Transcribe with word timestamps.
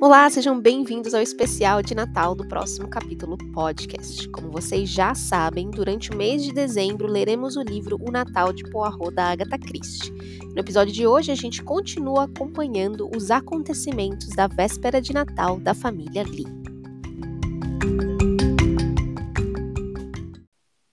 Olá, 0.00 0.30
sejam 0.30 0.60
bem-vindos 0.60 1.12
ao 1.12 1.20
especial 1.20 1.82
de 1.82 1.92
Natal 1.92 2.32
do 2.32 2.46
próximo 2.46 2.88
capítulo 2.88 3.36
podcast. 3.52 4.28
Como 4.28 4.48
vocês 4.48 4.88
já 4.88 5.12
sabem, 5.12 5.72
durante 5.72 6.12
o 6.12 6.16
mês 6.16 6.44
de 6.44 6.52
dezembro 6.52 7.08
leremos 7.08 7.56
o 7.56 7.62
livro 7.62 7.98
O 8.00 8.08
Natal 8.08 8.52
de 8.52 8.62
Poirot 8.70 9.12
da 9.12 9.32
Agatha 9.32 9.58
Christie. 9.58 10.12
No 10.54 10.60
episódio 10.60 10.94
de 10.94 11.04
hoje, 11.04 11.32
a 11.32 11.34
gente 11.34 11.64
continua 11.64 12.26
acompanhando 12.26 13.10
os 13.12 13.32
acontecimentos 13.32 14.28
da 14.28 14.46
véspera 14.46 15.02
de 15.02 15.12
Natal 15.12 15.58
da 15.58 15.74
família 15.74 16.22
Lee. 16.22 16.46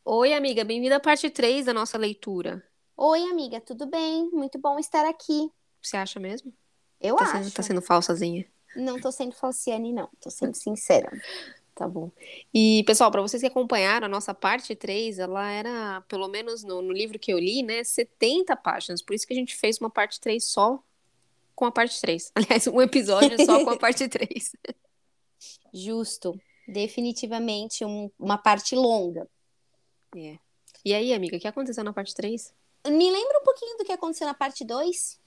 Oi, 0.04 0.34
amiga, 0.34 0.66
bem-vinda 0.66 0.96
à 0.96 1.00
parte 1.00 1.30
3 1.30 1.68
da 1.68 1.74
nossa 1.76 1.96
leitura. 1.96 2.64
Oi, 2.98 3.22
amiga, 3.22 3.62
tudo 3.62 3.86
bem? 3.86 4.32
Muito 4.32 4.58
bom 4.58 4.80
estar 4.80 5.08
aqui. 5.08 5.52
Você 5.80 5.96
acha 5.96 6.20
mesmo? 6.20 6.52
Eu 7.00 7.18
tá 7.18 7.26
acho. 7.26 7.34
Sendo, 7.34 7.52
tá 7.52 7.62
sendo 7.62 7.82
falsazinha? 7.84 8.55
Não 8.76 9.00
tô 9.00 9.12
sendo 9.12 9.34
falciane, 9.34 9.94
não. 9.94 10.10
Tô 10.22 10.30
sendo 10.30 10.56
sincera. 10.56 11.12
Tá 11.76 11.88
bom. 11.90 12.10
E, 12.54 12.84
pessoal, 12.88 13.12
para 13.12 13.22
vocês 13.22 13.42
que 13.42 13.48
acompanharam, 13.48 14.06
a 14.06 14.10
nossa 14.10 14.34
parte 14.34 14.74
3, 14.74 15.20
ela 15.20 15.52
era, 15.52 16.02
pelo 16.08 16.30
menos 16.30 16.64
no, 16.64 16.82
no, 16.82 16.94
livro 16.94 17.20
que 17.20 17.34
eu 17.34 17.38
li, 17.38 17.64
né, 17.64 17.84
70 17.84 18.56
páginas. 18.56 19.02
Por 19.02 19.14
isso 19.14 19.28
que 19.28 19.34
a 19.34 19.36
gente 19.36 19.56
fez 19.58 19.78
uma 19.80 19.90
parte 19.90 20.20
3 20.22 20.42
só 20.42 20.82
com 21.54 21.66
a 21.66 21.72
parte 21.72 22.00
3. 22.00 22.32
Aliás, 22.36 22.66
um 22.68 22.82
episódio 22.82 23.44
só 23.46 23.64
com 23.66 23.72
a 23.72 23.78
parte 23.78 24.08
3. 24.08 24.56
Justo. 25.74 26.40
Definitivamente 26.66 27.84
um, 27.84 28.10
uma 28.18 28.38
parte 28.38 28.74
longa. 28.74 29.28
É. 30.16 30.38
E 30.84 30.94
aí, 30.94 31.14
amiga, 31.14 31.36
o 31.36 31.40
que 31.40 31.48
aconteceu 31.48 31.84
na 31.84 31.92
parte 31.92 32.16
3? 32.16 32.54
Me 32.88 33.12
lembra 33.12 33.40
um 33.40 33.44
pouquinho 33.44 33.78
do 33.78 33.84
que 33.84 33.92
aconteceu 33.92 34.26
na 34.26 34.34
parte 34.34 34.64
2? 34.64 35.20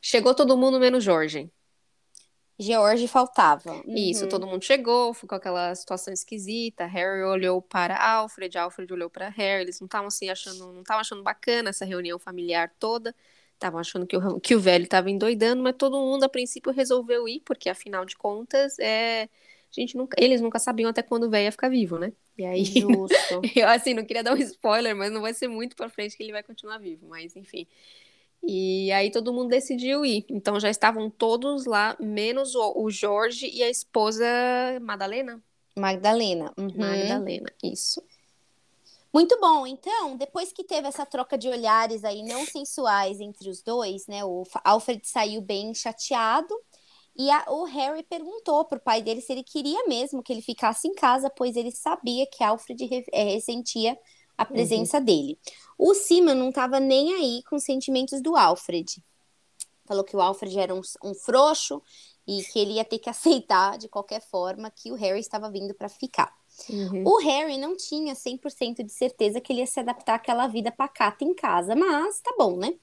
Chegou 0.00 0.34
todo 0.34 0.56
mundo 0.56 0.80
menos 0.80 1.04
Jorge. 1.04 1.50
George 2.58 3.06
faltava. 3.06 3.72
Uhum. 3.72 3.94
Isso, 3.94 4.28
todo 4.28 4.46
mundo 4.46 4.64
chegou, 4.64 5.14
ficou 5.14 5.36
aquela 5.36 5.74
situação 5.74 6.12
esquisita. 6.12 6.86
Harry 6.86 7.22
olhou 7.22 7.62
para 7.62 7.96
Alfred, 7.96 8.58
Alfred 8.58 8.92
olhou 8.92 9.08
para 9.08 9.28
Harry. 9.28 9.62
Eles 9.62 9.80
não 9.80 9.86
estavam 9.86 10.08
assim 10.08 10.28
achando, 10.28 10.72
não 10.72 10.80
estavam 10.80 11.00
achando 11.00 11.22
bacana 11.22 11.70
essa 11.70 11.84
reunião 11.84 12.18
familiar 12.18 12.72
toda. 12.78 13.14
Estavam 13.54 13.78
achando 13.78 14.06
que 14.06 14.16
o, 14.16 14.40
que 14.40 14.54
o 14.56 14.60
velho 14.60 14.84
estava 14.84 15.10
endoidando, 15.10 15.62
mas 15.62 15.76
todo 15.76 15.98
mundo 15.98 16.24
a 16.24 16.28
princípio 16.28 16.72
resolveu 16.72 17.28
ir, 17.28 17.40
porque 17.44 17.68
afinal 17.68 18.04
de 18.04 18.16
contas, 18.16 18.78
é, 18.78 19.28
gente 19.70 19.96
nunca, 19.96 20.16
eles 20.20 20.40
nunca 20.40 20.58
sabiam 20.58 20.90
até 20.90 21.02
quando 21.02 21.24
o 21.24 21.30
velho 21.30 21.44
ia 21.44 21.52
ficar 21.52 21.68
vivo, 21.68 21.98
né? 21.98 22.12
E 22.36 22.44
aí, 22.44 22.64
Justo. 22.64 23.14
eu 23.54 23.68
assim, 23.68 23.94
não 23.94 24.04
queria 24.04 24.22
dar 24.22 24.34
um 24.34 24.38
spoiler, 24.38 24.94
mas 24.96 25.12
não 25.12 25.20
vai 25.20 25.34
ser 25.34 25.48
muito 25.48 25.76
para 25.76 25.88
frente 25.88 26.16
que 26.16 26.22
ele 26.22 26.32
vai 26.32 26.42
continuar 26.42 26.78
vivo, 26.78 27.06
mas 27.08 27.36
enfim. 27.36 27.66
E 28.42 28.90
aí 28.92 29.10
todo 29.10 29.32
mundo 29.32 29.48
decidiu 29.48 30.04
ir. 30.04 30.24
Então 30.28 30.58
já 30.58 30.70
estavam 30.70 31.10
todos 31.10 31.66
lá, 31.66 31.96
menos 32.00 32.54
o, 32.54 32.82
o 32.82 32.90
Jorge 32.90 33.50
e 33.52 33.62
a 33.62 33.68
esposa 33.68 34.24
Madalena. 34.80 35.42
Magdalena. 35.78 36.52
Uhum. 36.58 36.72
Magdalena, 36.76 37.52
isso. 37.62 38.02
Muito 39.12 39.38
bom. 39.40 39.66
Então, 39.66 40.16
depois 40.16 40.52
que 40.52 40.64
teve 40.64 40.86
essa 40.86 41.06
troca 41.06 41.38
de 41.38 41.48
olhares 41.48 42.04
aí 42.04 42.22
não 42.22 42.44
sensuais 42.44 43.20
entre 43.20 43.48
os 43.48 43.62
dois, 43.62 44.06
né? 44.06 44.24
O 44.24 44.44
Alfred 44.64 45.00
saiu 45.06 45.40
bem 45.40 45.74
chateado. 45.74 46.54
E 47.16 47.30
a, 47.30 47.46
o 47.48 47.64
Harry 47.64 48.04
perguntou 48.04 48.64
pro 48.64 48.78
pai 48.78 49.02
dele 49.02 49.20
se 49.20 49.32
ele 49.32 49.42
queria 49.42 49.86
mesmo 49.88 50.22
que 50.22 50.32
ele 50.32 50.42
ficasse 50.42 50.86
em 50.86 50.94
casa, 50.94 51.28
pois 51.28 51.56
ele 51.56 51.72
sabia 51.72 52.26
que 52.30 52.44
Alfred 52.44 52.84
re, 52.84 53.04
é, 53.12 53.24
ressentia 53.34 53.98
a 54.38 54.44
presença 54.44 54.98
uhum. 54.98 55.04
dele. 55.04 55.38
O 55.76 55.92
Simon 55.94 56.34
não 56.34 56.48
estava 56.50 56.78
nem 56.78 57.12
aí 57.14 57.42
com 57.42 57.56
os 57.56 57.64
sentimentos 57.64 58.22
do 58.22 58.36
Alfred. 58.36 59.02
Falou 59.84 60.04
que 60.04 60.16
o 60.16 60.20
Alfred 60.20 60.58
era 60.58 60.74
um, 60.74 60.80
um 61.02 61.12
frouxo 61.12 61.82
e 62.26 62.42
que 62.44 62.58
ele 62.58 62.74
ia 62.74 62.84
ter 62.84 63.00
que 63.00 63.10
aceitar 63.10 63.76
de 63.76 63.88
qualquer 63.88 64.20
forma 64.20 64.70
que 64.70 64.92
o 64.92 64.94
Harry 64.94 65.18
estava 65.18 65.50
vindo 65.50 65.74
para 65.74 65.88
ficar. 65.88 66.32
Uhum. 66.70 67.02
O 67.04 67.18
Harry 67.18 67.58
não 67.58 67.76
tinha 67.76 68.14
100% 68.14 68.84
de 68.84 68.92
certeza 68.92 69.40
que 69.40 69.52
ele 69.52 69.60
ia 69.60 69.66
se 69.66 69.80
adaptar 69.80 70.14
àquela 70.14 70.46
vida 70.46 70.70
pacata 70.70 71.24
em 71.24 71.34
casa, 71.34 71.74
mas 71.74 72.20
tá 72.20 72.34
bom, 72.38 72.56
né? 72.56 72.74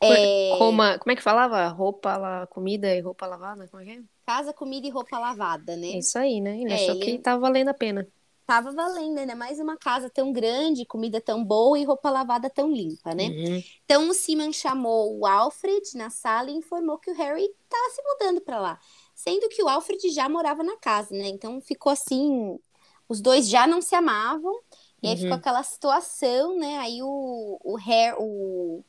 É... 0.00 0.56
Como, 0.58 0.98
como 0.98 1.12
é 1.12 1.16
que 1.16 1.22
falava? 1.22 1.66
Roupa, 1.68 2.46
comida 2.50 2.94
e 2.94 3.00
roupa 3.00 3.26
lavada? 3.26 3.66
Como 3.68 3.82
é 3.82 3.86
que 3.86 3.92
é? 3.92 4.02
Casa, 4.24 4.52
comida 4.52 4.86
e 4.86 4.90
roupa 4.90 5.18
lavada, 5.18 5.76
né? 5.76 5.88
É 5.88 5.98
isso 5.98 6.18
aí, 6.18 6.40
né? 6.40 6.60
Ele 6.60 6.72
é, 6.72 6.74
achou 6.76 6.94
ele... 6.94 7.04
que 7.04 7.18
tava 7.18 7.40
valendo 7.40 7.68
a 7.68 7.74
pena 7.74 8.06
tava 8.48 8.72
valendo, 8.72 9.18
ainda 9.18 9.36
mais 9.36 9.60
uma 9.60 9.76
casa 9.76 10.08
tão 10.08 10.32
grande, 10.32 10.86
comida 10.86 11.20
tão 11.20 11.44
boa 11.44 11.78
e 11.78 11.84
roupa 11.84 12.08
lavada 12.08 12.48
tão 12.48 12.72
limpa, 12.72 13.14
né? 13.14 13.24
Uhum. 13.24 13.62
Então 13.84 14.08
o 14.08 14.14
Simon 14.14 14.54
chamou 14.54 15.18
o 15.18 15.26
Alfred 15.26 15.82
na 15.94 16.08
sala 16.08 16.50
e 16.50 16.54
informou 16.54 16.96
que 16.96 17.10
o 17.10 17.14
Harry 17.14 17.44
estava 17.44 17.90
se 17.90 18.02
mudando 18.02 18.40
para 18.40 18.58
lá, 18.58 18.80
sendo 19.14 19.50
que 19.50 19.62
o 19.62 19.68
Alfred 19.68 20.08
já 20.08 20.30
morava 20.30 20.62
na 20.62 20.78
casa, 20.78 21.14
né? 21.14 21.28
Então 21.28 21.60
ficou 21.60 21.92
assim, 21.92 22.58
os 23.06 23.20
dois 23.20 23.46
já 23.46 23.66
não 23.66 23.82
se 23.82 23.94
amavam. 23.94 24.58
E 25.02 25.08
aí 25.08 25.14
uhum. 25.14 25.20
ficou 25.20 25.36
aquela 25.36 25.62
situação, 25.62 26.58
né? 26.58 26.78
Aí 26.78 27.02
o, 27.02 27.60
o, 27.62 27.76
Harry, 27.76 28.16
o, 28.18 28.82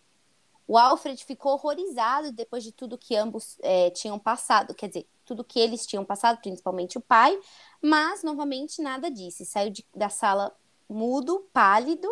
o 0.69 0.78
Alfred 0.78 1.25
ficou 1.25 1.53
horrorizado 1.53 2.31
depois 2.31 2.63
de 2.63 2.72
tudo 2.72 2.96
que 2.96 3.16
ambos 3.16 3.57
é, 3.63 3.90
tinham 3.90 4.19
passado, 4.19 4.75
quer 4.75 4.88
dizer, 4.88 5.07
tudo 5.25 5.44
que 5.44 5.59
eles 5.59 5.84
tinham 5.84 6.06
passado, 6.06 6.40
principalmente 6.40 6.96
o 6.96 7.02
pai, 7.02 7.40
mas, 7.81 8.22
novamente, 8.22 8.80
nada 8.80 9.09
disse. 9.09 9.47
Saiu 9.47 9.72
de, 9.72 9.84
da 9.96 10.09
sala 10.09 10.56
mudo, 10.88 11.44
pálido. 11.52 12.07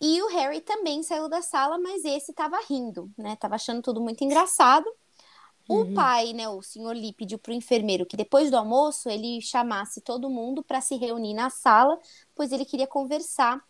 E 0.00 0.20
o 0.20 0.30
Harry 0.30 0.62
também 0.62 1.04
saiu 1.04 1.28
da 1.28 1.42
sala, 1.42 1.78
mas 1.78 2.04
esse 2.04 2.32
estava 2.32 2.58
rindo, 2.68 3.08
né? 3.16 3.36
Tava 3.36 3.54
achando 3.54 3.80
tudo 3.80 4.00
muito 4.00 4.24
engraçado. 4.24 4.86
Uhum. 5.68 5.92
O 5.92 5.94
pai, 5.94 6.32
né, 6.32 6.48
o 6.48 6.60
senhor 6.60 6.92
Lee, 6.92 7.12
pediu 7.12 7.38
para 7.38 7.52
o 7.52 7.54
enfermeiro 7.54 8.04
que 8.04 8.16
depois 8.16 8.50
do 8.50 8.56
almoço 8.56 9.08
ele 9.08 9.40
chamasse 9.40 10.00
todo 10.00 10.28
mundo 10.28 10.60
para 10.60 10.80
se 10.80 10.96
reunir 10.96 11.34
na 11.34 11.50
sala, 11.50 12.00
pois 12.34 12.50
ele 12.50 12.64
queria 12.64 12.88
conversar 12.88 13.64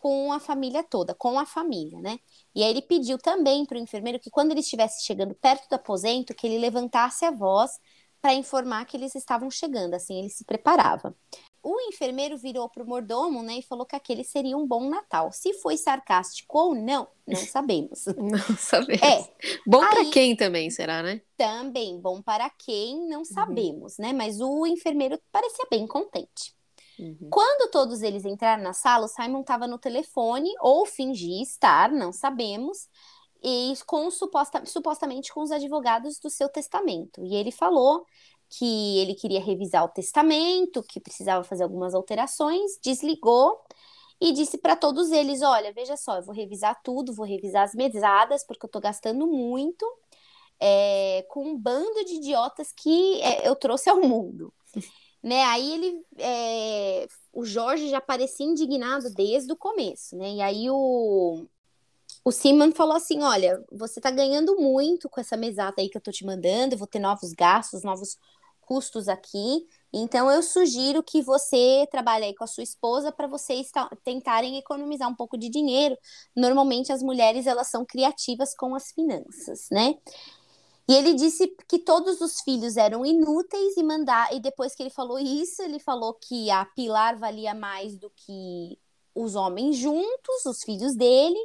com 0.00 0.32
a 0.32 0.40
família 0.40 0.82
toda, 0.82 1.14
com 1.14 1.38
a 1.38 1.44
família, 1.44 2.00
né? 2.00 2.18
E 2.54 2.62
aí 2.62 2.70
ele 2.70 2.82
pediu 2.82 3.18
também 3.18 3.64
para 3.64 3.76
o 3.76 3.80
enfermeiro 3.80 4.18
que 4.18 4.30
quando 4.30 4.52
ele 4.52 4.60
estivesse 4.60 5.04
chegando 5.04 5.34
perto 5.34 5.68
do 5.68 5.74
aposento, 5.74 6.34
que 6.34 6.46
ele 6.46 6.58
levantasse 6.58 7.24
a 7.24 7.30
voz 7.30 7.78
para 8.20 8.34
informar 8.34 8.84
que 8.84 8.96
eles 8.96 9.14
estavam 9.14 9.50
chegando, 9.50 9.94
assim, 9.94 10.18
ele 10.18 10.28
se 10.28 10.44
preparava. 10.44 11.14
O 11.62 11.80
enfermeiro 11.82 12.36
virou 12.36 12.68
para 12.68 12.82
o 12.82 12.86
mordomo, 12.86 13.42
né, 13.42 13.58
e 13.58 13.62
falou 13.62 13.84
que 13.84 13.96
aquele 13.96 14.22
seria 14.24 14.56
um 14.56 14.66
bom 14.66 14.88
Natal. 14.88 15.32
Se 15.32 15.52
foi 15.54 15.76
sarcástico 15.76 16.58
ou 16.58 16.74
não, 16.74 17.08
não 17.26 17.36
sabemos. 17.46 18.06
não 18.16 18.56
sabemos. 18.56 19.02
É. 19.02 19.28
Bom 19.66 19.80
para 19.80 20.04
quem 20.10 20.36
também, 20.36 20.70
será, 20.70 21.02
né? 21.02 21.20
Também, 21.36 22.00
bom 22.00 22.22
para 22.22 22.48
quem, 22.50 23.08
não 23.08 23.18
uhum. 23.18 23.24
sabemos, 23.24 23.98
uhum. 23.98 24.04
né? 24.04 24.12
Mas 24.12 24.40
o 24.40 24.66
enfermeiro 24.66 25.18
parecia 25.30 25.66
bem 25.70 25.86
contente. 25.86 26.56
Uhum. 26.98 27.28
Quando 27.30 27.70
todos 27.70 28.02
eles 28.02 28.24
entraram 28.24 28.62
na 28.62 28.72
sala, 28.72 29.06
o 29.06 29.08
Simon 29.08 29.40
estava 29.40 29.66
no 29.66 29.78
telefone, 29.78 30.50
ou 30.60 30.84
fingia 30.84 31.42
estar, 31.42 31.90
não 31.90 32.12
sabemos, 32.12 32.88
e 33.42 33.72
com 33.86 34.10
suposta, 34.10 34.64
supostamente 34.66 35.32
com 35.32 35.42
os 35.42 35.50
advogados 35.50 36.18
do 36.18 36.28
seu 36.28 36.48
testamento. 36.48 37.24
E 37.24 37.34
ele 37.36 37.52
falou 37.52 38.04
que 38.50 38.98
ele 38.98 39.14
queria 39.14 39.40
revisar 39.40 39.84
o 39.84 39.88
testamento, 39.88 40.82
que 40.82 41.00
precisava 41.00 41.44
fazer 41.44 41.62
algumas 41.62 41.94
alterações, 41.94 42.78
desligou 42.82 43.60
e 44.20 44.32
disse 44.32 44.58
para 44.58 44.74
todos 44.74 45.10
eles: 45.12 45.42
Olha, 45.42 45.72
veja 45.72 45.96
só, 45.96 46.16
eu 46.16 46.22
vou 46.24 46.34
revisar 46.34 46.80
tudo, 46.82 47.14
vou 47.14 47.26
revisar 47.26 47.64
as 47.64 47.74
mesadas, 47.74 48.44
porque 48.44 48.64
eu 48.64 48.68
estou 48.68 48.80
gastando 48.82 49.26
muito 49.26 49.86
é, 50.60 51.24
com 51.28 51.44
um 51.44 51.56
bando 51.56 52.04
de 52.04 52.14
idiotas 52.16 52.72
que 52.72 53.20
é, 53.22 53.48
eu 53.48 53.54
trouxe 53.54 53.88
ao 53.88 54.00
mundo. 54.00 54.52
né? 55.22 55.44
Aí 55.44 55.72
ele, 55.72 56.02
é, 56.18 57.06
o 57.32 57.44
Jorge 57.44 57.88
já 57.88 58.00
parecia 58.00 58.46
indignado 58.46 59.10
desde 59.14 59.52
o 59.52 59.56
começo, 59.56 60.16
né? 60.16 60.34
E 60.34 60.40
aí 60.40 60.70
o, 60.70 61.46
o 62.24 62.32
Simon 62.32 62.72
falou 62.72 62.96
assim: 62.96 63.22
olha, 63.22 63.64
você 63.72 64.00
tá 64.00 64.10
ganhando 64.10 64.56
muito 64.56 65.08
com 65.08 65.20
essa 65.20 65.36
mesada 65.36 65.76
aí 65.78 65.88
que 65.88 65.96
eu 65.96 66.02
tô 66.02 66.10
te 66.10 66.24
mandando, 66.24 66.76
vou 66.76 66.86
ter 66.86 66.98
novos 66.98 67.32
gastos, 67.32 67.82
novos 67.82 68.16
custos 68.68 69.08
aqui. 69.08 69.66
Então 69.90 70.30
eu 70.30 70.42
sugiro 70.42 71.02
que 71.02 71.22
você 71.22 71.88
trabalhe 71.90 72.26
aí 72.26 72.34
com 72.34 72.44
a 72.44 72.46
sua 72.46 72.62
esposa 72.62 73.10
para 73.10 73.26
vocês 73.26 73.70
tentarem 74.04 74.58
economizar 74.58 75.08
um 75.08 75.14
pouco 75.14 75.38
de 75.38 75.48
dinheiro. 75.48 75.96
Normalmente 76.36 76.92
as 76.92 77.02
mulheres 77.02 77.46
elas 77.46 77.68
são 77.68 77.86
criativas 77.86 78.54
com 78.54 78.74
as 78.74 78.92
finanças, 78.92 79.68
né? 79.70 79.94
E 80.88 80.94
ele 80.94 81.14
disse 81.14 81.54
que 81.68 81.78
todos 81.78 82.20
os 82.20 82.40
filhos 82.40 82.78
eram 82.78 83.04
inúteis 83.04 83.76
e 83.76 83.82
mandar 83.82 84.34
e 84.34 84.40
depois 84.40 84.74
que 84.74 84.82
ele 84.82 84.90
falou 84.90 85.18
isso, 85.18 85.62
ele 85.62 85.78
falou 85.78 86.14
que 86.14 86.50
a 86.50 86.64
Pilar 86.64 87.18
valia 87.18 87.54
mais 87.54 87.98
do 87.98 88.10
que 88.10 88.78
os 89.14 89.34
homens 89.34 89.76
juntos, 89.76 90.46
os 90.46 90.62
filhos 90.62 90.94
dele, 90.94 91.38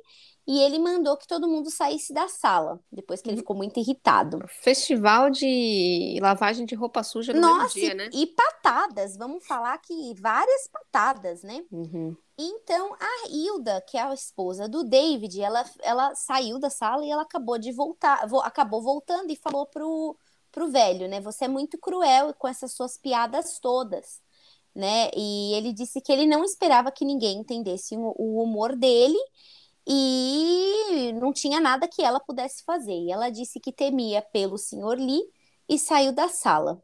e 0.46 0.60
ele 0.60 0.78
mandou 0.78 1.18
que 1.18 1.28
todo 1.28 1.48
mundo 1.48 1.70
saísse 1.70 2.14
da 2.14 2.28
sala, 2.28 2.80
depois 2.92 3.22
que 3.22 3.30
ele 3.30 3.36
uhum. 3.36 3.42
ficou 3.42 3.56
muito 3.56 3.80
irritado. 3.80 4.40
Festival 4.62 5.30
de 5.30 6.20
lavagem 6.22 6.66
de 6.66 6.76
roupa 6.76 7.02
suja 7.02 7.34
no 7.34 7.42
Nossa, 7.42 7.74
dia, 7.74 7.94
né? 7.94 8.10
E 8.14 8.28
patadas, 8.28 9.18
vamos 9.18 9.46
falar 9.46 9.78
que 9.80 10.14
várias 10.20 10.68
patadas, 10.68 11.44
né? 11.44 11.64
Uhum. 11.72 12.16
Então, 12.38 12.96
a 13.00 13.28
Hilda, 13.30 13.82
que 13.82 13.96
é 13.98 14.02
a 14.02 14.14
esposa 14.14 14.68
do 14.68 14.84
David, 14.84 15.40
ela, 15.40 15.64
ela 15.82 16.16
saiu 16.16 16.60
da 16.60 16.70
sala 16.70 17.06
e 17.06 17.12
ela 17.12 17.22
acabou 17.22 17.60
de 17.60 17.72
voltar, 17.72 18.28
vo, 18.28 18.40
acabou 18.40 18.82
voltando 18.82 19.32
e 19.32 19.36
falou 19.36 19.68
pro, 19.68 20.18
pro 20.52 20.72
velho, 20.72 21.08
né? 21.08 21.22
Você 21.22 21.46
é 21.46 21.48
muito 21.48 21.78
cruel 21.78 22.34
com 22.34 22.48
essas 22.48 22.74
suas 22.74 22.98
piadas 22.98 23.60
todas, 23.60 24.20
né? 24.76 25.12
E 25.16 25.54
ele 25.56 25.74
disse 25.74 26.02
que 26.02 26.12
ele 26.12 26.26
não 26.26 26.44
esperava 26.44 26.92
que 26.92 27.06
ninguém 27.06 27.40
entendesse 27.40 27.96
o, 27.96 28.16
o 28.18 28.42
humor 28.44 28.76
dele 28.76 29.18
e 29.88 31.14
não 31.20 31.34
tinha 31.34 31.60
nada 31.60 31.88
que 31.88 32.02
ela 32.04 32.20
pudesse 32.20 32.64
fazer. 32.64 32.94
E 32.94 33.12
ela 33.12 33.30
disse 33.30 33.60
que 33.60 33.72
temia 33.72 34.22
pelo 34.22 34.58
senhor 34.58 34.98
Lee 34.98 35.22
e 35.70 35.78
saiu 35.80 36.12
da 36.14 36.30
sala. 36.30 36.82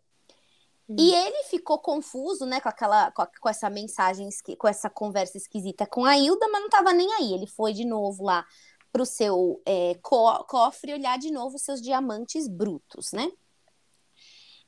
E 0.97 1.13
ele 1.13 1.43
ficou 1.43 1.77
confuso, 1.77 2.45
né, 2.45 2.59
com 2.59 2.69
aquela, 2.69 3.11
com, 3.11 3.23
com, 3.39 3.49
essa 3.49 3.69
mensagem, 3.69 4.27
com 4.57 4.67
essa 4.67 4.89
conversa 4.89 5.37
esquisita 5.37 5.85
com 5.85 6.03
a 6.03 6.17
Hilda, 6.17 6.47
mas 6.47 6.61
não 6.61 6.67
estava 6.67 6.93
nem 6.93 7.11
aí. 7.13 7.33
Ele 7.33 7.45
foi 7.45 7.73
de 7.73 7.85
novo 7.85 8.23
lá 8.23 8.45
para 8.91 9.03
o 9.03 9.05
seu 9.05 9.61
é, 9.65 9.95
co 10.01 10.43
cofre 10.45 10.93
olhar 10.93 11.19
de 11.19 11.31
novo 11.31 11.59
seus 11.59 11.81
diamantes 11.81 12.47
brutos, 12.47 13.11
né? 13.11 13.31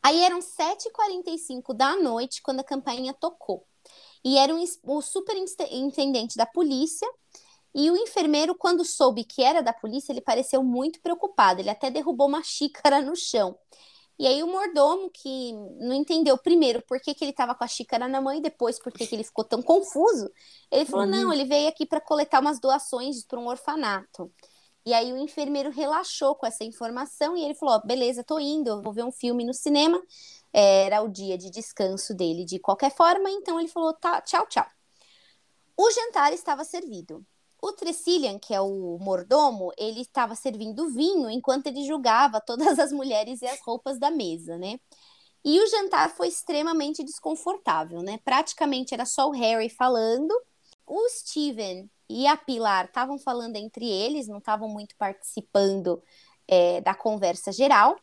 Aí 0.03 0.19
eram 0.23 0.39
7h45 0.39 1.73
da 1.75 1.95
noite 1.95 2.41
quando 2.41 2.59
a 2.59 2.63
campainha 2.63 3.13
tocou. 3.13 3.65
E 4.23 4.37
era 4.37 4.53
um, 4.53 4.63
o 4.83 5.01
superintendente 5.01 6.35
da 6.35 6.45
polícia. 6.45 7.07
E 7.73 7.89
o 7.89 7.95
enfermeiro, 7.95 8.53
quando 8.55 8.83
soube 8.83 9.23
que 9.23 9.43
era 9.43 9.61
da 9.61 9.73
polícia, 9.73 10.11
ele 10.11 10.21
pareceu 10.21 10.63
muito 10.63 10.99
preocupado. 11.01 11.61
Ele 11.61 11.69
até 11.69 11.89
derrubou 11.89 12.27
uma 12.27 12.41
xícara 12.43 13.01
no 13.01 13.15
chão. 13.15 13.57
E 14.19 14.27
aí 14.27 14.43
o 14.43 14.47
mordomo, 14.47 15.09
que 15.09 15.51
não 15.79 15.93
entendeu 15.93 16.37
primeiro 16.37 16.81
por 16.83 16.99
que, 16.99 17.13
que 17.13 17.23
ele 17.23 17.31
estava 17.31 17.55
com 17.55 17.63
a 17.63 17.67
xícara 17.67 18.07
na 18.07 18.21
mão 18.21 18.33
e 18.33 18.41
depois 18.41 18.77
por 18.77 18.91
que, 18.91 19.07
que 19.07 19.15
ele 19.15 19.23
ficou 19.23 19.43
tão 19.43 19.61
confuso, 19.61 20.31
ele 20.69 20.85
falou: 20.85 21.05
uhum. 21.05 21.11
não, 21.11 21.33
ele 21.33 21.45
veio 21.45 21.67
aqui 21.67 21.85
para 21.85 21.99
coletar 21.99 22.39
umas 22.39 22.59
doações 22.59 23.25
para 23.25 23.39
um 23.39 23.47
orfanato. 23.47 24.31
E 24.85 24.93
aí 24.93 25.13
o 25.13 25.17
enfermeiro 25.17 25.69
relaxou 25.69 26.35
com 26.35 26.45
essa 26.45 26.63
informação 26.63 27.35
e 27.35 27.43
ele 27.43 27.55
falou: 27.55 27.75
oh, 27.75 27.87
beleza, 27.87 28.23
tô 28.23 28.39
indo, 28.39 28.81
vou 28.81 28.93
ver 28.93 29.03
um 29.03 29.11
filme 29.11 29.43
no 29.43 29.53
cinema. 29.53 30.01
Era 30.53 31.01
o 31.01 31.09
dia 31.09 31.37
de 31.37 31.49
descanso 31.49 32.13
dele 32.13 32.45
de 32.45 32.59
qualquer 32.59 32.93
forma, 32.93 33.29
então 33.29 33.59
ele 33.59 33.69
falou: 33.69 33.93
tá, 33.93 34.21
tchau, 34.21 34.45
tchau. 34.47 34.65
O 35.77 35.89
jantar 35.91 36.33
estava 36.33 36.63
servido. 36.63 37.25
O 37.61 37.71
Tressilian, 37.73 38.39
que 38.39 38.53
é 38.53 38.59
o 38.59 38.97
mordomo, 38.99 39.71
ele 39.77 40.01
estava 40.01 40.33
servindo 40.33 40.89
vinho 40.89 41.29
enquanto 41.29 41.67
ele 41.67 41.85
julgava 41.85 42.41
todas 42.45 42.79
as 42.79 42.91
mulheres 42.91 43.41
e 43.41 43.45
as 43.45 43.61
roupas 43.61 43.99
da 43.99 44.09
mesa, 44.09 44.57
né? 44.57 44.79
E 45.43 45.59
o 45.59 45.67
jantar 45.69 46.09
foi 46.09 46.27
extremamente 46.27 47.03
desconfortável, 47.03 48.01
né? 48.01 48.19
Praticamente 48.23 48.93
era 48.93 49.05
só 49.05 49.27
o 49.27 49.31
Harry 49.31 49.69
falando. 49.69 50.31
O 50.85 51.07
Steven 51.09 51.89
e 52.09 52.27
a 52.27 52.35
Pilar 52.35 52.85
estavam 52.85 53.17
falando 53.17 53.55
entre 53.55 53.87
eles, 53.87 54.27
não 54.27 54.39
estavam 54.39 54.67
muito 54.67 54.95
participando 54.97 56.03
é, 56.47 56.81
da 56.81 56.93
conversa 56.93 57.51
geral. 57.51 57.95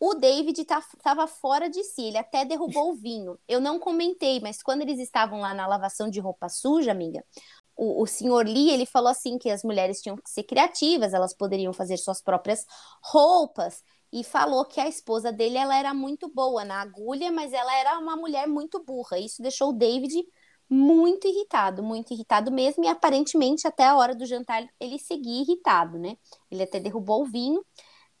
O 0.00 0.14
David 0.14 0.60
estava 0.60 1.26
fora 1.26 1.70
de 1.70 1.82
si, 1.84 2.02
ele 2.02 2.18
até 2.18 2.44
derrubou 2.44 2.90
o 2.90 2.94
vinho. 2.94 3.38
Eu 3.48 3.60
não 3.60 3.78
comentei, 3.78 4.40
mas 4.40 4.62
quando 4.62 4.82
eles 4.82 4.98
estavam 4.98 5.40
lá 5.40 5.54
na 5.54 5.66
lavação 5.66 6.10
de 6.10 6.20
roupa 6.20 6.48
suja, 6.48 6.90
amiga, 6.90 7.24
o, 7.76 8.02
o 8.02 8.06
senhor 8.06 8.46
Lee, 8.46 8.70
ele 8.70 8.86
falou 8.86 9.10
assim 9.10 9.38
que 9.38 9.50
as 9.50 9.62
mulheres 9.62 10.00
tinham 10.00 10.16
que 10.16 10.30
ser 10.30 10.44
criativas, 10.44 11.12
elas 11.12 11.34
poderiam 11.34 11.72
fazer 11.72 11.96
suas 11.96 12.22
próprias 12.22 12.64
roupas, 13.02 13.82
e 14.12 14.22
falou 14.22 14.64
que 14.64 14.80
a 14.80 14.86
esposa 14.86 15.32
dele 15.32 15.58
ela 15.58 15.76
era 15.76 15.92
muito 15.92 16.28
boa 16.28 16.64
na 16.64 16.80
agulha, 16.80 17.32
mas 17.32 17.52
ela 17.52 17.74
era 17.76 17.98
uma 17.98 18.16
mulher 18.16 18.46
muito 18.46 18.82
burra. 18.84 19.18
Isso 19.18 19.42
deixou 19.42 19.70
o 19.70 19.72
David 19.72 20.24
muito 20.70 21.26
irritado, 21.26 21.82
muito 21.82 22.14
irritado 22.14 22.52
mesmo, 22.52 22.84
e 22.84 22.88
aparentemente 22.88 23.66
até 23.66 23.84
a 23.84 23.96
hora 23.96 24.14
do 24.14 24.24
jantar 24.24 24.64
ele 24.78 25.00
seguia 25.00 25.42
irritado, 25.42 25.98
né? 25.98 26.16
Ele 26.48 26.62
até 26.62 26.78
derrubou 26.78 27.22
o 27.22 27.26
vinho. 27.26 27.64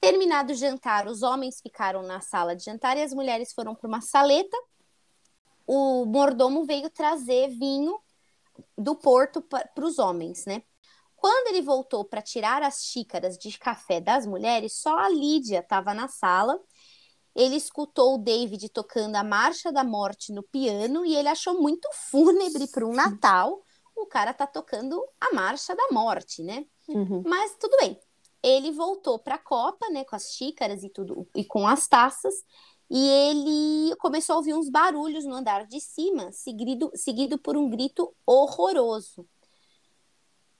Terminado 0.00 0.52
o 0.52 0.56
jantar, 0.56 1.06
os 1.06 1.22
homens 1.22 1.60
ficaram 1.62 2.02
na 2.02 2.20
sala 2.20 2.56
de 2.56 2.64
jantar 2.64 2.96
e 2.96 3.02
as 3.02 3.14
mulheres 3.14 3.52
foram 3.52 3.72
para 3.74 3.86
uma 3.86 4.00
saleta. 4.00 4.56
O 5.64 6.04
mordomo 6.04 6.64
veio 6.64 6.90
trazer 6.90 7.48
vinho 7.50 7.96
do 8.76 8.94
porto 8.94 9.42
para 9.42 9.84
os 9.84 9.98
homens, 9.98 10.44
né? 10.46 10.62
Quando 11.16 11.48
ele 11.48 11.62
voltou 11.62 12.04
para 12.04 12.20
tirar 12.20 12.62
as 12.62 12.84
xícaras 12.84 13.38
de 13.38 13.58
café 13.58 14.00
das 14.00 14.26
mulheres, 14.26 14.74
só 14.74 14.98
a 14.98 15.08
Lídia 15.08 15.60
estava 15.60 15.94
na 15.94 16.06
sala. 16.06 16.60
Ele 17.34 17.56
escutou 17.56 18.14
o 18.14 18.18
David 18.18 18.68
tocando 18.68 19.16
a 19.16 19.24
Marcha 19.24 19.72
da 19.72 19.82
Morte 19.82 20.32
no 20.32 20.42
piano 20.42 21.04
e 21.04 21.16
ele 21.16 21.28
achou 21.28 21.60
muito 21.60 21.88
fúnebre 22.10 22.66
para 22.68 22.86
um 22.86 22.92
Natal. 22.92 23.62
O 23.96 24.06
cara 24.06 24.34
tá 24.34 24.46
tocando 24.46 25.02
a 25.20 25.32
Marcha 25.32 25.74
da 25.74 25.88
Morte, 25.90 26.42
né? 26.42 26.66
Uhum. 26.88 27.22
Mas 27.24 27.56
tudo 27.58 27.74
bem. 27.78 27.98
Ele 28.42 28.70
voltou 28.70 29.18
para 29.18 29.36
a 29.36 29.42
copa, 29.42 29.88
né, 29.88 30.04
com 30.04 30.14
as 30.14 30.34
xícaras 30.34 30.82
e 30.82 30.90
tudo 30.90 31.26
e 31.34 31.42
com 31.42 31.66
as 31.66 31.88
taças 31.88 32.34
e 32.96 33.08
ele 33.08 33.96
começou 33.96 34.34
a 34.34 34.36
ouvir 34.36 34.54
uns 34.54 34.70
barulhos 34.70 35.24
no 35.24 35.34
andar 35.34 35.66
de 35.66 35.80
cima, 35.80 36.30
seguido, 36.30 36.92
seguido 36.94 37.36
por 37.36 37.56
um 37.56 37.68
grito 37.68 38.14
horroroso. 38.24 39.28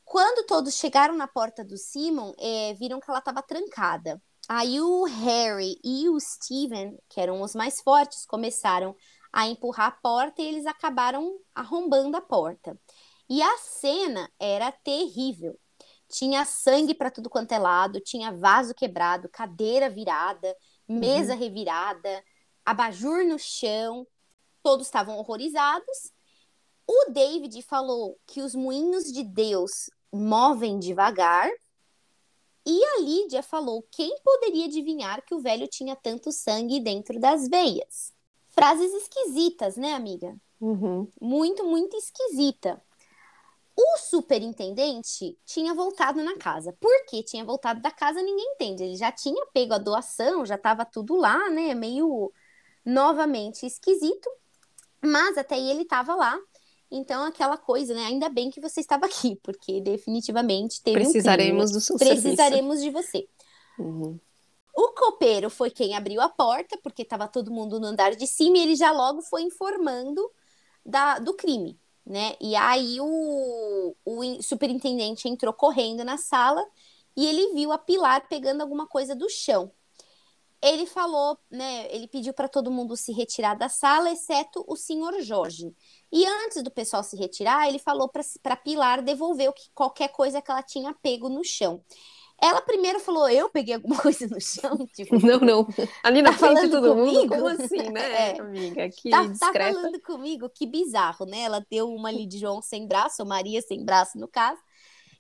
Quando 0.05 0.45
todos 0.45 0.75
chegaram 0.75 1.15
na 1.15 1.29
porta 1.29 1.65
do 1.65 1.77
Simon, 1.77 2.33
é, 2.37 2.75
viram 2.75 2.99
que 2.99 3.09
ela 3.09 3.21
estava 3.21 3.41
trancada. 3.41 4.21
Aí 4.49 4.81
o 4.81 5.05
Harry 5.05 5.79
e 5.85 6.09
o 6.09 6.19
Steven, 6.19 6.99
que 7.09 7.21
eram 7.21 7.41
os 7.41 7.55
mais 7.55 7.81
fortes, 7.81 8.27
começaram 8.27 8.97
a 9.33 9.47
empurrar 9.47 9.87
a 9.87 9.93
porta 9.93 10.43
e 10.43 10.47
eles 10.47 10.67
acabaram 10.67 11.39
arrombando 11.55 12.17
a 12.17 12.21
porta. 12.21 12.77
E 13.31 13.41
a 13.43 13.59
cena 13.59 14.29
era 14.41 14.73
terrível. 14.73 15.57
Tinha 16.09 16.45
sangue 16.45 16.95
para 16.95 17.13
tudo 17.13 17.31
quanto 17.31 17.53
é 17.53 17.59
lado, 17.61 18.01
tinha 18.01 18.33
vaso 18.33 18.75
quebrado, 18.75 19.29
cadeira 19.29 19.89
virada, 19.89 20.53
mesa 20.89 21.35
uhum. 21.35 21.39
revirada, 21.39 22.25
abajur 22.65 23.25
no 23.25 23.39
chão, 23.39 24.07
todos 24.63 24.87
estavam 24.87 25.17
horrorizados. 25.19 26.13
O 26.87 27.11
David 27.11 27.63
falou 27.63 28.19
que 28.27 28.41
os 28.41 28.55
moinhos 28.55 29.05
de 29.05 29.23
Deus 29.23 29.91
movem 30.13 30.79
devagar. 30.79 31.51
E 32.67 32.85
a 32.85 33.01
Lídia 33.01 33.43
falou: 33.43 33.87
quem 33.91 34.17
poderia 34.23 34.67
adivinhar 34.67 35.25
que 35.25 35.35
o 35.35 35.41
velho 35.41 35.69
tinha 35.69 35.95
tanto 35.97 36.33
sangue 36.33 36.81
dentro 36.81 37.19
das 37.19 37.49
veias? 37.49 38.13
Frases 38.49 38.93
esquisitas, 38.93 39.77
né, 39.77 39.93
amiga? 39.93 40.37
Uhum. 40.61 41.09
Muito, 41.21 41.65
muito 41.65 41.97
esquisita. 41.97 42.81
O 43.77 43.99
superintendente 43.99 45.37
tinha 45.45 45.75
voltado 45.75 46.23
na 46.23 46.37
casa. 46.37 46.73
Por 46.81 47.07
que 47.07 47.25
tinha 47.25 47.45
voltado 47.45 47.81
da 47.81 47.91
casa, 47.91 48.23
ninguém 48.23 48.53
entende. 48.55 48.85
Ele 48.85 48.97
já 48.97 49.11
tinha 49.11 49.47
pego 49.53 49.75
a 49.75 49.79
doação, 49.79 50.47
já 50.47 50.55
estava 50.55 50.85
tudo 50.85 51.17
lá, 51.17 51.51
né? 51.51 51.75
Meio 51.75 52.33
novamente 52.85 53.67
esquisito. 53.67 54.31
Mas 55.03 55.37
até 55.37 55.57
aí 55.57 55.71
ele 55.71 55.83
estava 55.83 56.15
lá. 56.15 56.39
Então, 56.89 57.25
aquela 57.25 57.57
coisa, 57.57 57.95
né? 57.95 58.07
Ainda 58.07 58.29
bem 58.29 58.49
que 58.49 58.61
você 58.61 58.81
estava 58.81 59.07
aqui, 59.07 59.37
porque 59.43 59.81
definitivamente 59.81 60.81
teve 60.81 61.01
Precisaremos 61.01 61.71
um 61.71 61.75
do 61.75 61.81
seu 61.81 61.97
Precisaremos 61.97 62.79
serviço. 62.79 62.83
de 62.83 62.91
você. 62.91 63.29
Uhum. 63.77 64.21
O 64.77 64.89
copeiro 64.91 65.51
foi 65.51 65.71
quem 65.71 65.97
abriu 65.97 66.21
a 66.21 66.29
porta, 66.29 66.79
porque 66.81 67.03
estava 67.03 67.27
todo 67.27 67.51
mundo 67.51 67.81
no 67.81 67.87
andar 67.87 68.15
de 68.15 68.27
cima, 68.27 68.59
e 68.59 68.61
ele 68.61 68.77
já 68.77 68.93
logo 68.93 69.21
foi 69.23 69.43
informando 69.43 70.31
da, 70.87 71.19
do 71.19 71.35
crime 71.35 71.79
né? 72.07 72.37
E 72.41 72.55
aí 72.57 72.99
o, 73.01 73.97
o 74.05 74.43
superintendente 74.43 75.29
entrou 75.29 75.53
correndo 75.53 76.05
na 76.05 76.19
sala 76.19 76.65
e 77.17 77.27
ele 77.27 77.55
viu 77.55 77.73
a 77.73 77.79
Pilar 77.79 78.29
pegando 78.29 78.61
alguma 78.61 78.87
coisa 78.87 79.15
do 79.15 79.29
chão. 79.29 79.73
Ele 80.63 80.87
falou, 80.87 81.39
né? 81.51 81.87
Ele 81.95 82.09
pediu 82.09 82.33
para 82.33 82.49
todo 82.49 82.71
mundo 82.71 82.97
se 82.97 83.13
retirar 83.13 83.55
da 83.55 83.69
sala, 83.69 84.11
exceto 84.11 84.65
o 84.67 84.77
senhor 84.77 85.21
Jorge. 85.21 85.75
E 86.11 86.25
antes 86.27 86.63
do 86.63 86.71
pessoal 86.71 87.05
se 87.05 87.17
retirar, 87.17 87.69
ele 87.69 87.79
falou 87.79 88.11
para 88.43 88.57
Pilar 88.57 89.03
devolver 89.03 89.51
o 89.51 89.53
que, 89.53 89.71
qualquer 89.75 90.09
coisa 90.09 90.41
que 90.41 90.51
ela 90.51 90.63
tinha 90.63 90.95
pego 91.03 91.29
no 91.29 91.45
chão. 91.45 91.85
Ela 92.41 92.61
primeiro 92.61 93.01
falou, 93.01 93.29
eu 93.29 93.49
peguei 93.49 93.75
alguma 93.75 93.97
coisa 94.01 94.27
no 94.27 94.41
chão, 94.41 94.87
tipo... 94.93 95.25
Não, 95.25 95.39
não, 95.39 95.67
ali 96.03 96.21
na 96.21 96.33
tá 96.33 96.39
frente 96.39 96.63
de 96.63 96.71
todo 96.71 96.95
comigo? 96.95 97.17
mundo, 97.17 97.29
como 97.29 97.49
assim, 97.49 97.91
né, 97.91 98.35
é. 98.37 98.41
amiga, 98.41 98.89
que 98.91 99.11
tá, 99.11 99.27
discreta. 99.27 99.75
Tá 99.75 99.81
falando 99.81 100.01
comigo, 100.01 100.51
que 100.51 100.67
bizarro, 100.67 101.27
né? 101.27 101.41
Ela 101.41 101.65
deu 101.71 101.89
uma 101.89 102.09
ali 102.09 102.27
de 102.27 102.39
João 102.39 102.61
sem 102.61 102.87
braço, 102.87 103.23
ou 103.23 103.29
Maria 103.29 103.63
sem 103.63 103.85
braço, 103.85 104.19
no 104.19 104.29
caso, 104.29 104.61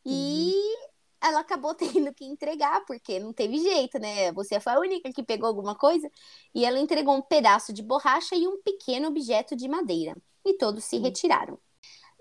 e 0.04 0.52
uhum. 0.52 0.88
ela 1.22 1.40
acabou 1.40 1.74
tendo 1.74 2.12
que 2.12 2.24
entregar, 2.24 2.84
porque 2.84 3.18
não 3.18 3.32
teve 3.32 3.58
jeito, 3.58 3.98
né? 3.98 4.32
Você 4.32 4.58
foi 4.60 4.72
a 4.72 4.80
única 4.80 5.12
que 5.12 5.22
pegou 5.22 5.48
alguma 5.48 5.74
coisa, 5.74 6.10
e 6.54 6.64
ela 6.64 6.78
entregou 6.78 7.14
um 7.14 7.22
pedaço 7.22 7.72
de 7.72 7.82
borracha 7.82 8.34
e 8.34 8.46
um 8.46 8.60
pequeno 8.62 9.08
objeto 9.08 9.54
de 9.56 9.68
madeira, 9.68 10.16
e 10.44 10.54
todos 10.54 10.84
se 10.84 10.98
retiraram. 10.98 11.58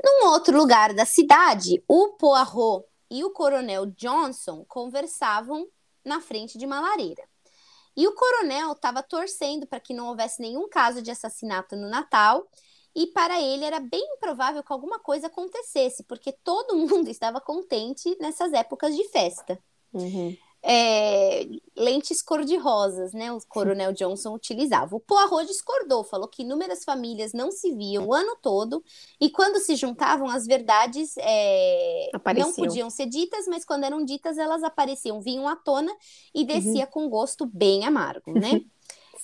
Num 0.04 0.28
outro 0.28 0.58
lugar 0.58 0.94
da 0.94 1.06
cidade, 1.06 1.84
o 1.88 2.10
Poirot 2.18 2.86
e 3.14 3.24
o 3.24 3.30
coronel 3.30 3.86
Johnson 3.86 4.66
conversavam 4.68 5.68
na 6.04 6.20
frente 6.20 6.58
de 6.58 6.66
uma 6.66 6.82
lareira. 6.82 7.24
E 7.96 8.08
o 8.08 8.16
coronel 8.16 8.72
estava 8.72 9.04
torcendo 9.04 9.68
para 9.68 9.80
que 9.80 9.94
não 9.94 10.08
houvesse 10.08 10.42
nenhum 10.42 10.68
caso 10.68 11.00
de 11.00 11.12
assassinato 11.12 11.76
no 11.76 11.88
Natal, 11.88 12.50
e 12.96 13.06
para 13.06 13.40
ele 13.40 13.66
era 13.66 13.80
bem 13.80 14.02
improvável 14.16 14.64
que 14.64 14.74
alguma 14.74 14.98
coisa 14.98 15.28
acontecesse, 15.28 16.04
porque 16.06 16.32
todo 16.44 16.74
mundo 16.76 17.08
estava 17.08 17.40
contente 17.40 18.18
nessas 18.20 18.52
épocas 18.52 18.96
de 18.96 19.08
festa. 19.10 19.64
Uhum. 19.94 20.36
É, 20.66 21.46
lentes 21.76 22.22
cor-de-rosas, 22.22 23.12
né? 23.12 23.32
O 23.34 23.40
Coronel 23.48 23.92
Johnson 23.92 24.34
utilizava. 24.34 24.96
O 24.96 25.00
Poirot 25.00 25.46
discordou, 25.46 26.04
falou 26.06 26.28
que 26.28 26.44
inúmeras 26.44 26.86
famílias 26.86 27.34
não 27.34 27.52
se 27.52 27.74
viam 27.74 28.08
o 28.08 28.14
ano 28.14 28.38
todo 28.42 28.82
e 29.20 29.30
quando 29.30 29.60
se 29.60 29.76
juntavam, 29.76 30.30
as 30.30 30.46
verdades 30.48 31.16
é, 31.18 32.10
não 32.38 32.54
podiam 32.54 32.90
ser 32.90 33.08
ditas, 33.08 33.46
mas 33.48 33.66
quando 33.66 33.84
eram 33.84 34.06
ditas, 34.06 34.38
elas 34.38 34.64
apareciam, 34.64 35.22
vinham 35.22 35.48
à 35.48 35.56
tona 35.56 35.94
e 36.34 36.46
descia 36.46 36.86
uhum. 36.86 36.92
com 36.92 37.10
gosto 37.10 37.46
bem 37.46 37.86
amargo, 37.86 38.32
né? 38.34 38.62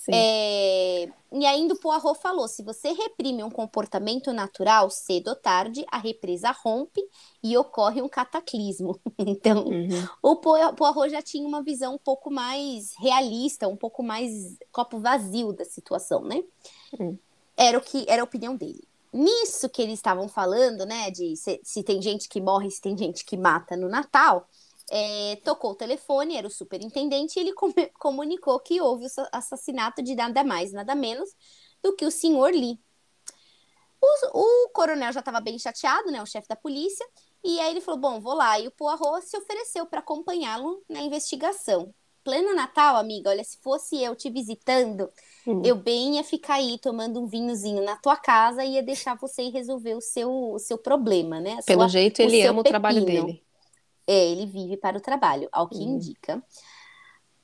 É, 0.08 1.08
e 1.32 1.44
ainda 1.44 1.74
o 1.74 1.78
Poirot 1.78 2.18
falou: 2.20 2.48
se 2.48 2.62
você 2.62 2.92
reprime 2.92 3.44
um 3.44 3.50
comportamento 3.50 4.32
natural, 4.32 4.88
cedo 4.90 5.28
ou 5.28 5.36
tarde, 5.36 5.84
a 5.90 5.98
represa 5.98 6.50
rompe 6.50 7.02
e 7.42 7.56
ocorre 7.56 8.00
um 8.00 8.08
cataclismo. 8.08 8.98
então, 9.18 9.66
uhum. 9.66 10.08
o 10.22 10.36
Poirot 10.36 11.10
já 11.10 11.20
tinha 11.20 11.46
uma 11.46 11.62
visão 11.62 11.94
um 11.94 11.98
pouco 11.98 12.30
mais 12.30 12.94
realista, 12.98 13.68
um 13.68 13.76
pouco 13.76 14.02
mais 14.02 14.56
copo 14.72 14.98
vazio 14.98 15.52
da 15.52 15.64
situação, 15.64 16.22
né? 16.22 16.42
Uhum. 16.98 17.18
Era 17.56 17.76
o 17.76 17.82
que 17.82 18.06
era 18.08 18.22
a 18.22 18.24
opinião 18.24 18.56
dele. 18.56 18.88
Nisso 19.12 19.68
que 19.68 19.82
eles 19.82 19.94
estavam 19.94 20.28
falando, 20.28 20.86
né, 20.86 21.10
de 21.10 21.36
se, 21.36 21.60
se 21.64 21.82
tem 21.82 22.00
gente 22.00 22.28
que 22.28 22.40
morre, 22.40 22.70
se 22.70 22.80
tem 22.80 22.96
gente 22.96 23.24
que 23.24 23.36
mata 23.36 23.76
no 23.76 23.88
Natal, 23.88 24.48
é, 24.90 25.36
tocou 25.44 25.70
o 25.70 25.76
telefone, 25.76 26.36
era 26.36 26.46
o 26.46 26.50
superintendente, 26.50 27.38
e 27.38 27.42
ele 27.42 27.52
com 27.52 27.72
comunicou 27.98 28.58
que 28.60 28.80
houve 28.80 29.06
o 29.06 29.08
assassinato 29.32 30.02
de 30.02 30.14
nada 30.14 30.42
mais, 30.42 30.72
nada 30.72 30.94
menos 30.94 31.30
do 31.82 31.94
que 31.94 32.04
o 32.04 32.10
senhor 32.10 32.52
Lee. 32.52 32.78
O, 34.02 34.66
o 34.66 34.68
coronel 34.70 35.12
já 35.12 35.20
estava 35.20 35.40
bem 35.40 35.58
chateado, 35.58 36.10
né, 36.10 36.22
o 36.22 36.26
chefe 36.26 36.48
da 36.48 36.56
polícia, 36.56 37.06
e 37.44 37.60
aí 37.60 37.70
ele 37.70 37.80
falou: 37.80 38.00
Bom, 38.00 38.20
vou 38.20 38.34
lá. 38.34 38.58
E 38.58 38.66
o 38.66 38.70
Poirot 38.70 39.22
se 39.22 39.36
ofereceu 39.36 39.86
para 39.86 40.00
acompanhá-lo 40.00 40.82
na 40.88 41.00
investigação. 41.00 41.94
Pleno 42.22 42.54
Natal, 42.54 42.96
amiga, 42.96 43.30
olha, 43.30 43.42
se 43.42 43.56
fosse 43.62 44.02
eu 44.02 44.14
te 44.14 44.28
visitando, 44.28 45.10
hum. 45.46 45.62
eu 45.64 45.74
bem 45.74 46.16
ia 46.16 46.24
ficar 46.24 46.54
aí 46.54 46.78
tomando 46.78 47.18
um 47.18 47.26
vinhozinho 47.26 47.82
na 47.82 47.96
tua 47.96 48.14
casa 48.14 48.62
e 48.62 48.74
ia 48.74 48.82
deixar 48.82 49.16
você 49.16 49.44
ir 49.44 49.50
resolver 49.50 49.94
o 49.94 50.02
seu, 50.02 50.30
o 50.30 50.58
seu 50.58 50.76
problema, 50.76 51.40
né? 51.40 51.58
Pelo 51.64 51.80
sua, 51.80 51.88
jeito, 51.88 52.20
ele 52.20 52.42
ama 52.42 52.60
o 52.60 52.64
trabalho 52.64 53.02
dele. 53.04 53.42
É, 54.12 54.32
ele 54.32 54.44
vive 54.44 54.76
para 54.76 54.98
o 54.98 55.00
trabalho, 55.00 55.48
ao 55.52 55.68
que 55.68 55.76
uhum. 55.76 55.94
indica. 55.94 56.42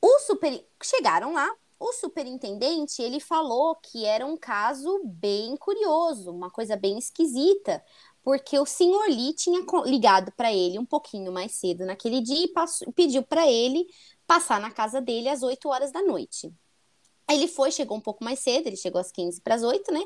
O 0.02 0.18
super... 0.18 0.66
Chegaram 0.82 1.32
lá, 1.32 1.48
o 1.78 1.92
superintendente, 1.92 3.00
ele 3.00 3.20
falou 3.20 3.76
que 3.76 4.04
era 4.04 4.26
um 4.26 4.36
caso 4.36 5.00
bem 5.04 5.56
curioso, 5.56 6.32
uma 6.32 6.50
coisa 6.50 6.74
bem 6.74 6.98
esquisita, 6.98 7.80
porque 8.20 8.58
o 8.58 8.66
senhor 8.66 9.06
Lee 9.06 9.32
tinha 9.32 9.64
ligado 9.84 10.32
para 10.32 10.52
ele 10.52 10.76
um 10.76 10.84
pouquinho 10.84 11.30
mais 11.30 11.52
cedo 11.52 11.86
naquele 11.86 12.20
dia 12.20 12.46
e 12.46 12.48
passou, 12.48 12.92
pediu 12.92 13.22
para 13.22 13.48
ele 13.48 13.86
passar 14.26 14.60
na 14.60 14.72
casa 14.72 15.00
dele 15.00 15.28
às 15.28 15.44
8 15.44 15.68
horas 15.68 15.92
da 15.92 16.02
noite. 16.02 16.52
Ele 17.30 17.46
foi, 17.46 17.70
chegou 17.70 17.96
um 17.96 18.00
pouco 18.00 18.24
mais 18.24 18.40
cedo, 18.40 18.66
ele 18.66 18.76
chegou 18.76 19.00
às 19.00 19.12
15 19.12 19.40
para 19.40 19.54
as 19.54 19.62
8, 19.62 19.92
né? 19.92 20.02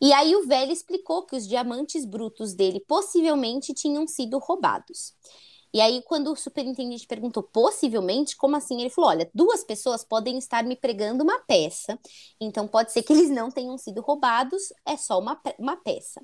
E 0.00 0.12
aí 0.12 0.34
o 0.34 0.46
velho 0.46 0.72
explicou 0.72 1.22
que 1.22 1.36
os 1.36 1.46
diamantes 1.46 2.04
brutos 2.04 2.52
dele 2.52 2.80
possivelmente 2.80 3.72
tinham 3.72 4.08
sido 4.08 4.38
roubados. 4.38 5.14
E 5.72 5.80
aí, 5.80 6.02
quando 6.02 6.32
o 6.32 6.36
superintendente 6.36 7.06
perguntou, 7.06 7.42
possivelmente, 7.42 8.36
como 8.36 8.56
assim? 8.56 8.80
Ele 8.80 8.90
falou: 8.90 9.10
olha, 9.10 9.30
duas 9.32 9.62
pessoas 9.62 10.04
podem 10.04 10.38
estar 10.38 10.64
me 10.64 10.76
pregando 10.76 11.22
uma 11.22 11.38
peça, 11.40 11.98
então 12.40 12.66
pode 12.66 12.92
ser 12.92 13.02
que 13.02 13.12
eles 13.12 13.30
não 13.30 13.50
tenham 13.50 13.78
sido 13.78 14.00
roubados, 14.00 14.72
é 14.84 14.96
só 14.96 15.18
uma, 15.18 15.40
uma 15.58 15.76
peça. 15.76 16.20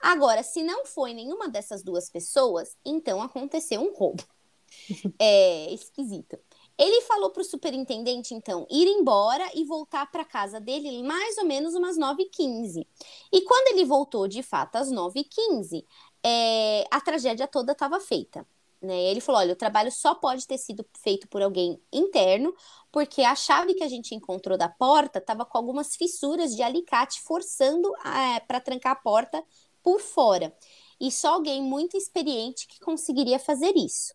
Agora, 0.00 0.42
se 0.42 0.62
não 0.62 0.84
foi 0.86 1.14
nenhuma 1.14 1.48
dessas 1.48 1.82
duas 1.82 2.10
pessoas, 2.10 2.76
então 2.84 3.20
aconteceu 3.22 3.80
um 3.80 3.94
roubo. 3.94 4.22
É 5.18 5.72
esquisito. 5.72 6.36
Ele 6.78 7.00
falou 7.02 7.30
para 7.30 7.40
o 7.40 7.44
superintendente, 7.44 8.34
então, 8.34 8.66
ir 8.70 8.86
embora 8.86 9.48
e 9.54 9.64
voltar 9.64 10.10
para 10.10 10.24
casa 10.24 10.60
dele 10.60 11.02
mais 11.02 11.38
ou 11.38 11.46
menos 11.46 11.74
umas 11.74 11.96
9h15. 11.96 12.86
E 13.32 13.40
quando 13.42 13.68
ele 13.68 13.84
voltou, 13.86 14.28
de 14.28 14.42
fato, 14.42 14.76
às 14.76 14.90
9h15, 14.90 15.84
é, 16.22 16.84
a 16.90 17.00
tragédia 17.00 17.48
toda 17.48 17.72
estava 17.72 17.98
feita. 18.00 18.46
Né? 18.86 18.96
Ele 19.10 19.20
falou: 19.20 19.40
olha, 19.40 19.52
o 19.52 19.56
trabalho 19.56 19.90
só 19.90 20.14
pode 20.14 20.46
ter 20.46 20.58
sido 20.58 20.86
feito 21.02 21.28
por 21.28 21.42
alguém 21.42 21.80
interno, 21.92 22.54
porque 22.92 23.22
a 23.22 23.34
chave 23.34 23.74
que 23.74 23.84
a 23.84 23.88
gente 23.88 24.14
encontrou 24.14 24.56
da 24.56 24.68
porta 24.68 25.18
estava 25.18 25.44
com 25.44 25.58
algumas 25.58 25.96
fissuras 25.96 26.54
de 26.54 26.62
alicate 26.62 27.20
forçando 27.22 27.92
é, 27.96 28.40
para 28.40 28.60
trancar 28.60 28.92
a 28.92 28.96
porta 28.96 29.44
por 29.82 30.00
fora. 30.00 30.54
E 30.98 31.10
só 31.12 31.34
alguém 31.34 31.62
muito 31.62 31.96
experiente 31.96 32.66
que 32.66 32.80
conseguiria 32.80 33.38
fazer 33.38 33.76
isso. 33.76 34.14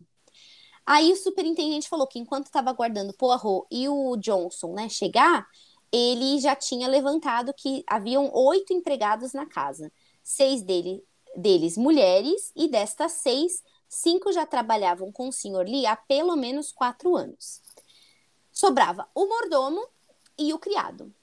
Aí 0.85 1.11
o 1.11 1.15
superintendente 1.15 1.87
falou 1.87 2.07
que 2.07 2.17
enquanto 2.17 2.47
estava 2.47 2.69
aguardando 2.69 3.11
o 3.11 3.15
Poirot 3.15 3.67
e 3.69 3.87
o 3.87 4.17
Johnson 4.17 4.73
né, 4.73 4.89
chegar, 4.89 5.45
ele 5.91 6.39
já 6.39 6.55
tinha 6.55 6.87
levantado 6.87 7.53
que 7.53 7.83
haviam 7.85 8.31
oito 8.33 8.73
empregados 8.73 9.33
na 9.33 9.45
casa, 9.45 9.91
seis 10.23 10.63
dele, 10.63 11.03
deles 11.35 11.77
mulheres, 11.77 12.51
e 12.55 12.67
destas 12.67 13.13
seis, 13.13 13.61
cinco 13.91 14.31
já 14.31 14.45
trabalhavam 14.45 15.11
com 15.11 15.27
o 15.27 15.33
Sr. 15.33 15.65
Lee 15.65 15.85
há 15.85 15.97
pelo 15.97 16.37
menos 16.37 16.71
quatro 16.71 17.15
anos. 17.17 17.61
Sobrava 18.49 19.07
o 19.13 19.25
mordomo 19.25 19.85
e 20.37 20.53
o 20.53 20.57
criado. 20.57 21.13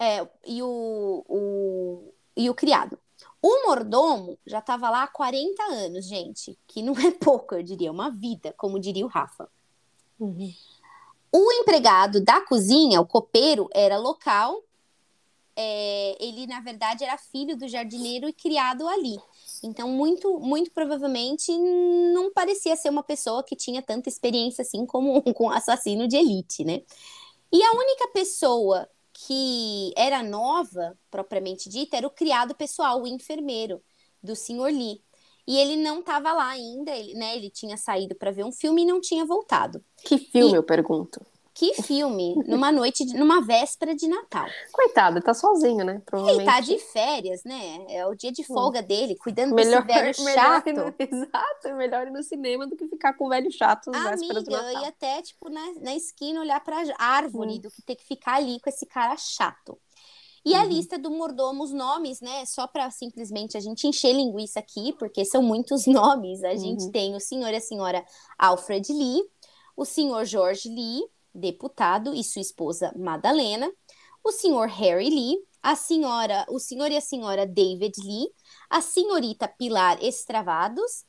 É, 0.00 0.26
e, 0.44 0.60
o, 0.60 1.24
o, 1.28 2.12
e 2.36 2.50
o 2.50 2.54
criado. 2.54 2.98
O 3.40 3.66
mordomo 3.66 4.36
já 4.44 4.58
estava 4.58 4.90
lá 4.90 5.04
há 5.04 5.08
40 5.08 5.62
anos, 5.62 6.06
gente, 6.06 6.58
que 6.66 6.82
não 6.82 6.92
é 6.98 7.12
pouco, 7.12 7.54
eu 7.54 7.62
diria, 7.62 7.92
uma 7.92 8.10
vida, 8.10 8.52
como 8.56 8.80
diria 8.80 9.06
o 9.06 9.08
Rafa. 9.08 9.48
Uhum. 10.18 10.52
O 11.30 11.52
empregado 11.52 12.20
da 12.20 12.40
cozinha, 12.40 13.00
o 13.00 13.06
copeiro, 13.06 13.68
era 13.72 13.96
local. 13.96 14.60
É, 15.54 16.16
ele, 16.20 16.48
na 16.48 16.60
verdade, 16.60 17.04
era 17.04 17.16
filho 17.16 17.56
do 17.56 17.68
jardineiro 17.68 18.28
e 18.28 18.32
criado 18.32 18.88
ali. 18.88 19.18
Então, 19.66 19.88
muito, 19.88 20.38
muito 20.40 20.70
provavelmente 20.70 21.50
não 22.12 22.32
parecia 22.32 22.76
ser 22.76 22.88
uma 22.88 23.02
pessoa 23.02 23.42
que 23.42 23.56
tinha 23.56 23.82
tanta 23.82 24.08
experiência 24.08 24.62
assim 24.62 24.86
como 24.86 25.22
com 25.34 25.50
assassino 25.50 26.06
de 26.06 26.16
elite, 26.16 26.64
né? 26.64 26.82
E 27.52 27.62
a 27.62 27.72
única 27.72 28.08
pessoa 28.08 28.88
que 29.12 29.92
era 29.96 30.22
nova, 30.22 30.96
propriamente 31.10 31.68
dita, 31.68 31.96
era 31.96 32.06
o 32.06 32.10
criado 32.10 32.54
pessoal, 32.54 33.02
o 33.02 33.06
enfermeiro 33.06 33.82
do 34.22 34.36
Sr. 34.36 34.66
Lee. 34.66 35.02
E 35.46 35.56
ele 35.56 35.76
não 35.76 36.00
estava 36.00 36.32
lá 36.32 36.48
ainda, 36.48 36.90
ele, 36.90 37.14
né? 37.14 37.34
Ele 37.34 37.50
tinha 37.50 37.76
saído 37.76 38.14
para 38.14 38.30
ver 38.30 38.44
um 38.44 38.52
filme 38.52 38.82
e 38.82 38.84
não 38.84 39.00
tinha 39.00 39.24
voltado. 39.24 39.82
Que 40.04 40.18
filme, 40.18 40.52
e... 40.52 40.56
eu 40.56 40.62
pergunto? 40.62 41.24
Que 41.58 41.74
filme, 41.82 42.36
numa 42.46 42.70
noite, 42.70 43.04
de, 43.04 43.14
numa 43.14 43.40
véspera 43.44 43.92
de 43.92 44.06
Natal. 44.06 44.46
Coitado, 44.70 45.20
tá 45.20 45.34
sozinho, 45.34 45.84
né? 45.84 46.00
Provavelmente. 46.06 46.48
Ele 46.48 46.52
tá 46.52 46.60
de 46.60 46.78
férias, 46.78 47.42
né? 47.42 47.84
É 47.88 48.06
o 48.06 48.14
dia 48.14 48.30
de 48.30 48.42
hum. 48.42 48.54
folga 48.54 48.78
hum. 48.78 48.86
dele, 48.86 49.16
cuidando 49.16 49.56
melhor, 49.56 49.82
desse 49.84 50.22
velho 50.22 50.34
chato. 50.38 50.72
no, 50.72 50.94
exato, 50.96 51.66
é 51.66 51.74
melhor 51.74 52.06
ir 52.06 52.12
no 52.12 52.22
cinema 52.22 52.64
do 52.64 52.76
que 52.76 52.86
ficar 52.86 53.14
com 53.14 53.26
o 53.26 53.28
velho 53.28 53.50
chato 53.50 53.90
nas 53.90 54.20
vésperas 54.20 54.44
do 54.44 54.52
Natal. 54.52 54.70
eu 54.70 54.80
ia 54.82 54.88
até, 54.88 55.20
tipo, 55.20 55.50
na, 55.50 55.72
na 55.80 55.96
esquina 55.96 56.40
olhar 56.40 56.62
pra 56.62 56.76
árvore 56.96 57.54
hum. 57.54 57.58
do 57.58 57.70
que 57.72 57.82
ter 57.82 57.96
que 57.96 58.06
ficar 58.06 58.36
ali 58.36 58.60
com 58.60 58.70
esse 58.70 58.86
cara 58.86 59.16
chato. 59.16 59.76
E 60.44 60.52
uhum. 60.52 60.60
a 60.60 60.64
lista 60.64 60.96
do 60.96 61.10
mordomo, 61.10 61.64
os 61.64 61.72
nomes, 61.72 62.20
né? 62.20 62.46
Só 62.46 62.68
para 62.68 62.88
simplesmente 62.92 63.56
a 63.56 63.60
gente 63.60 63.84
encher 63.84 64.12
linguiça 64.12 64.60
aqui, 64.60 64.92
porque 64.92 65.24
são 65.24 65.42
muitos 65.42 65.86
nomes. 65.90 66.44
A 66.44 66.54
gente 66.54 66.84
uhum. 66.84 66.92
tem 66.92 67.16
o 67.16 67.20
senhor 67.20 67.52
e 67.52 67.56
a 67.56 67.60
senhora 67.60 68.04
Alfred 68.38 68.92
Lee, 68.92 69.24
o 69.76 69.84
senhor 69.84 70.24
George 70.24 70.68
Lee, 70.68 71.02
deputado, 71.38 72.14
e 72.14 72.22
sua 72.22 72.42
esposa 72.42 72.92
Madalena, 72.96 73.70
o 74.22 74.32
senhor 74.32 74.68
Harry 74.68 75.08
Lee, 75.08 75.38
a 75.62 75.74
senhora, 75.74 76.46
o 76.48 76.58
senhor 76.58 76.90
e 76.90 76.96
a 76.96 77.00
senhora 77.00 77.46
David 77.46 77.94
Lee, 78.04 78.28
a 78.68 78.80
senhorita 78.80 79.48
Pilar 79.48 80.02
Estravados 80.02 81.04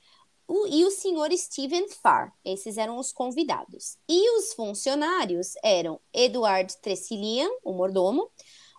o, 0.50 0.66
e 0.68 0.84
o 0.84 0.90
senhor 0.90 1.32
Stephen 1.38 1.88
Farr. 1.88 2.34
Esses 2.44 2.78
eram 2.78 2.98
os 2.98 3.14
convidados. 3.14 3.98
E 4.10 4.38
os 4.38 4.54
funcionários 4.54 5.54
eram 5.64 6.02
Edward 6.12 6.76
Tressilian, 6.82 7.50
o 7.64 7.72
mordomo, 7.72 8.30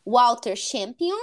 Walter 0.04 0.56
Champion, 0.56 1.16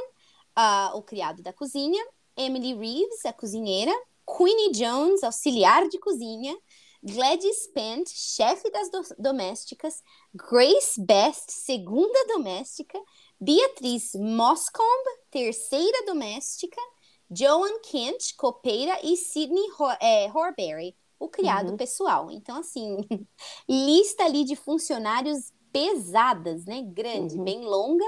uh, 0.58 0.98
o 0.98 1.04
criado 1.04 1.44
da 1.44 1.52
cozinha, 1.52 2.02
Emily 2.38 2.74
Reeves, 2.74 3.26
a 3.26 3.34
cozinheira, 3.34 3.92
Queenie 4.26 4.72
Jones, 4.72 5.24
auxiliar 5.24 5.88
de 5.90 6.00
cozinha, 6.00 6.58
Gladys 7.04 7.68
Pent, 7.74 8.10
chefe 8.10 8.70
das 8.72 8.90
do 8.90 9.02
domésticas, 9.20 10.02
Grace 10.34 11.00
Best, 11.00 11.52
segunda 11.52 12.26
doméstica, 12.28 13.00
Beatriz 13.40 14.14
Moscomb, 14.16 15.04
terceira 15.30 16.06
doméstica, 16.06 16.82
Joan 17.30 17.80
Kent, 17.82 18.36
copeira, 18.38 19.00
e 19.04 19.16
Sidney 19.16 19.68
é, 20.00 20.32
Horbury, 20.32 20.96
o 21.20 21.28
criado 21.28 21.72
uhum. 21.72 21.78
pessoal. 21.78 22.32
Então, 22.32 22.58
assim, 22.58 22.98
lista 23.70 24.24
ali 24.24 24.44
de 24.44 24.56
funcionários 24.56 25.52
pesadas, 25.72 26.66
né? 26.66 26.82
Grande, 26.82 27.38
uhum. 27.38 27.44
bem 27.44 27.66
longa, 27.66 28.06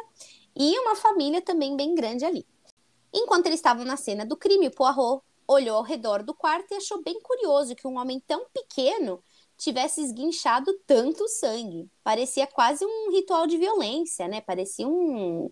e 0.56 0.78
uma 0.80 0.96
família 0.96 1.42
também 1.42 1.76
bem 1.76 1.94
grande 1.94 2.26
ali. 2.26 2.46
Enquanto 3.14 3.48
eles 3.48 3.60
estavam 3.60 3.86
na 3.86 3.98
cena 3.98 4.26
do 4.26 4.38
crime, 4.38 4.70
Poirot 4.70 5.22
olhou 5.50 5.78
ao 5.78 5.84
redor 5.84 6.22
do 6.22 6.34
quarto 6.34 6.72
e 6.72 6.76
achou 6.76 7.02
bem 7.02 7.20
curioso 7.22 7.76
que 7.76 7.88
um 7.88 7.98
homem 7.98 8.20
tão 8.20 8.46
pequeno 8.54 9.20
tivesse 9.58 10.00
esguinchado 10.00 10.72
tanto 10.86 11.28
sangue. 11.28 11.90
Parecia 12.04 12.46
quase 12.46 12.86
um 12.86 13.12
ritual 13.12 13.48
de 13.48 13.58
violência, 13.58 14.28
né? 14.28 14.42
Parecia 14.42 14.88
um, 14.88 15.50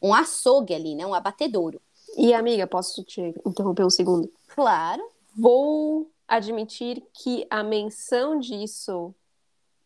um 0.00 0.14
açougue 0.14 0.74
ali, 0.74 0.94
né? 0.94 1.06
Um 1.06 1.12
abatedouro. 1.12 1.80
E, 2.16 2.32
amiga, 2.32 2.66
posso 2.66 3.04
te 3.04 3.20
interromper 3.44 3.84
um 3.84 3.90
segundo? 3.90 4.32
Claro. 4.48 5.06
Vou 5.36 6.10
admitir 6.26 7.02
que 7.12 7.46
a 7.50 7.62
menção 7.62 8.40
disso 8.40 9.14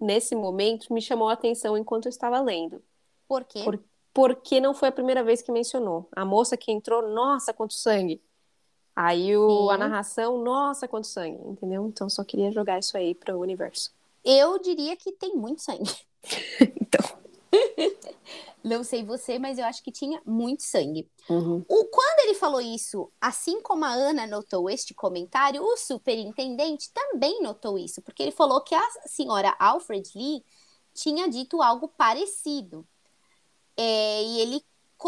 nesse 0.01 0.37
momento 0.37 0.93
me 0.93 1.03
chamou 1.03 1.29
a 1.29 1.33
atenção 1.33 1.77
enquanto 1.77 2.07
eu 2.07 2.11
estava 2.11 2.41
lendo. 2.41 2.81
Por 3.27 3.45
quê? 3.45 3.65
Por, 3.65 3.83
porque 4.15 4.61
não 4.61 4.73
foi 4.73 4.89
a 4.89 4.93
primeira 4.93 5.25
vez 5.25 5.43
que 5.43 5.51
mencionou. 5.51 6.09
A 6.13 6.25
moça 6.25 6.57
que 6.57 6.71
entrou, 6.71 7.09
nossa, 7.09 7.53
quanto 7.53 7.75
sangue. 7.75 8.23
Aí 9.01 9.37
o, 9.37 9.71
a 9.71 9.79
narração, 9.79 10.43
nossa, 10.43 10.89
quanto 10.89 11.07
sangue, 11.07 11.41
entendeu? 11.47 11.87
Então 11.87 12.11
só 12.11 12.25
queria 12.25 12.51
jogar 12.51 12.81
isso 12.81 12.97
aí 12.97 13.15
para 13.15 13.37
o 13.37 13.41
universo. 13.41 13.93
Eu 14.25 14.59
diria 14.59 14.97
que 14.97 15.13
tem 15.13 15.37
muito 15.37 15.63
sangue. 15.63 15.89
então. 16.61 17.17
Não 18.65 18.83
sei 18.83 19.05
você, 19.05 19.39
mas 19.39 19.57
eu 19.57 19.65
acho 19.67 19.85
que 19.85 19.93
tinha 19.93 20.21
muito 20.27 20.65
sangue. 20.65 21.09
Uhum. 21.31 21.65
O, 21.69 21.85
quando 21.85 22.27
ele 22.27 22.35
falou 22.35 22.61
isso, 22.61 23.09
assim 23.21 23.63
como 23.63 23.85
a 23.85 23.93
Ana 23.93 24.27
notou 24.27 24.69
este 24.69 24.93
comentário, 24.93 25.63
o 25.63 25.77
superintendente 25.77 26.91
também 26.93 27.41
notou 27.41 27.79
isso, 27.79 28.03
porque 28.03 28.21
ele 28.21 28.33
falou 28.33 28.63
que 28.63 28.75
a 28.75 28.91
senhora 29.07 29.55
Alfred 29.61 30.11
Lee 30.17 30.45
tinha 30.93 31.29
dito 31.29 31.63
algo 31.63 31.87
parecido. 31.87 32.85
É, 33.77 34.25
e 34.25 34.41
ele 34.41 34.65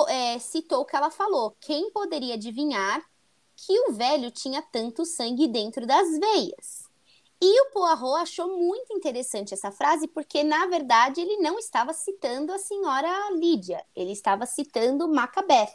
é, 0.06 0.38
citou 0.38 0.82
o 0.82 0.84
que 0.84 0.94
ela 0.94 1.10
falou: 1.10 1.56
quem 1.60 1.90
poderia 1.90 2.34
adivinhar 2.34 3.09
que 3.66 3.78
o 3.88 3.92
velho 3.92 4.30
tinha 4.30 4.62
tanto 4.62 5.04
sangue 5.04 5.46
dentro 5.46 5.86
das 5.86 6.08
veias. 6.18 6.88
E 7.42 7.60
o 7.62 7.70
Poirot 7.70 8.22
achou 8.22 8.58
muito 8.58 8.92
interessante 8.92 9.54
essa 9.54 9.70
frase, 9.72 10.06
porque, 10.08 10.44
na 10.44 10.66
verdade, 10.66 11.20
ele 11.20 11.38
não 11.38 11.58
estava 11.58 11.92
citando 11.94 12.52
a 12.52 12.58
senhora 12.58 13.30
Lídia, 13.32 13.84
ele 13.96 14.12
estava 14.12 14.44
citando 14.44 15.08
Macbeth. 15.08 15.74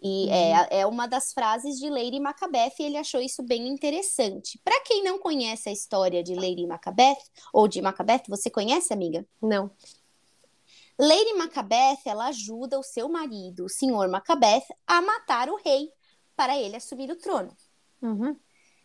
E 0.00 0.26
uhum. 0.26 0.32
é, 0.32 0.68
é 0.80 0.86
uma 0.86 1.06
das 1.06 1.32
frases 1.32 1.78
de 1.78 1.88
Lady 1.88 2.20
Macbeth 2.20 2.74
e 2.78 2.84
ele 2.84 2.96
achou 2.96 3.20
isso 3.20 3.42
bem 3.42 3.66
interessante. 3.68 4.60
Para 4.64 4.80
quem 4.82 5.02
não 5.02 5.18
conhece 5.18 5.68
a 5.68 5.72
história 5.72 6.22
de 6.22 6.34
Lady 6.34 6.66
Macbeth, 6.66 7.18
ou 7.52 7.66
de 7.66 7.82
Macbeth, 7.82 8.22
você 8.28 8.48
conhece, 8.48 8.92
amiga? 8.92 9.26
Não. 9.42 9.70
Lady 10.98 11.32
Macbeth, 11.34 12.00
ela 12.06 12.26
ajuda 12.26 12.78
o 12.78 12.82
seu 12.82 13.08
marido, 13.08 13.64
o 13.64 13.68
senhor 13.68 14.08
Macbeth, 14.08 14.66
a 14.84 15.00
matar 15.00 15.48
o 15.48 15.56
rei 15.56 15.92
para 16.38 16.56
ele 16.56 16.76
assumir 16.76 17.10
o 17.10 17.16
trono. 17.16 17.50
Uhum. 18.00 18.36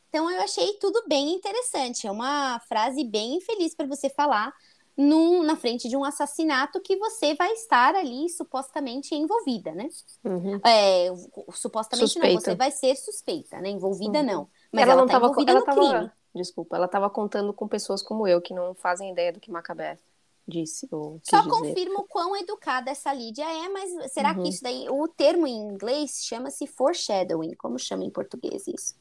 Então 0.10 0.30
eu 0.32 0.42
achei 0.42 0.74
tudo 0.80 1.04
bem 1.08 1.36
interessante. 1.36 2.08
É 2.08 2.12
uma 2.12 2.60
frase 2.62 3.04
bem 3.04 3.36
infeliz 3.36 3.76
para 3.76 3.86
você 3.86 4.10
falar 4.10 4.52
num, 4.98 5.44
na 5.44 5.56
frente 5.56 5.88
de 5.88 5.96
um 5.96 6.04
assassinato 6.04 6.82
que 6.82 6.98
você 6.98 7.36
vai 7.36 7.52
estar 7.52 7.96
ali 7.96 8.28
supostamente 8.28 9.14
envolvida, 9.14 9.72
né? 9.72 9.88
Uhum. 10.24 10.60
É, 10.66 11.10
supostamente 11.54 12.12
suspeita. 12.12 12.34
não, 12.34 12.42
você 12.42 12.56
vai 12.56 12.72
ser 12.72 12.96
suspeita, 12.96 13.62
né? 13.62 13.70
Envolvida 13.70 14.20
uhum. 14.20 14.26
não. 14.26 14.50
Mas 14.72 14.84
ela, 14.84 14.94
ela 14.94 15.02
não 15.02 15.08
tá 15.08 15.14
tava, 15.14 15.26
envolvida 15.26 15.52
ela 15.52 15.60
no 15.60 15.66
tava, 15.68 15.80
crime. 15.80 16.12
Desculpa, 16.36 16.76
ela 16.76 16.88
estava 16.88 17.08
contando 17.08 17.54
com 17.54 17.68
pessoas 17.68 18.02
como 18.02 18.28
eu 18.28 18.42
que 18.42 18.54
não 18.54 18.74
fazem 18.74 19.12
ideia 19.12 19.32
do 19.32 19.40
que 19.40 19.52
Macabeth 19.52 20.00
disse. 20.48 20.88
Ou 20.92 21.20
Só 21.24 21.40
dizer. 21.40 21.50
confirma 21.50 22.00
o 22.02 22.08
quão 22.08 22.36
educada 22.36 22.92
essa 22.92 23.14
Lídia 23.14 23.46
é, 23.46 23.70
mas 23.70 24.12
será 24.14 24.34
Uhum. 24.34 24.44
que 24.44 24.50
isso 24.50 24.64
daí, 24.64 24.88
o 24.90 25.08
termo 25.08 25.48
em 25.48 25.56
inglês 25.58 26.22
chama-se 26.24 26.68
foreshadowing, 26.68 27.54
como 27.56 27.78
chama 27.80 28.04
em 28.04 28.10
português 28.12 28.68
isso? 28.68 28.96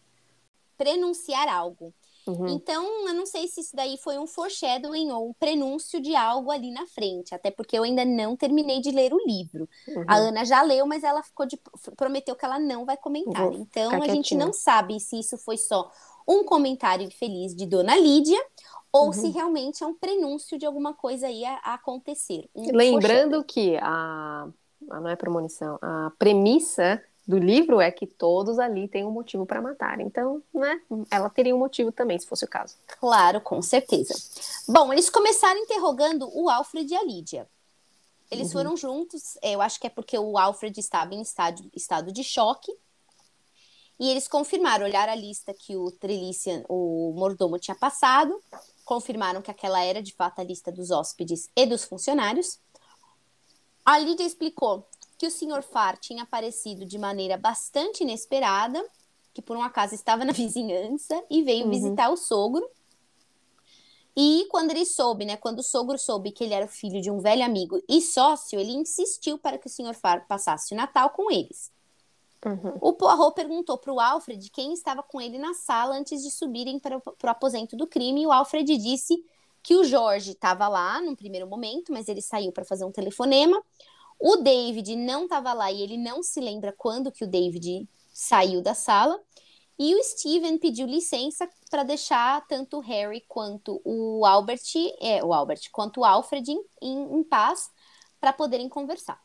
Prenunciar 0.76 1.48
algo. 1.48 1.92
Uhum. 2.26 2.46
Então, 2.48 3.08
eu 3.08 3.14
não 3.14 3.26
sei 3.26 3.48
se 3.48 3.60
isso 3.60 3.74
daí 3.74 3.96
foi 3.98 4.16
um 4.16 4.28
foreshadowing 4.28 5.10
ou 5.10 5.30
um 5.30 5.32
prenúncio 5.32 6.00
de 6.00 6.14
algo 6.14 6.52
ali 6.52 6.70
na 6.70 6.86
frente, 6.86 7.34
até 7.34 7.50
porque 7.50 7.76
eu 7.76 7.82
ainda 7.82 8.04
não 8.04 8.36
terminei 8.36 8.80
de 8.80 8.92
ler 8.92 9.12
o 9.12 9.18
livro. 9.26 9.68
Uhum. 9.88 10.04
A 10.06 10.16
Ana 10.16 10.44
já 10.44 10.62
leu, 10.62 10.86
mas 10.86 11.02
ela 11.02 11.20
ficou 11.24 11.44
de, 11.46 11.58
prometeu 11.96 12.36
que 12.36 12.44
ela 12.44 12.60
não 12.60 12.84
vai 12.84 12.96
comentar. 12.96 13.42
Vou 13.42 13.54
Então, 13.54 13.90
a 13.90 14.06
gente 14.06 14.28
quietinha. 14.30 14.44
não 14.46 14.52
sabe 14.52 15.00
se 15.00 15.18
isso 15.18 15.36
foi 15.36 15.56
só 15.58 15.90
um 16.26 16.44
comentário 16.44 17.04
infeliz 17.04 17.56
de 17.56 17.66
Dona 17.66 17.96
Lídia 17.96 18.38
ou 18.92 19.06
Uhum. 19.06 19.12
se 19.12 19.28
realmente 19.30 19.82
é 19.82 19.86
um 19.86 19.94
prenúncio 19.94 20.58
de 20.58 20.66
alguma 20.66 20.92
coisa 20.92 21.26
aí 21.26 21.44
a, 21.44 21.54
a 21.64 21.74
acontecer. 21.74 22.48
Um 22.54 22.76
Lembrando 22.76 23.42
que 23.42 23.76
a, 23.78 24.48
a 24.90 25.00
não 25.00 25.08
é 25.08 25.16
premonição, 25.16 25.78
a 25.80 26.12
premissa 26.18 27.02
do 27.26 27.38
livro 27.38 27.80
é 27.80 27.90
que 27.90 28.06
todos 28.06 28.58
ali 28.58 28.88
têm 28.88 29.04
um 29.06 29.10
motivo 29.10 29.46
para 29.46 29.62
matar. 29.62 30.00
Então, 30.00 30.42
né, 30.52 30.80
ela 31.10 31.30
teria 31.30 31.54
um 31.54 31.58
motivo 31.58 31.90
também, 31.90 32.18
se 32.18 32.26
fosse 32.26 32.44
o 32.44 32.48
caso. 32.48 32.76
Claro, 33.00 33.40
com 33.40 33.62
certeza. 33.62 34.14
Bom, 34.68 34.92
eles 34.92 35.08
começaram 35.08 35.58
interrogando 35.60 36.28
o 36.36 36.50
Alfred 36.50 36.92
e 36.92 36.96
a 36.96 37.04
Lídia. 37.04 37.48
Eles 38.30 38.48
Uhum. 38.48 38.52
foram 38.52 38.76
juntos, 38.76 39.38
eu 39.42 39.62
acho 39.62 39.78
que 39.80 39.86
é 39.86 39.90
porque 39.90 40.18
o 40.18 40.36
Alfred 40.36 40.78
estava 40.80 41.14
em 41.14 41.22
estado, 41.22 41.62
estado 41.74 42.10
de 42.12 42.24
choque. 42.24 42.72
E 44.00 44.10
eles 44.10 44.26
confirmaram, 44.26 44.84
olharam 44.84 45.12
a 45.12 45.16
lista 45.16 45.54
que 45.54 45.76
o 45.76 45.90
Trelician, 45.92 46.64
o 46.68 47.12
mordomo, 47.14 47.58
tinha 47.58 47.74
passado, 47.76 48.42
confirmaram 48.84 49.42
que 49.42 49.50
aquela 49.50 49.82
era 49.82 50.02
de 50.02 50.14
fato 50.14 50.40
a 50.40 50.44
lista 50.44 50.70
dos 50.72 50.90
hóspedes 50.90 51.48
e 51.56 51.66
dos 51.66 51.84
funcionários. 51.84 52.60
A 53.84 53.98
Lídia 53.98 54.24
explicou 54.24 54.86
que 55.18 55.26
o 55.26 55.30
Sr. 55.30 55.62
Farr 55.62 55.98
tinha 55.98 56.22
aparecido 56.22 56.84
de 56.84 56.98
maneira 56.98 57.36
bastante 57.36 58.02
inesperada, 58.02 58.84
que 59.34 59.40
por 59.42 59.56
um 59.56 59.62
acaso 59.62 59.94
estava 59.94 60.24
na 60.24 60.32
vizinhança 60.32 61.22
e 61.30 61.42
veio 61.42 61.64
Uhum. 61.64 61.70
visitar 61.70 62.10
o 62.10 62.16
sogro. 62.16 62.68
E 64.14 64.46
quando 64.50 64.72
ele 64.72 64.84
soube, 64.84 65.24
né, 65.24 65.36
quando 65.38 65.60
o 65.60 65.62
sogro 65.62 65.98
soube 65.98 66.32
que 66.32 66.44
ele 66.44 66.52
era 66.52 66.68
filho 66.68 67.00
de 67.00 67.10
um 67.10 67.18
velho 67.20 67.42
amigo 67.44 67.82
e 67.88 68.00
sócio, 68.02 68.60
ele 68.60 68.72
insistiu 68.72 69.38
para 69.38 69.56
que 69.56 69.66
o 69.66 69.70
Sr. 69.70 69.94
Farr 69.94 70.26
passasse 70.28 70.74
o 70.74 70.76
Natal 70.76 71.10
com 71.10 71.30
eles. 71.30 71.72
Uhum. 72.44 72.76
O 72.80 72.92
Poirot 72.92 73.34
perguntou 73.34 73.78
para 73.78 73.92
o 73.92 74.00
Alfred 74.00 74.50
quem 74.50 74.72
estava 74.72 75.02
com 75.02 75.20
ele 75.20 75.38
na 75.38 75.54
sala 75.54 75.96
antes 75.96 76.22
de 76.22 76.30
subirem 76.30 76.78
para 76.78 76.98
o 76.98 77.28
aposento 77.28 77.76
do 77.76 77.86
crime, 77.86 78.22
e 78.22 78.26
o 78.26 78.32
Alfred 78.32 78.76
disse 78.76 79.24
que 79.62 79.76
o 79.76 79.84
Jorge 79.84 80.32
estava 80.32 80.66
lá 80.66 81.00
num 81.00 81.14
primeiro 81.14 81.46
momento, 81.46 81.92
mas 81.92 82.08
ele 82.08 82.20
saiu 82.20 82.50
para 82.50 82.64
fazer 82.64 82.84
um 82.84 82.90
telefonema. 82.90 83.62
O 84.18 84.36
David 84.36 84.96
não 84.96 85.24
estava 85.24 85.52
lá 85.52 85.70
e 85.70 85.82
ele 85.82 85.96
não 85.96 86.22
se 86.22 86.40
lembra 86.40 86.74
quando 86.76 87.12
que 87.12 87.24
o 87.24 87.28
David 87.28 87.88
saiu 88.12 88.60
da 88.60 88.74
sala. 88.74 89.20
E 89.78 89.94
o 89.94 90.02
Steven 90.02 90.58
pediu 90.58 90.86
licença 90.86 91.48
para 91.70 91.82
deixar 91.82 92.46
tanto 92.46 92.78
o 92.78 92.80
Harry 92.80 93.24
quanto 93.26 93.80
o 93.84 94.24
Albert, 94.26 94.62
é, 95.00 95.24
o 95.24 95.32
Albert, 95.32 95.62
quanto 95.72 96.00
o 96.00 96.04
Alfred 96.04 96.52
em, 96.52 96.60
em 96.80 97.24
paz 97.24 97.70
para 98.20 98.32
poderem 98.32 98.68
conversar. 98.68 99.20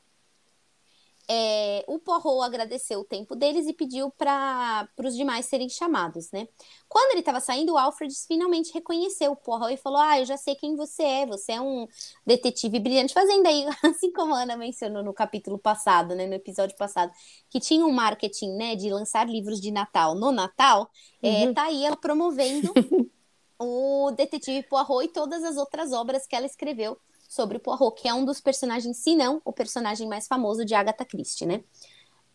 É, 1.29 1.83
o 1.87 1.99
Poirot 1.99 2.41
agradeceu 2.45 3.01
o 3.01 3.03
tempo 3.03 3.35
deles 3.35 3.67
e 3.67 3.73
pediu 3.73 4.09
para 4.11 4.87
os 5.03 5.13
demais 5.15 5.45
serem 5.45 5.67
chamados, 5.67 6.31
né? 6.31 6.47
Quando 6.87 7.11
ele 7.11 7.19
estava 7.19 7.41
saindo, 7.41 7.73
o 7.73 7.77
Alfred 7.77 8.13
finalmente 8.27 8.73
reconheceu 8.73 9.33
o 9.33 9.35
Poirot 9.35 9.73
e 9.73 9.77
falou: 9.77 9.99
Ah, 9.99 10.19
eu 10.19 10.25
já 10.25 10.37
sei 10.37 10.55
quem 10.55 10.75
você 10.77 11.03
é, 11.03 11.25
você 11.25 11.53
é 11.53 11.61
um 11.61 11.85
detetive 12.25 12.79
brilhante. 12.79 13.13
Fazendo 13.13 13.45
aí, 13.45 13.65
assim 13.83 14.11
como 14.13 14.33
a 14.33 14.43
Ana 14.43 14.55
mencionou 14.55 15.03
no 15.03 15.13
capítulo 15.13 15.59
passado, 15.59 16.15
né? 16.15 16.25
No 16.27 16.33
episódio 16.33 16.77
passado, 16.77 17.11
que 17.49 17.59
tinha 17.59 17.85
um 17.85 17.91
marketing, 17.91 18.51
né, 18.55 18.75
de 18.75 18.89
lançar 18.89 19.27
livros 19.27 19.59
de 19.59 19.69
Natal 19.71 20.15
no 20.15 20.31
Natal, 20.31 20.89
é, 21.21 21.47
Uhum. 21.47 21.53
tá 21.53 21.63
aí 21.63 21.83
ela 21.83 21.97
promovendo 21.97 22.73
o 23.59 24.11
detetive 24.11 24.63
Poirot 24.67 25.05
e 25.05 25.07
todas 25.09 25.43
as 25.43 25.57
outras 25.57 25.91
obras 25.91 26.27
que 26.27 26.35
ela 26.35 26.45
escreveu 26.45 26.97
sobre 27.27 27.57
o 27.57 27.59
Poirot, 27.59 28.01
que 28.01 28.07
é 28.07 28.13
um 28.13 28.25
dos 28.25 28.41
personagens, 28.41 28.97
se 28.97 29.15
não 29.15 29.41
o 29.45 29.53
personagem 29.53 30.07
mais 30.07 30.27
famoso 30.27 30.65
de 30.65 30.73
Agatha 30.75 31.05
Christie, 31.05 31.45
né? 31.45 31.63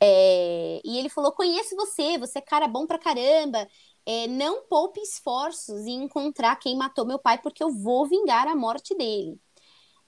É, 0.01 0.81
e 0.85 0.99
ele 0.99 1.09
falou: 1.09 1.33
Conheço 1.33 1.77
você, 1.77 2.19
você 2.19 2.39
é 2.39 2.43
cara 2.43 2.67
bom 2.69 2.87
pra 2.87 2.99
caramba. 2.99 3.69
É, 4.05 4.27
não 4.27 4.65
poupe 4.67 5.01
esforços 5.01 5.87
em 5.87 6.05
encontrar 6.05 6.57
quem 6.57 6.77
matou 6.77 7.07
meu 7.07 7.19
pai, 7.21 7.39
porque 7.41 7.63
eu 7.63 7.71
vou 7.73 8.07
vingar 8.07 8.49
a 8.49 8.57
morte 8.57 8.95
dele. 8.97 9.41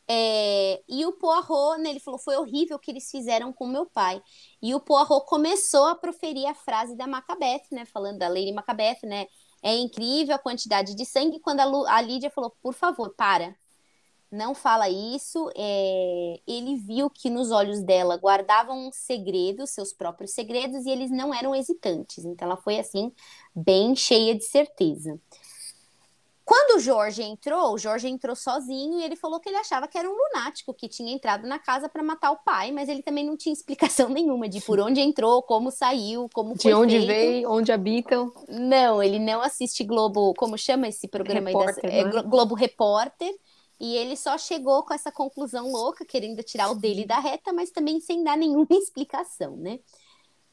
É, 0.06 0.82
e 0.88 1.06
o 1.06 1.12
Poirot, 1.12 1.80
né, 1.80 1.90
ele 1.90 2.00
falou: 2.00 2.18
Foi 2.18 2.36
horrível 2.36 2.76
o 2.76 2.80
que 2.80 2.90
eles 2.90 3.10
fizeram 3.10 3.52
com 3.52 3.66
meu 3.66 3.86
pai. 3.86 4.22
E 4.62 4.74
o 4.74 4.80
Poirot 4.80 5.24
começou 5.26 5.86
a 5.86 5.94
proferir 5.94 6.46
a 6.46 6.54
frase 6.54 6.96
da 6.96 7.06
Macbeth, 7.06 7.62
né? 7.72 7.84
Falando 7.86 8.18
da 8.18 8.28
Lady 8.28 8.52
Macbeth, 8.52 9.00
né? 9.04 9.26
É 9.62 9.74
incrível 9.76 10.34
a 10.34 10.38
quantidade 10.38 10.94
de 10.94 11.06
sangue. 11.06 11.40
Quando 11.40 11.60
a, 11.60 11.64
Lu- 11.64 11.86
a 11.86 12.00
Lídia 12.02 12.30
falou: 12.30 12.50
Por 12.62 12.74
favor, 12.74 13.14
para 13.16 13.56
não 14.34 14.54
fala 14.54 14.88
isso. 14.88 15.50
é, 15.56 16.40
ele 16.46 16.76
viu 16.76 17.08
que 17.08 17.30
nos 17.30 17.50
olhos 17.50 17.82
dela 17.82 18.16
guardavam 18.16 18.88
um 18.88 18.92
segredos, 18.92 19.70
seus 19.70 19.92
próprios 19.92 20.32
segredos, 20.32 20.84
e 20.84 20.90
eles 20.90 21.10
não 21.10 21.32
eram 21.32 21.54
hesitantes. 21.54 22.24
Então 22.24 22.46
ela 22.46 22.56
foi 22.56 22.78
assim, 22.78 23.12
bem 23.54 23.94
cheia 23.94 24.34
de 24.34 24.44
certeza. 24.44 25.18
Quando 26.44 26.76
o 26.76 26.80
Jorge 26.80 27.22
entrou, 27.22 27.72
o 27.72 27.78
Jorge 27.78 28.06
entrou 28.06 28.36
sozinho 28.36 29.00
e 29.00 29.02
ele 29.02 29.16
falou 29.16 29.40
que 29.40 29.48
ele 29.48 29.56
achava 29.56 29.88
que 29.88 29.96
era 29.96 30.08
um 30.08 30.14
lunático 30.14 30.74
que 30.74 30.88
tinha 30.88 31.10
entrado 31.10 31.46
na 31.46 31.58
casa 31.58 31.88
para 31.88 32.02
matar 32.02 32.32
o 32.32 32.36
pai, 32.36 32.70
mas 32.70 32.88
ele 32.90 33.02
também 33.02 33.24
não 33.24 33.34
tinha 33.34 33.52
explicação 33.54 34.10
nenhuma 34.10 34.46
de 34.46 34.60
por 34.60 34.78
onde 34.78 35.00
entrou, 35.00 35.42
como 35.42 35.70
saiu, 35.70 36.28
como 36.34 36.54
de 36.54 36.74
onde 36.74 36.98
feito. 36.98 37.06
veio, 37.06 37.50
onde 37.50 37.72
habitam. 37.72 38.30
Não, 38.46 39.02
ele 39.02 39.18
não 39.18 39.40
assiste 39.40 39.82
Globo, 39.84 40.34
como 40.34 40.58
chama 40.58 40.86
esse 40.86 41.08
programa 41.08 41.48
Repórter, 41.48 41.90
aí? 41.90 42.10
Da, 42.10 42.18
é, 42.18 42.22
Globo 42.22 42.54
Repórter. 42.54 43.34
E 43.78 43.96
ele 43.96 44.16
só 44.16 44.38
chegou 44.38 44.84
com 44.84 44.94
essa 44.94 45.10
conclusão 45.10 45.70
louca, 45.70 46.04
querendo 46.04 46.42
tirar 46.42 46.70
o 46.70 46.74
dele 46.74 47.04
da 47.04 47.18
reta, 47.18 47.52
mas 47.52 47.70
também 47.70 48.00
sem 48.00 48.22
dar 48.22 48.36
nenhuma 48.36 48.66
explicação, 48.70 49.56
né? 49.56 49.80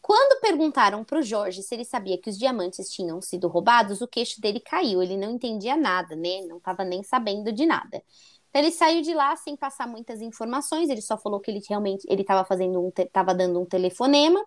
Quando 0.01 0.41
perguntaram 0.41 1.03
para 1.03 1.19
o 1.19 1.21
Jorge 1.21 1.61
se 1.61 1.75
ele 1.75 1.85
sabia 1.85 2.17
que 2.17 2.29
os 2.29 2.37
diamantes 2.37 2.89
tinham 2.89 3.21
sido 3.21 3.47
roubados, 3.47 4.01
o 4.01 4.07
queixo 4.07 4.41
dele 4.41 4.59
caiu. 4.59 5.03
Ele 5.03 5.15
não 5.15 5.31
entendia 5.31 5.77
nada, 5.77 6.15
né? 6.15 6.41
Não 6.41 6.57
estava 6.57 6.83
nem 6.83 7.03
sabendo 7.03 7.51
de 7.51 7.67
nada. 7.67 8.01
Então 8.49 8.61
ele 8.61 8.71
saiu 8.71 9.03
de 9.03 9.13
lá 9.13 9.35
sem 9.35 9.55
passar 9.55 9.87
muitas 9.87 10.19
informações. 10.19 10.89
Ele 10.89 11.01
só 11.01 11.17
falou 11.17 11.39
que 11.39 11.51
ele 11.51 11.61
realmente 11.69 12.03
ele 12.09 12.23
estava 12.23 12.43
fazendo 12.43 12.83
um 12.83 12.91
estava 12.97 13.35
dando 13.35 13.61
um 13.61 13.65
telefonema. 13.65 14.43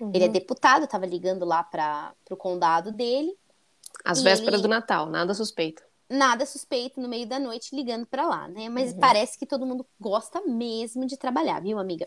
Uhum. 0.00 0.10
Ele 0.14 0.24
é 0.24 0.28
deputado, 0.28 0.84
estava 0.84 1.04
ligando 1.04 1.44
lá 1.44 1.62
para 1.62 2.14
o 2.30 2.36
condado 2.36 2.90
dele. 2.90 3.36
Às 4.02 4.22
vésperas 4.22 4.54
ele... 4.54 4.62
do 4.62 4.68
Natal, 4.68 5.06
nada 5.06 5.34
suspeito 5.34 5.82
nada 6.08 6.44
suspeito 6.46 7.00
no 7.00 7.08
meio 7.08 7.26
da 7.26 7.38
noite 7.38 7.74
ligando 7.74 8.06
para 8.06 8.26
lá, 8.26 8.48
né? 8.48 8.68
Mas 8.68 8.92
uhum. 8.92 9.00
parece 9.00 9.38
que 9.38 9.46
todo 9.46 9.66
mundo 9.66 9.86
gosta 9.98 10.40
mesmo 10.42 11.06
de 11.06 11.16
trabalhar, 11.16 11.60
viu, 11.60 11.78
amiga? 11.78 12.06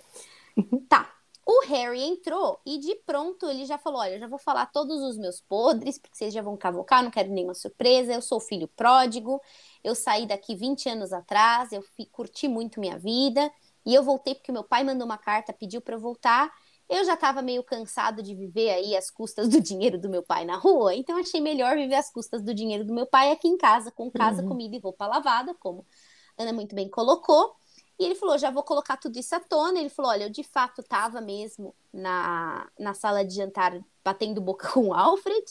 tá. 0.90 1.14
O 1.50 1.66
Harry 1.66 2.02
entrou 2.02 2.60
e 2.66 2.78
de 2.78 2.94
pronto 3.06 3.50
ele 3.50 3.66
já 3.66 3.78
falou: 3.78 4.02
Olha, 4.02 4.16
eu 4.16 4.20
já 4.20 4.28
vou 4.28 4.38
falar 4.38 4.66
todos 4.66 5.02
os 5.02 5.18
meus 5.18 5.40
podres, 5.40 5.98
porque 5.98 6.18
vocês 6.18 6.34
já 6.34 6.42
vão 6.42 6.58
cavocar, 6.58 7.02
não 7.02 7.10
quero 7.10 7.30
nenhuma 7.30 7.54
surpresa. 7.54 8.14
Eu 8.14 8.22
sou 8.22 8.40
filho 8.40 8.68
pródigo, 8.68 9.42
eu 9.82 9.96
saí 9.96 10.26
daqui 10.26 10.56
20 10.56 10.90
anos 10.90 11.14
atrás, 11.14 11.72
eu 11.72 11.82
fui, 11.82 12.06
curti 12.06 12.50
muito 12.50 12.82
minha 12.82 12.98
vida 13.00 13.50
e 13.86 13.96
eu 13.96 14.04
voltei 14.04 14.36
porque 14.36 14.52
meu 14.52 14.66
pai 14.66 14.84
mandou 14.84 15.06
uma 15.06 15.18
carta, 15.18 15.54
pediu 15.54 15.80
para 15.80 15.96
eu 15.96 16.00
voltar. 16.00 16.52
Eu 16.90 17.04
já 17.04 17.16
estava 17.16 17.42
meio 17.42 17.64
cansado 17.64 18.24
de 18.24 18.34
viver 18.34 18.70
aí 18.70 18.96
às 18.96 19.12
custas 19.12 19.50
do 19.50 19.60
dinheiro 19.60 20.00
do 20.00 20.10
meu 20.10 20.24
pai 20.24 20.46
na 20.46 20.56
rua, 20.56 20.96
então 20.96 21.18
achei 21.18 21.42
melhor 21.42 21.76
viver 21.76 21.96
às 21.96 22.10
custas 22.12 22.42
do 22.42 22.54
dinheiro 22.54 22.86
do 22.86 22.94
meu 22.94 23.06
pai 23.06 23.32
aqui 23.32 23.48
em 23.48 23.58
casa, 23.58 23.92
com 23.92 24.10
casa, 24.10 24.42
uhum. 24.42 24.48
comida 24.48 24.76
e 24.76 24.80
roupa 24.80 25.06
lavada, 25.06 25.54
como 25.56 25.86
Ana 26.38 26.54
muito 26.54 26.76
bem 26.76 26.90
colocou. 26.90 27.56
E 28.00 28.06
ele 28.06 28.16
falou: 28.16 28.38
já 28.38 28.52
vou 28.52 28.64
colocar 28.64 28.98
tudo 28.98 29.18
isso 29.18 29.36
à 29.36 29.40
tona. 29.40 29.80
Ele 29.80 29.90
falou: 29.90 30.12
olha, 30.12 30.26
eu 30.26 30.30
de 30.30 30.44
fato 30.44 30.82
estava 30.82 31.20
mesmo 31.20 31.76
na, 31.92 32.70
na 32.80 32.94
sala 32.94 33.26
de 33.26 33.36
jantar 33.36 33.80
batendo 34.04 34.40
boca 34.40 34.70
com 34.72 34.90
o 34.90 34.94
Alfred. 34.94 35.46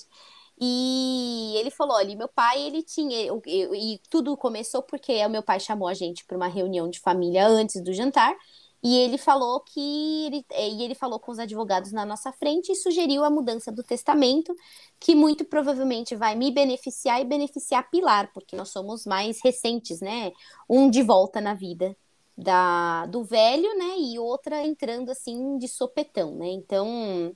E 0.59 1.55
ele 1.57 1.70
falou: 1.70 1.96
olha, 1.96 2.16
meu 2.16 2.29
pai, 2.29 2.62
ele 2.62 2.83
tinha. 2.83 3.20
Eu, 3.25 3.42
eu, 3.46 3.75
e 3.75 4.01
tudo 4.09 4.37
começou 4.37 4.83
porque 4.83 5.25
o 5.25 5.31
meu 5.31 5.42
pai 5.42 5.59
chamou 5.61 5.88
a 5.88 5.94
gente 5.94 6.25
para 6.25 6.37
uma 6.37 6.49
reunião 6.49 6.88
de 6.88 7.01
família 7.01 7.46
antes 7.46 7.83
do 7.83 7.92
jantar. 7.92 8.35
E 8.87 8.99
ele 8.99 9.18
falou 9.18 9.59
que 9.62 10.27
ele, 10.27 10.46
é, 10.53 10.68
e 10.68 10.85
ele 10.85 10.94
falou 10.94 11.18
com 11.18 11.33
os 11.33 11.40
advogados 11.40 11.90
na 11.90 12.07
nossa 12.07 12.31
frente 12.31 12.70
e 12.70 12.77
sugeriu 12.77 13.25
a 13.25 13.31
mudança 13.31 13.72
do 13.72 13.83
testamento, 13.83 14.55
que 15.01 15.12
muito 15.12 15.44
provavelmente 15.44 16.14
vai 16.14 16.37
me 16.37 16.53
beneficiar 16.53 17.20
e 17.20 17.25
beneficiar 17.25 17.90
Pilar, 17.90 18.31
porque 18.33 18.55
nós 18.55 18.68
somos 18.68 19.05
mais 19.05 19.40
recentes, 19.42 20.01
né? 20.01 20.31
Um 20.70 20.88
de 20.88 21.03
volta 21.03 21.40
na 21.40 21.53
vida 21.53 21.96
da 22.38 23.07
do 23.07 23.25
velho, 23.25 23.77
né? 23.77 23.96
E 23.99 24.20
outra 24.20 24.64
entrando 24.64 25.11
assim 25.11 25.59
de 25.59 25.66
sopetão, 25.66 26.37
né? 26.37 26.46
Então, 26.46 27.35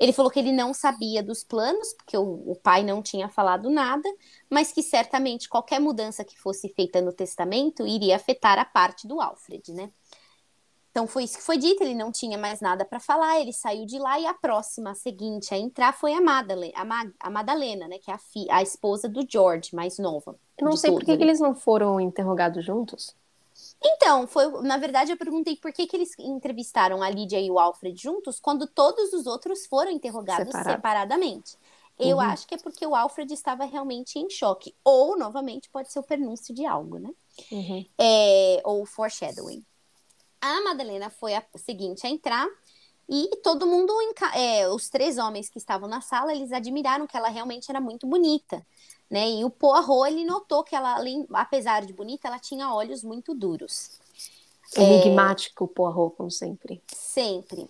ele 0.00 0.12
falou 0.12 0.32
que 0.32 0.40
ele 0.40 0.50
não 0.50 0.74
sabia 0.74 1.22
dos 1.22 1.44
planos, 1.44 1.94
porque 1.94 2.16
o, 2.16 2.50
o, 2.50 2.56
pai 2.56 2.82
não 2.82 3.00
tinha 3.00 3.28
falado 3.28 3.70
nada, 3.70 4.08
mas 4.50 4.72
que 4.72 4.82
certamente 4.82 5.48
qualquer 5.48 5.78
mudança 5.80 6.24
que 6.24 6.36
fosse 6.36 6.68
feita 6.70 7.00
no 7.00 7.12
testamento 7.12 7.86
iria 7.86 8.16
afetar 8.16 8.58
a 8.58 8.64
parte 8.64 9.06
do 9.06 9.20
Alfred, 9.20 9.72
né? 9.72 9.92
Então 10.92 11.06
foi 11.06 11.24
isso 11.24 11.38
que 11.38 11.42
foi 11.42 11.56
dito, 11.56 11.82
ele 11.82 11.94
não 11.94 12.12
tinha 12.12 12.36
mais 12.36 12.60
nada 12.60 12.84
para 12.84 13.00
falar, 13.00 13.40
ele 13.40 13.52
saiu 13.52 13.86
de 13.86 13.98
lá 13.98 14.20
e 14.20 14.26
a 14.26 14.34
próxima, 14.34 14.90
a 14.90 14.94
seguinte 14.94 15.52
a 15.54 15.58
entrar 15.58 15.94
foi 15.94 16.12
a 16.12 16.20
Madalena, 16.20 16.74
a, 16.76 16.84
Ma 16.84 17.10
a 17.18 17.30
Madalena, 17.30 17.88
né, 17.88 17.98
que 17.98 18.10
é 18.10 18.14
a, 18.14 18.56
a 18.58 18.62
esposa 18.62 19.08
do 19.08 19.26
George, 19.26 19.74
mais 19.74 19.98
nova. 19.98 20.38
Eu 20.58 20.66
não 20.66 20.76
sei 20.76 20.92
por 20.92 21.02
que, 21.02 21.16
que 21.16 21.22
eles 21.22 21.40
não 21.40 21.54
foram 21.54 21.98
interrogados 21.98 22.62
juntos. 22.62 23.16
Então, 23.82 24.26
foi, 24.26 24.46
na 24.62 24.76
verdade, 24.76 25.10
eu 25.10 25.16
perguntei 25.16 25.56
por 25.56 25.72
que, 25.72 25.86
que 25.86 25.96
eles 25.96 26.10
entrevistaram 26.18 27.02
a 27.02 27.08
Lídia 27.08 27.40
e 27.40 27.50
o 27.50 27.58
Alfred 27.58 28.00
juntos, 28.00 28.38
quando 28.38 28.66
todos 28.66 29.14
os 29.14 29.26
outros 29.26 29.66
foram 29.66 29.90
interrogados 29.90 30.46
Separado. 30.46 30.70
separadamente. 30.70 31.56
Eu 31.98 32.16
uhum. 32.16 32.22
acho 32.22 32.46
que 32.46 32.54
é 32.54 32.58
porque 32.58 32.86
o 32.86 32.94
Alfred 32.94 33.32
estava 33.32 33.64
realmente 33.64 34.18
em 34.18 34.28
choque. 34.28 34.74
Ou, 34.84 35.16
novamente, 35.16 35.68
pode 35.70 35.92
ser 35.92 35.98
o 35.98 36.02
prenúncio 36.02 36.54
de 36.54 36.64
algo, 36.66 36.98
né? 36.98 37.10
Uhum. 37.50 37.84
É, 37.98 38.60
ou 38.64 38.84
foreshadowing. 38.84 39.64
A 40.42 40.60
Madalena 40.62 41.08
foi 41.08 41.34
a 41.34 41.44
seguinte 41.56 42.04
a 42.04 42.10
entrar 42.10 42.48
e 43.08 43.28
todo 43.42 43.66
mundo, 43.66 43.92
é, 44.34 44.68
os 44.68 44.88
três 44.88 45.18
homens 45.18 45.48
que 45.48 45.58
estavam 45.58 45.88
na 45.88 46.00
sala, 46.00 46.34
eles 46.34 46.52
admiraram 46.52 47.06
que 47.06 47.16
ela 47.16 47.28
realmente 47.28 47.70
era 47.70 47.80
muito 47.80 48.06
bonita, 48.06 48.64
né? 49.10 49.30
E 49.30 49.44
o 49.44 49.50
Poirot, 49.50 50.10
ele 50.10 50.24
notou 50.24 50.64
que 50.64 50.74
ela, 50.74 50.96
apesar 51.34 51.84
de 51.84 51.92
bonita, 51.92 52.26
ela 52.26 52.38
tinha 52.38 52.72
olhos 52.72 53.04
muito 53.04 53.34
duros. 53.34 54.00
Enigmático, 54.76 55.64
é... 55.64 55.68
Poirot, 55.68 56.16
como 56.16 56.30
sempre. 56.30 56.82
Sempre. 56.88 57.68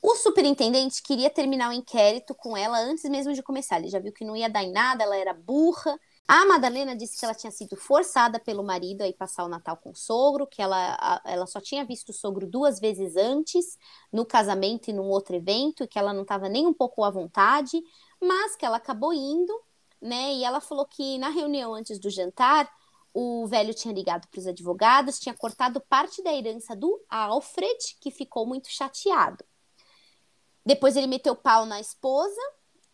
O 0.00 0.14
superintendente 0.14 1.02
queria 1.02 1.28
terminar 1.28 1.68
o 1.68 1.74
inquérito 1.74 2.34
com 2.34 2.56
ela 2.56 2.78
antes 2.78 3.04
mesmo 3.10 3.34
de 3.34 3.42
começar. 3.42 3.78
Ele 3.78 3.88
já 3.88 3.98
viu 3.98 4.12
que 4.12 4.24
não 4.24 4.36
ia 4.36 4.48
dar 4.48 4.62
em 4.62 4.72
nada, 4.72 5.04
ela 5.04 5.16
era 5.16 5.34
burra, 5.34 5.98
a 6.32 6.46
Madalena 6.46 6.94
disse 6.94 7.18
que 7.18 7.24
ela 7.24 7.34
tinha 7.34 7.50
sido 7.50 7.74
forçada 7.74 8.38
pelo 8.38 8.62
marido 8.62 9.02
a 9.02 9.08
ir 9.08 9.14
passar 9.14 9.44
o 9.44 9.48
Natal 9.48 9.76
com 9.76 9.90
o 9.90 9.96
sogro, 9.96 10.46
que 10.46 10.62
ela, 10.62 11.20
ela 11.24 11.44
só 11.44 11.60
tinha 11.60 11.84
visto 11.84 12.10
o 12.10 12.12
sogro 12.12 12.46
duas 12.46 12.78
vezes 12.78 13.16
antes, 13.16 13.76
no 14.12 14.24
casamento 14.24 14.88
e 14.88 14.92
num 14.92 15.08
outro 15.08 15.34
evento, 15.34 15.88
que 15.88 15.98
ela 15.98 16.12
não 16.12 16.22
estava 16.22 16.48
nem 16.48 16.68
um 16.68 16.72
pouco 16.72 17.02
à 17.02 17.10
vontade, 17.10 17.82
mas 18.22 18.54
que 18.54 18.64
ela 18.64 18.76
acabou 18.76 19.12
indo, 19.12 19.52
né? 20.00 20.34
E 20.34 20.44
ela 20.44 20.60
falou 20.60 20.86
que 20.86 21.18
na 21.18 21.30
reunião 21.30 21.74
antes 21.74 21.98
do 21.98 22.08
jantar, 22.08 22.70
o 23.12 23.48
velho 23.48 23.74
tinha 23.74 23.92
ligado 23.92 24.28
para 24.28 24.38
os 24.38 24.46
advogados, 24.46 25.18
tinha 25.18 25.34
cortado 25.34 25.80
parte 25.80 26.22
da 26.22 26.32
herança 26.32 26.76
do 26.76 27.04
Alfred, 27.10 27.96
que 28.00 28.12
ficou 28.12 28.46
muito 28.46 28.68
chateado. 28.70 29.44
Depois 30.64 30.94
ele 30.94 31.08
meteu 31.08 31.34
pau 31.34 31.66
na 31.66 31.80
esposa, 31.80 32.40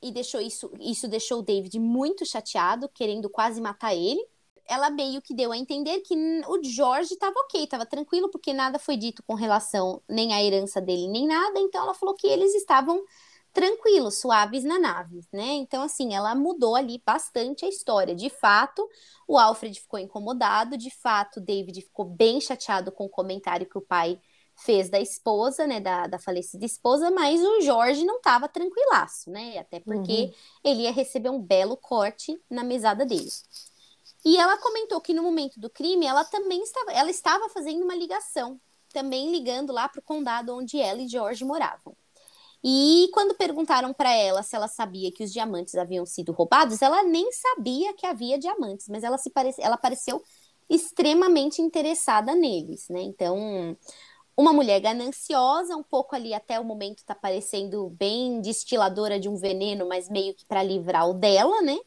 e 0.02 0.10
deixou 0.10 0.40
isso, 0.40 0.70
isso 0.80 1.08
deixou 1.08 1.40
o 1.40 1.42
David 1.42 1.78
muito 1.78 2.24
chateado, 2.26 2.88
querendo 2.88 3.28
quase 3.30 3.60
matar 3.60 3.94
ele. 3.94 4.24
Ela 4.68 4.90
meio 4.90 5.22
que 5.22 5.34
deu 5.34 5.52
a 5.52 5.56
entender 5.56 6.00
que 6.00 6.14
o 6.48 6.62
George 6.62 7.14
estava 7.14 7.38
ok, 7.40 7.64
estava 7.64 7.86
tranquilo, 7.86 8.28
porque 8.30 8.52
nada 8.52 8.78
foi 8.78 8.96
dito 8.96 9.22
com 9.24 9.34
relação 9.34 10.02
nem 10.08 10.34
à 10.34 10.42
herança 10.42 10.80
dele, 10.80 11.08
nem 11.08 11.26
nada. 11.26 11.58
Então 11.60 11.82
ela 11.82 11.94
falou 11.94 12.14
que 12.14 12.26
eles 12.26 12.54
estavam 12.54 13.02
tranquilos, 13.56 14.20
suaves 14.20 14.64
na 14.64 14.78
nave, 14.78 15.22
né? 15.32 15.54
Então, 15.54 15.82
assim, 15.82 16.14
ela 16.14 16.34
mudou 16.34 16.76
ali 16.76 17.02
bastante 17.06 17.64
a 17.64 17.68
história. 17.68 18.14
De 18.14 18.28
fato, 18.28 18.86
o 19.26 19.38
Alfred 19.38 19.80
ficou 19.80 19.98
incomodado, 19.98 20.76
de 20.76 20.90
fato, 20.90 21.38
o 21.38 21.40
David 21.40 21.80
ficou 21.80 22.04
bem 22.04 22.38
chateado 22.38 22.92
com 22.92 23.06
o 23.06 23.08
comentário 23.08 23.66
que 23.66 23.78
o 23.78 23.80
pai 23.80 24.20
fez 24.56 24.88
da 24.88 24.98
esposa, 24.98 25.66
né, 25.66 25.80
da, 25.80 26.06
da 26.06 26.18
falecida 26.18 26.64
esposa, 26.64 27.10
mas 27.10 27.40
o 27.42 27.60
Jorge 27.60 28.04
não 28.04 28.16
estava 28.16 28.48
tranquilaço, 28.48 29.30
né, 29.30 29.58
até 29.58 29.80
porque 29.80 30.24
uhum. 30.24 30.32
ele 30.64 30.82
ia 30.82 30.92
receber 30.92 31.28
um 31.28 31.40
belo 31.40 31.76
corte 31.76 32.40
na 32.50 32.64
mesada 32.64 33.04
dele. 33.04 33.30
E 34.24 34.36
ela 34.38 34.56
comentou 34.58 35.00
que 35.00 35.14
no 35.14 35.22
momento 35.22 35.60
do 35.60 35.70
crime, 35.70 36.06
ela 36.06 36.24
também 36.24 36.62
estava, 36.62 36.90
ela 36.92 37.10
estava 37.10 37.48
fazendo 37.50 37.84
uma 37.84 37.94
ligação, 37.94 38.58
também 38.92 39.30
ligando 39.30 39.72
lá 39.72 39.88
para 39.88 40.00
o 40.00 40.02
condado 40.02 40.56
onde 40.56 40.80
ela 40.80 41.00
e 41.00 41.08
George 41.08 41.44
moravam. 41.44 41.94
E 42.64 43.08
quando 43.12 43.34
perguntaram 43.34 43.92
para 43.92 44.12
ela 44.12 44.42
se 44.42 44.56
ela 44.56 44.66
sabia 44.66 45.12
que 45.12 45.22
os 45.22 45.32
diamantes 45.32 45.76
haviam 45.76 46.04
sido 46.04 46.32
roubados, 46.32 46.82
ela 46.82 47.04
nem 47.04 47.30
sabia 47.30 47.94
que 47.94 48.06
havia 48.06 48.38
diamantes, 48.38 48.88
mas 48.88 49.04
ela 49.04 49.18
se 49.18 49.30
parece, 49.30 49.62
ela 49.62 49.76
pareceu 49.76 50.20
extremamente 50.68 51.62
interessada 51.62 52.34
neles, 52.34 52.88
né? 52.88 53.02
Então, 53.02 53.76
uma 54.36 54.52
mulher 54.52 54.80
gananciosa, 54.80 55.76
um 55.76 55.82
pouco 55.82 56.14
ali 56.14 56.34
até 56.34 56.60
o 56.60 56.64
momento 56.64 57.04
tá 57.04 57.14
parecendo 57.14 57.88
bem 57.90 58.40
destiladora 58.40 59.18
de 59.18 59.28
um 59.28 59.36
veneno, 59.36 59.88
mas 59.88 60.10
meio 60.10 60.34
que 60.34 60.44
para 60.44 60.62
livrar 60.62 61.08
o 61.08 61.14
dela, 61.14 61.62
né? 61.62 61.78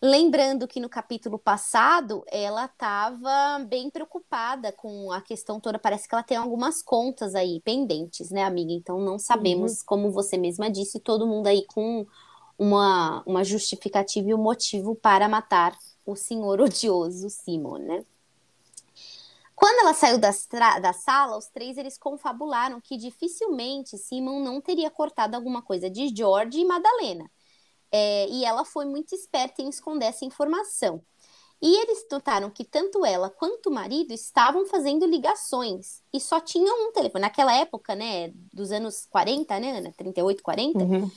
Lembrando 0.00 0.68
que 0.68 0.78
no 0.78 0.88
capítulo 0.88 1.38
passado 1.38 2.22
ela 2.28 2.66
estava 2.66 3.58
bem 3.66 3.90
preocupada 3.90 4.70
com 4.70 5.10
a 5.10 5.20
questão 5.20 5.58
toda. 5.58 5.78
Parece 5.78 6.06
que 6.06 6.14
ela 6.14 6.22
tem 6.22 6.36
algumas 6.36 6.82
contas 6.82 7.34
aí 7.34 7.60
pendentes, 7.62 8.30
né, 8.30 8.44
amiga? 8.44 8.72
Então 8.72 9.00
não 9.00 9.18
sabemos, 9.18 9.78
uhum. 9.78 9.84
como 9.86 10.10
você 10.12 10.36
mesma 10.36 10.70
disse, 10.70 11.00
todo 11.00 11.26
mundo 11.26 11.46
aí 11.48 11.64
com 11.66 12.06
uma, 12.58 13.22
uma 13.26 13.42
justificativa 13.42 14.28
e 14.28 14.34
um 14.34 14.42
motivo 14.42 14.94
para 14.94 15.28
matar 15.28 15.76
o 16.04 16.14
senhor 16.14 16.60
odioso 16.60 17.28
Simon, 17.30 17.78
né? 17.78 18.04
Quando 19.56 19.80
ela 19.80 19.94
saiu 19.94 20.18
da, 20.18 20.30
da 20.78 20.92
sala, 20.92 21.38
os 21.38 21.46
três 21.46 21.78
eles 21.78 21.96
confabularam 21.96 22.78
que 22.78 22.98
dificilmente 22.98 23.96
Simon 23.96 24.40
não 24.40 24.60
teria 24.60 24.90
cortado 24.90 25.34
alguma 25.34 25.62
coisa 25.62 25.88
de 25.88 26.14
George 26.14 26.60
e 26.60 26.64
Madalena. 26.64 27.28
É, 27.90 28.28
e 28.28 28.44
ela 28.44 28.66
foi 28.66 28.84
muito 28.84 29.14
esperta 29.14 29.62
em 29.62 29.68
esconder 29.70 30.06
essa 30.06 30.26
informação. 30.26 31.02
E 31.60 31.74
eles 31.74 32.04
notaram 32.12 32.50
que 32.50 32.64
tanto 32.64 33.04
ela 33.04 33.30
quanto 33.30 33.70
o 33.70 33.72
marido 33.72 34.12
estavam 34.12 34.66
fazendo 34.66 35.06
ligações 35.06 36.02
e 36.12 36.20
só 36.20 36.38
tinham 36.38 36.88
um 36.88 36.92
telefone. 36.92 37.22
Naquela 37.22 37.54
época, 37.54 37.94
né, 37.94 38.30
dos 38.52 38.70
anos 38.70 39.06
40, 39.06 39.58
né, 39.58 39.78
Ana? 39.78 39.92
38, 39.96 40.42
40, 40.42 40.84
uhum. 40.84 41.10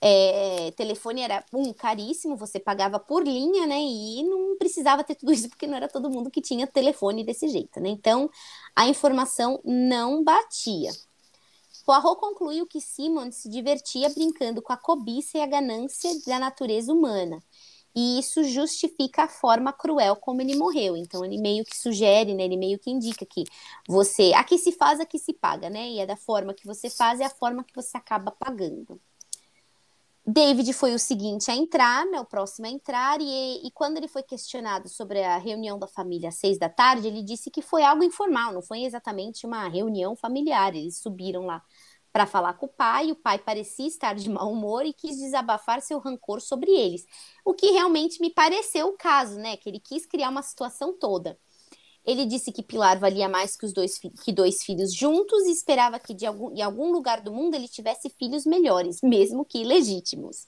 É, 0.00 0.70
telefone 0.72 1.22
era, 1.22 1.44
um, 1.52 1.72
caríssimo, 1.72 2.36
você 2.36 2.58
pagava 2.60 2.98
por 2.98 3.24
linha, 3.24 3.66
né, 3.66 3.78
e 3.80 4.22
não 4.24 4.56
precisava 4.58 5.04
ter 5.04 5.14
tudo 5.14 5.32
isso 5.34 5.48
porque 5.48 5.66
não 5.66 5.76
era 5.76 5.88
todo 5.88 6.10
mundo 6.10 6.30
que 6.30 6.40
tinha 6.40 6.66
telefone 6.66 7.24
desse 7.24 7.48
jeito, 7.48 7.80
né? 7.80 7.88
Então, 7.88 8.30
a 8.74 8.88
informação 8.88 9.60
não 9.64 10.22
batia. 10.22 10.92
Poirot 11.84 12.20
concluiu 12.20 12.66
que 12.66 12.80
Simon 12.80 13.30
se 13.30 13.48
divertia 13.48 14.08
brincando 14.10 14.60
com 14.60 14.72
a 14.72 14.76
cobiça 14.76 15.38
e 15.38 15.40
a 15.40 15.46
ganância 15.46 16.10
da 16.26 16.38
natureza 16.38 16.92
humana 16.92 17.40
e 17.96 18.18
isso 18.18 18.44
justifica 18.44 19.22
a 19.24 19.28
forma 19.28 19.72
cruel 19.72 20.16
como 20.16 20.42
ele 20.42 20.54
morreu. 20.54 20.96
Então 20.98 21.24
ele 21.24 21.38
meio 21.38 21.64
que 21.64 21.74
sugere, 21.74 22.34
né? 22.34 22.44
Ele 22.44 22.58
meio 22.58 22.78
que 22.78 22.90
indica 22.90 23.24
que 23.24 23.44
você, 23.88 24.34
aqui 24.34 24.58
se 24.58 24.70
faz, 24.72 25.00
aqui 25.00 25.18
se 25.18 25.32
paga, 25.32 25.70
né? 25.70 25.88
E 25.88 25.98
é 26.00 26.06
da 26.06 26.16
forma 26.16 26.52
que 26.52 26.66
você 26.66 26.90
faz, 26.90 27.20
é 27.20 27.24
a 27.24 27.30
forma 27.30 27.64
que 27.64 27.74
você 27.74 27.96
acaba 27.96 28.30
pagando. 28.30 29.00
David 30.28 30.72
foi 30.72 30.92
o 30.92 30.98
seguinte 30.98 31.50
a 31.52 31.54
entrar, 31.54 32.04
né, 32.06 32.20
o 32.20 32.24
próximo 32.24 32.66
a 32.66 32.70
entrar, 32.70 33.20
e, 33.20 33.64
e 33.64 33.70
quando 33.70 33.96
ele 33.96 34.08
foi 34.08 34.24
questionado 34.24 34.88
sobre 34.88 35.22
a 35.22 35.38
reunião 35.38 35.78
da 35.78 35.86
família 35.86 36.30
às 36.30 36.34
seis 36.34 36.58
da 36.58 36.68
tarde, 36.68 37.06
ele 37.06 37.22
disse 37.22 37.48
que 37.48 37.62
foi 37.62 37.84
algo 37.84 38.02
informal, 38.02 38.52
não 38.52 38.60
foi 38.60 38.82
exatamente 38.82 39.46
uma 39.46 39.68
reunião 39.68 40.16
familiar. 40.16 40.74
Eles 40.74 40.98
subiram 40.98 41.46
lá 41.46 41.62
para 42.12 42.26
falar 42.26 42.54
com 42.54 42.66
o 42.66 42.68
pai. 42.68 43.12
O 43.12 43.16
pai 43.16 43.38
parecia 43.38 43.86
estar 43.86 44.14
de 44.14 44.28
mau 44.28 44.50
humor 44.50 44.84
e 44.84 44.92
quis 44.92 45.16
desabafar 45.16 45.80
seu 45.80 45.98
rancor 46.00 46.40
sobre 46.40 46.72
eles. 46.72 47.04
O 47.44 47.54
que 47.54 47.70
realmente 47.70 48.20
me 48.20 48.30
pareceu 48.30 48.88
o 48.88 48.96
caso, 48.96 49.38
né? 49.38 49.56
Que 49.56 49.68
ele 49.68 49.78
quis 49.78 50.06
criar 50.06 50.30
uma 50.30 50.42
situação 50.42 50.92
toda. 50.98 51.38
Ele 52.06 52.24
disse 52.24 52.52
que 52.52 52.62
Pilar 52.62 53.00
valia 53.00 53.28
mais 53.28 53.56
que 53.56 53.66
os 53.66 53.72
dois, 53.72 53.98
que 53.98 54.32
dois 54.32 54.62
filhos 54.62 54.94
juntos 54.94 55.44
e 55.44 55.50
esperava 55.50 55.98
que 55.98 56.14
de 56.14 56.24
algum, 56.24 56.54
em 56.54 56.62
algum 56.62 56.92
lugar 56.92 57.20
do 57.20 57.32
mundo 57.32 57.54
ele 57.54 57.68
tivesse 57.68 58.08
filhos 58.10 58.46
melhores, 58.46 59.00
mesmo 59.02 59.44
que 59.44 59.58
ilegítimos. 59.58 60.46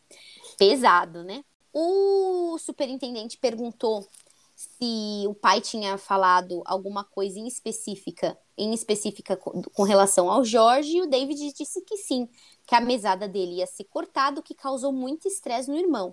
Pesado, 0.57 1.25
né? 1.25 1.45
O 1.73 2.57
superintendente 2.59 3.37
perguntou 3.37 4.07
se 4.55 5.25
o 5.29 5.35
pai 5.35 5.61
tinha 5.61 5.97
falado 5.97 6.63
alguma 6.65 7.05
coisa 7.05 7.39
em 7.39 7.47
específica, 7.47 8.37
em 8.57 8.75
específica 8.75 9.37
com, 9.37 9.63
com 9.63 9.83
relação 9.85 10.29
ao 10.29 10.45
Jorge, 10.45 10.97
e 10.97 11.03
o 11.03 11.07
David 11.07 11.53
disse 11.53 11.81
que 11.83 11.97
sim, 11.97 12.29
que 12.67 12.75
a 12.75 12.81
mesada 12.81 13.29
dele 13.29 13.59
ia 13.59 13.67
ser 13.67 13.85
cortada, 13.85 14.41
o 14.41 14.43
que 14.43 14.55
causou 14.55 14.93
muito 14.93 15.29
estresse 15.29 15.71
no 15.71 15.77
irmão. 15.77 16.13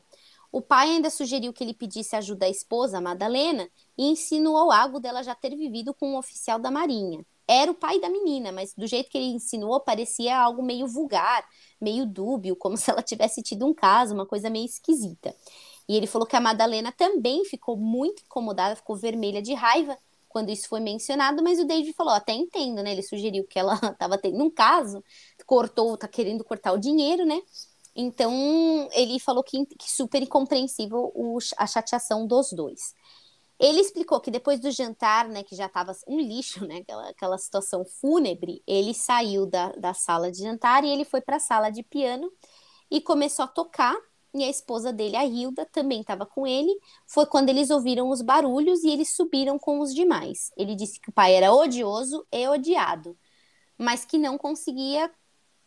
O 0.56 0.62
pai 0.62 0.90
ainda 0.90 1.10
sugeriu 1.10 1.52
que 1.52 1.62
ele 1.62 1.74
pedisse 1.74 2.16
ajuda 2.16 2.46
à 2.46 2.50
esposa, 2.50 3.02
Madalena, 3.02 3.70
e 3.98 4.06
insinuou 4.06 4.72
algo 4.72 5.02
dela 5.02 5.22
já 5.22 5.36
ter 5.36 5.54
vivido 5.54 5.94
com 5.94 6.14
um 6.14 6.18
oficial 6.18 6.58
da 6.58 6.72
Marinha. 6.72 7.26
Era 7.46 7.70
o 7.70 7.76
pai 7.76 8.00
da 8.00 8.08
menina, 8.08 8.54
mas 8.54 8.74
do 8.74 8.88
jeito 8.88 9.10
que 9.10 9.18
ele 9.18 9.34
insinuou, 9.34 9.82
parecia 9.82 10.40
algo 10.40 10.64
meio 10.64 10.88
vulgar, 10.88 11.46
meio 11.82 12.06
dúbio, 12.06 12.56
como 12.56 12.78
se 12.80 12.90
ela 12.90 13.04
tivesse 13.04 13.44
tido 13.44 13.66
um 13.66 13.74
caso, 13.74 14.14
uma 14.14 14.26
coisa 14.26 14.50
meio 14.50 14.64
esquisita. 14.64 15.36
E 15.90 15.98
ele 15.98 16.08
falou 16.08 16.26
que 16.26 16.38
a 16.38 16.40
Madalena 16.40 16.90
também 16.94 17.44
ficou 17.44 17.76
muito 17.76 18.24
incomodada, 18.24 18.78
ficou 18.78 18.96
vermelha 18.96 19.42
de 19.42 19.54
raiva 19.54 19.98
quando 20.30 20.52
isso 20.52 20.70
foi 20.70 20.80
mencionado, 20.80 21.44
mas 21.44 21.60
o 21.60 21.66
David 21.66 21.92
falou, 21.92 22.14
até 22.14 22.32
entendo, 22.32 22.82
né? 22.82 22.94
Ele 22.94 23.04
sugeriu 23.04 23.46
que 23.46 23.60
ela 23.60 23.74
estava 23.92 24.18
tendo 24.18 24.42
um 24.42 24.50
caso, 24.50 25.04
cortou, 25.46 25.98
tá 25.98 26.08
querendo 26.08 26.46
cortar 26.46 26.72
o 26.72 26.78
dinheiro, 26.78 27.26
né? 27.26 27.42
Então, 27.96 28.90
ele 28.92 29.20
falou 29.20 29.44
que, 29.44 29.66
que 29.66 29.90
super 29.90 30.22
incompreensível 30.22 31.12
o, 31.16 31.38
a 31.58 31.66
chateação 31.66 32.28
dos 32.28 32.52
dois. 32.52 32.94
Ele 33.58 33.80
explicou 33.80 34.20
que 34.20 34.30
depois 34.30 34.60
do 34.60 34.70
jantar, 34.70 35.30
né, 35.30 35.42
que 35.44 35.56
já 35.56 35.68
estava 35.68 35.94
um 36.08 36.20
lixo, 36.20 36.66
né, 36.66 36.80
aquela, 36.80 37.10
aquela 37.10 37.38
situação 37.38 37.86
fúnebre, 37.86 38.62
ele 38.68 38.94
saiu 38.94 39.46
da, 39.46 39.70
da 39.74 39.94
sala 39.94 40.30
de 40.30 40.40
jantar 40.40 40.84
e 40.84 40.90
ele 40.90 41.06
foi 41.06 41.22
para 41.22 41.38
a 41.38 41.40
sala 41.40 41.70
de 41.70 41.82
piano 41.82 42.30
e 42.92 43.00
começou 43.00 43.46
a 43.46 43.48
tocar 43.48 43.96
e 44.36 44.44
a 44.44 44.50
esposa 44.50 44.92
dele, 44.92 45.16
a 45.16 45.26
Hilda, 45.26 45.66
também 45.66 46.02
estava 46.02 46.26
com 46.26 46.46
ele. 46.46 46.78
Foi 47.08 47.26
quando 47.26 47.50
eles 47.50 47.70
ouviram 47.70 48.10
os 48.10 48.22
barulhos 48.22 48.84
e 48.84 48.90
eles 48.90 49.16
subiram 49.16 49.58
com 49.58 49.80
os 49.80 49.94
demais. 49.94 50.52
Ele 50.58 50.76
disse 50.76 51.00
que 51.00 51.10
o 51.10 51.14
pai 51.14 51.34
era 51.36 51.54
odioso 51.54 52.28
e 52.32 52.46
odiado, 52.48 53.18
mas 53.78 54.04
que 54.06 54.18
não 54.18 54.38
conseguia 54.38 55.10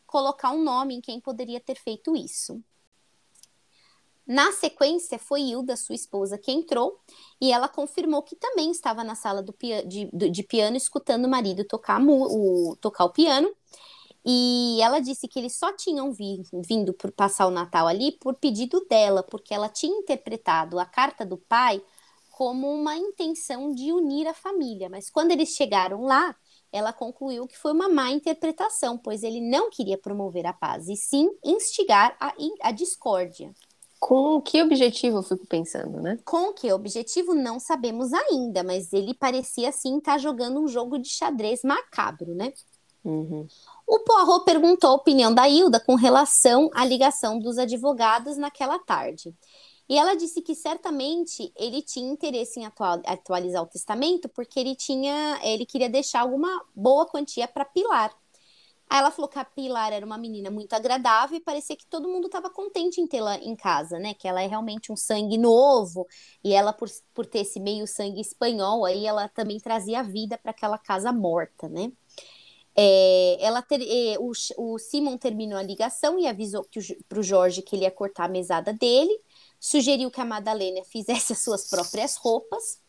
colocar 0.09 0.51
um 0.51 0.64
nome 0.64 0.94
em 0.94 1.01
quem 1.01 1.21
poderia 1.21 1.61
ter 1.61 1.77
feito 1.77 2.16
isso. 2.16 2.61
Na 4.27 4.53
sequência, 4.53 5.18
foi 5.18 5.42
Hilda, 5.42 5.77
sua 5.77 5.94
esposa, 5.94 6.37
que 6.37 6.51
entrou 6.51 7.01
e 7.40 7.53
ela 7.53 7.68
confirmou 7.68 8.23
que 8.23 8.37
também 8.37 8.71
estava 8.71 9.05
na 9.05 9.14
sala 9.14 9.42
do 9.42 9.55
de, 9.87 10.11
de, 10.31 10.42
piano 10.42 10.77
escutando 10.77 11.25
o 11.25 11.31
marido 11.31 11.64
tocar 11.64 11.99
o, 12.03 12.77
tocar 12.81 13.05
o 13.05 13.12
piano 13.12 13.51
e 14.25 14.79
ela 14.83 14.99
disse 14.99 15.27
que 15.29 15.38
eles 15.38 15.57
só 15.57 15.75
tinham 15.75 16.12
vindo 16.12 16.92
por 16.92 17.11
passar 17.11 17.47
o 17.47 17.51
Natal 17.51 17.87
ali 17.87 18.12
por 18.12 18.35
pedido 18.35 18.85
dela, 18.87 19.23
porque 19.23 19.55
ela 19.55 19.68
tinha 19.68 19.97
interpretado 19.97 20.79
a 20.79 20.85
carta 20.85 21.25
do 21.25 21.38
pai 21.38 21.83
como 22.31 22.71
uma 22.71 22.97
intenção 22.97 23.73
de 23.75 23.92
unir 23.92 24.27
a 24.27 24.35
família. 24.35 24.90
Mas 24.90 25.09
quando 25.09 25.31
eles 25.31 25.51
chegaram 25.51 26.03
lá, 26.03 26.37
ela 26.72 26.92
concluiu 26.92 27.46
que 27.46 27.59
foi 27.59 27.72
uma 27.72 27.88
má 27.88 28.11
interpretação, 28.11 28.98
pois 28.98 29.22
ele 29.22 29.40
não 29.40 29.70
queria 29.70 29.98
promover 29.98 30.46
a 30.46 30.52
paz, 30.52 30.88
e 30.88 30.96
sim 30.96 31.31
instigar 31.44 32.16
a, 32.20 32.35
a 32.62 32.72
discórdia. 32.72 33.52
Com 33.98 34.40
que 34.40 34.62
objetivo, 34.62 35.18
eu 35.18 35.22
fico 35.22 35.46
pensando, 35.46 36.00
né? 36.00 36.18
Com 36.24 36.52
que 36.52 36.72
objetivo 36.72 37.35
não 37.35 37.59
sabemos 37.59 38.12
ainda, 38.12 38.62
mas 38.62 38.92
ele 38.92 39.12
parecia 39.12 39.70
assim 39.70 39.98
estar 39.98 40.12
tá 40.12 40.18
jogando 40.18 40.61
um 40.61 40.68
jogo 40.68 40.98
de 40.98 41.09
xadrez 41.09 41.62
macabro, 41.64 42.35
né? 42.35 42.52
Uhum. 43.04 43.46
O 43.87 44.00
Poirot 44.00 44.44
perguntou 44.44 44.90
a 44.90 44.94
opinião 44.94 45.35
da 45.35 45.48
Hilda 45.48 45.81
com 45.81 45.94
relação 45.94 46.70
à 46.74 46.85
ligação 46.85 47.38
dos 47.38 47.59
advogados 47.59 48.37
naquela 48.37 48.78
tarde. 48.78 49.35
E 49.88 49.96
ela 49.96 50.14
disse 50.14 50.42
que 50.42 50.55
certamente 50.55 51.51
ele 51.57 51.81
tinha 51.81 52.12
interesse 52.12 52.61
em 52.61 52.66
atualizar 53.07 53.62
o 53.62 53.66
testamento 53.66 54.29
porque 54.29 54.61
ele 54.61 54.77
tinha, 54.77 55.40
ele 55.42 55.64
queria 55.64 55.88
deixar 55.88 56.20
alguma 56.20 56.64
boa 56.74 57.07
quantia 57.07 57.48
para 57.48 57.64
Pilar. 57.64 58.14
Aí 58.90 58.98
ela 58.98 59.11
falou 59.11 59.29
que 59.29 59.38
a 59.38 59.44
Pilar 59.44 59.92
era 59.92 60.05
uma 60.05 60.16
menina 60.16 60.51
muito 60.51 60.72
agradável 60.72 61.37
e 61.37 61.40
parecia 61.40 61.77
que 61.77 61.87
todo 61.87 62.09
mundo 62.09 62.27
estava 62.27 62.48
contente 62.48 63.01
em 63.01 63.07
tê-la 63.07 63.37
em 63.37 63.55
casa, 63.55 63.98
né? 63.98 64.14
Que 64.14 64.27
ela 64.27 64.42
é 64.42 64.46
realmente 64.46 64.90
um 64.90 64.96
sangue 64.96 65.37
novo 65.37 66.07
e 66.42 66.55
ela, 66.55 66.72
por, 66.72 66.88
por 67.12 67.27
ter 67.27 67.40
esse 67.40 67.61
meio 67.61 67.87
sangue 67.87 68.20
espanhol, 68.20 68.87
aí 68.87 69.07
ela 69.07 69.29
também 69.29 69.59
trazia 69.59 70.03
vida 70.03 70.38
para 70.38 70.53
aquela 70.53 70.79
casa 70.79 71.12
morta, 71.12 71.68
né? 71.68 71.92
É, 72.74 73.37
ela 73.40 73.61
ter, 73.61 73.83
é, 73.83 74.16
o, 74.20 74.31
o, 74.57 74.79
Simon 74.79 75.18
terminou 75.18 75.59
a 75.59 75.62
ligação 75.62 76.18
e 76.18 76.27
avisou 76.27 76.64
para 77.09 77.18
o 77.18 77.22
Jorge 77.22 77.61
que 77.61 77.74
ele 77.74 77.83
ia 77.83 77.90
cortar 77.90 78.27
a 78.27 78.29
mesada 78.29 78.72
dele, 78.72 79.20
sugeriu 79.61 80.11
que 80.11 80.21
a 80.21 80.25
Madalena 80.25 80.85
fizesse 80.85 81.33
as 81.33 81.42
suas 81.42 81.68
próprias 81.68 82.16
roupas, 82.16 82.81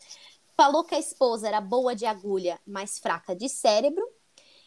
falou 0.56 0.84
que 0.84 0.96
a 0.96 1.00
esposa 1.00 1.48
era 1.48 1.62
boa 1.62 1.96
de 1.96 2.06
agulha, 2.06 2.60
mas 2.68 3.00
fraca 3.00 3.36
de 3.36 3.48
cérebro. 3.48 4.06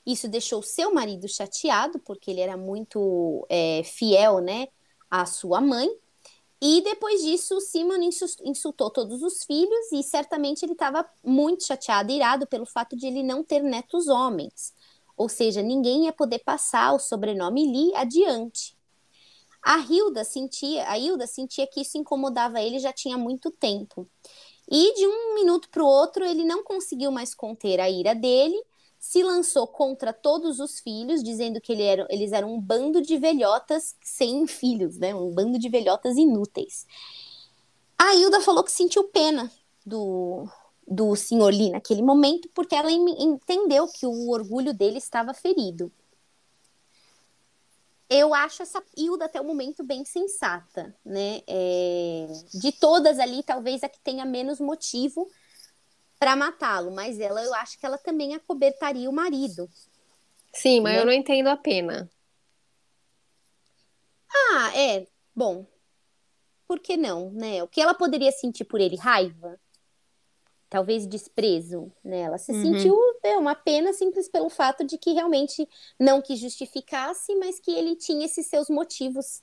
Isso 0.04 0.26
deixou 0.26 0.62
seu 0.62 0.92
marido 0.92 1.28
chateado, 1.28 1.98
porque 2.00 2.30
ele 2.30 2.40
era 2.40 2.56
muito 2.56 3.46
é, 3.48 3.82
fiel 3.84 4.40
né, 4.40 4.68
à 5.10 5.26
sua 5.26 5.60
mãe. 5.60 5.88
E 6.64 6.80
depois 6.80 7.22
disso, 7.22 7.56
o 7.56 7.60
Simon 7.60 8.08
insultou 8.44 8.88
todos 8.88 9.22
os 9.22 9.44
filhos 9.44 9.92
e 9.92 10.02
certamente 10.02 10.64
ele 10.64 10.74
estava 10.74 11.04
muito 11.22 11.66
chateado 11.66 12.10
e 12.10 12.16
irado 12.16 12.46
pelo 12.46 12.64
fato 12.64 12.96
de 12.96 13.06
ele 13.06 13.22
não 13.22 13.42
ter 13.42 13.62
netos 13.62 14.06
homens. 14.06 14.72
Ou 15.16 15.28
seja, 15.28 15.60
ninguém 15.60 16.04
ia 16.04 16.12
poder 16.12 16.38
passar 16.38 16.94
o 16.94 16.98
sobrenome 16.98 17.66
Lee 17.66 17.94
adiante. 17.94 18.76
A 19.62 19.78
Hilda 19.78 20.24
sentia, 20.24 20.88
a 20.88 20.98
Hilda 20.98 21.26
sentia 21.26 21.66
que 21.66 21.80
isso 21.82 21.96
incomodava 21.96 22.60
ele 22.60 22.78
já 22.78 22.92
tinha 22.92 23.16
muito 23.16 23.50
tempo. 23.50 24.08
E 24.68 24.94
de 24.94 25.06
um 25.06 25.34
minuto 25.34 25.68
para 25.70 25.82
o 25.82 25.86
outro, 25.86 26.24
ele 26.24 26.44
não 26.44 26.64
conseguiu 26.64 27.10
mais 27.12 27.34
conter 27.34 27.80
a 27.80 27.88
ira 27.88 28.14
dele, 28.14 28.60
se 28.98 29.22
lançou 29.22 29.66
contra 29.66 30.12
todos 30.12 30.60
os 30.60 30.78
filhos, 30.78 31.22
dizendo 31.22 31.60
que 31.60 31.72
ele 31.72 31.82
era, 31.82 32.06
eles 32.08 32.32
eram 32.32 32.54
um 32.54 32.60
bando 32.60 33.02
de 33.02 33.18
velhotas 33.18 33.96
sem 34.00 34.46
filhos, 34.46 34.96
né? 34.96 35.14
Um 35.14 35.30
bando 35.30 35.58
de 35.58 35.68
velhotas 35.68 36.16
inúteis. 36.16 36.86
A 37.98 38.14
Hilda 38.14 38.40
falou 38.40 38.62
que 38.62 38.70
sentiu 38.70 39.04
pena 39.04 39.50
do, 39.84 40.48
do 40.86 41.14
senhor 41.16 41.52
Lee 41.52 41.70
naquele 41.70 42.02
momento, 42.02 42.48
porque 42.54 42.74
ela 42.74 42.90
entendeu 42.90 43.86
que 43.88 44.06
o 44.06 44.30
orgulho 44.30 44.72
dele 44.72 44.98
estava 44.98 45.34
ferido. 45.34 45.92
Eu 48.14 48.34
acho 48.34 48.62
essa 48.62 48.84
Hilda 48.94 49.24
até 49.24 49.40
o 49.40 49.44
momento 49.44 49.82
bem 49.82 50.04
sensata, 50.04 50.94
né? 51.02 51.40
É... 51.46 52.26
De 52.52 52.70
todas 52.70 53.18
ali, 53.18 53.42
talvez 53.42 53.82
a 53.82 53.88
que 53.88 53.98
tenha 54.00 54.26
menos 54.26 54.60
motivo 54.60 55.26
para 56.18 56.36
matá-lo, 56.36 56.90
mas 56.90 57.18
ela, 57.18 57.42
eu 57.42 57.54
acho 57.54 57.78
que 57.78 57.86
ela 57.86 57.96
também 57.96 58.34
acobertaria 58.34 59.08
o 59.08 59.12
marido. 59.12 59.66
Sim, 60.52 60.80
mas 60.82 60.92
né? 60.92 61.00
eu 61.00 61.06
não 61.06 61.12
entendo 61.12 61.48
a 61.48 61.56
pena. 61.56 62.10
Ah, 64.30 64.76
é. 64.76 65.06
Bom, 65.34 65.66
por 66.68 66.80
que 66.80 66.98
não, 66.98 67.30
né? 67.30 67.62
O 67.62 67.68
que 67.68 67.80
ela 67.80 67.94
poderia 67.94 68.30
sentir 68.30 68.64
por 68.64 68.78
ele? 68.78 68.96
Raiva? 68.96 69.58
Talvez 70.72 71.06
desprezo, 71.06 71.92
né? 72.02 72.22
Ela 72.22 72.38
se 72.38 72.50
uhum. 72.50 72.62
sentiu 72.62 72.98
é, 73.22 73.36
uma 73.36 73.54
pena 73.54 73.92
simples 73.92 74.26
pelo 74.26 74.48
fato 74.48 74.82
de 74.82 74.96
que 74.96 75.12
realmente 75.12 75.68
não 76.00 76.22
que 76.22 76.34
justificasse, 76.34 77.36
mas 77.36 77.60
que 77.60 77.70
ele 77.70 77.94
tinha 77.94 78.24
esses 78.24 78.46
seus 78.46 78.70
motivos 78.70 79.42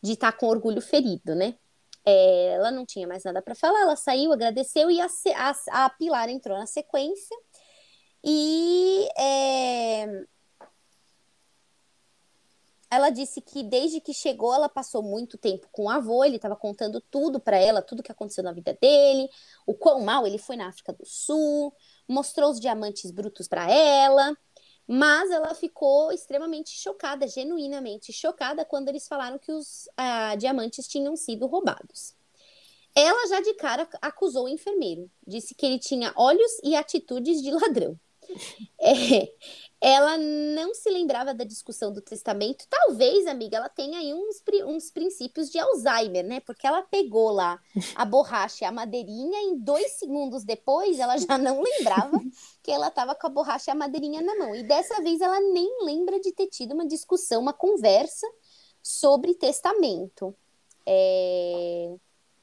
de 0.00 0.12
estar 0.12 0.30
tá 0.30 0.38
com 0.38 0.46
orgulho 0.46 0.80
ferido, 0.80 1.34
né? 1.34 1.56
É, 2.04 2.54
ela 2.54 2.70
não 2.70 2.86
tinha 2.86 3.08
mais 3.08 3.24
nada 3.24 3.42
para 3.42 3.56
falar, 3.56 3.80
ela 3.80 3.96
saiu, 3.96 4.32
agradeceu 4.32 4.88
e 4.88 5.00
a, 5.00 5.08
a, 5.34 5.84
a 5.84 5.90
Pilar 5.90 6.28
entrou 6.28 6.56
na 6.56 6.66
sequência. 6.66 7.36
E 8.22 9.08
é, 9.18 10.24
ela 12.92 13.08
disse 13.08 13.40
que 13.40 13.62
desde 13.62 14.02
que 14.02 14.12
chegou, 14.12 14.52
ela 14.52 14.68
passou 14.68 15.02
muito 15.02 15.38
tempo 15.38 15.66
com 15.72 15.84
o 15.84 15.88
avô, 15.88 16.22
ele 16.22 16.36
estava 16.36 16.54
contando 16.54 17.00
tudo 17.00 17.40
para 17.40 17.56
ela, 17.56 17.80
tudo 17.80 18.02
que 18.02 18.12
aconteceu 18.12 18.44
na 18.44 18.52
vida 18.52 18.76
dele, 18.78 19.30
o 19.66 19.72
quão 19.72 20.02
mal 20.02 20.26
ele 20.26 20.36
foi 20.36 20.56
na 20.56 20.68
África 20.68 20.92
do 20.92 21.06
Sul, 21.06 21.74
mostrou 22.06 22.50
os 22.50 22.60
diamantes 22.60 23.10
brutos 23.10 23.48
para 23.48 23.66
ela, 23.70 24.36
mas 24.86 25.30
ela 25.30 25.54
ficou 25.54 26.12
extremamente 26.12 26.68
chocada, 26.72 27.26
genuinamente 27.26 28.12
chocada, 28.12 28.62
quando 28.62 28.90
eles 28.90 29.08
falaram 29.08 29.38
que 29.38 29.52
os 29.52 29.88
ah, 29.96 30.34
diamantes 30.36 30.86
tinham 30.86 31.16
sido 31.16 31.46
roubados. 31.46 32.14
Ela 32.94 33.26
já 33.26 33.40
de 33.40 33.54
cara 33.54 33.88
acusou 34.02 34.44
o 34.44 34.48
enfermeiro, 34.50 35.10
disse 35.26 35.54
que 35.54 35.64
ele 35.64 35.78
tinha 35.78 36.12
olhos 36.14 36.52
e 36.62 36.76
atitudes 36.76 37.40
de 37.40 37.52
ladrão. 37.52 37.98
É, 38.84 39.32
ela 39.80 40.16
não 40.18 40.74
se 40.74 40.90
lembrava 40.90 41.32
da 41.32 41.44
discussão 41.44 41.92
do 41.92 42.00
testamento. 42.00 42.66
Talvez, 42.68 43.26
amiga, 43.28 43.56
ela 43.56 43.68
tenha 43.68 43.98
aí 43.98 44.12
uns, 44.12 44.42
uns 44.66 44.90
princípios 44.90 45.50
de 45.50 45.58
Alzheimer, 45.58 46.24
né? 46.24 46.40
Porque 46.40 46.66
ela 46.66 46.82
pegou 46.82 47.30
lá 47.30 47.60
a 47.94 48.04
borracha 48.04 48.64
e 48.64 48.66
a 48.66 48.72
madeirinha, 48.72 49.52
e 49.52 49.56
dois 49.58 49.92
segundos 49.92 50.44
depois 50.44 50.98
ela 50.98 51.16
já 51.16 51.38
não 51.38 51.62
lembrava 51.62 52.20
que 52.62 52.72
ela 52.72 52.88
estava 52.88 53.14
com 53.14 53.26
a 53.26 53.30
borracha 53.30 53.70
e 53.70 53.72
a 53.72 53.76
madeirinha 53.76 54.20
na 54.20 54.36
mão. 54.36 54.54
E 54.54 54.64
dessa 54.64 55.00
vez 55.00 55.20
ela 55.20 55.40
nem 55.40 55.84
lembra 55.84 56.20
de 56.20 56.32
ter 56.32 56.48
tido 56.48 56.74
uma 56.74 56.86
discussão, 56.86 57.40
uma 57.40 57.52
conversa 57.52 58.26
sobre 58.82 59.34
testamento. 59.34 60.34
É... 60.86 61.94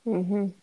Uhum. 0.06 0.54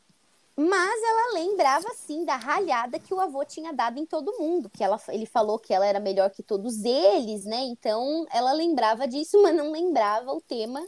Mas 0.58 1.02
ela 1.02 1.34
lembrava, 1.34 1.86
sim, 1.94 2.24
da 2.24 2.36
ralhada 2.36 2.98
que 2.98 3.12
o 3.12 3.20
avô 3.20 3.44
tinha 3.44 3.74
dado 3.74 3.98
em 3.98 4.06
todo 4.06 4.38
mundo, 4.38 4.70
que 4.70 4.82
ela, 4.82 4.98
ele 5.08 5.26
falou 5.26 5.58
que 5.58 5.72
ela 5.74 5.84
era 5.86 6.00
melhor 6.00 6.30
que 6.30 6.42
todos 6.42 6.82
eles, 6.82 7.44
né? 7.44 7.58
Então, 7.64 8.26
ela 8.30 8.52
lembrava 8.52 9.06
disso, 9.06 9.40
mas 9.42 9.54
não 9.54 9.70
lembrava 9.70 10.32
o 10.32 10.40
tema 10.40 10.82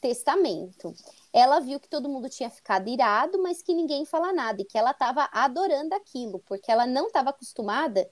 testamento. 0.00 0.94
Ela 1.32 1.58
viu 1.58 1.80
que 1.80 1.88
todo 1.88 2.08
mundo 2.08 2.28
tinha 2.28 2.48
ficado 2.48 2.88
irado, 2.88 3.42
mas 3.42 3.60
que 3.60 3.74
ninguém 3.74 4.04
fala 4.04 4.32
nada, 4.32 4.62
e 4.62 4.64
que 4.64 4.78
ela 4.78 4.92
estava 4.92 5.28
adorando 5.32 5.94
aquilo, 5.94 6.38
porque 6.46 6.70
ela 6.70 6.86
não 6.86 7.08
estava 7.08 7.30
acostumada 7.30 8.08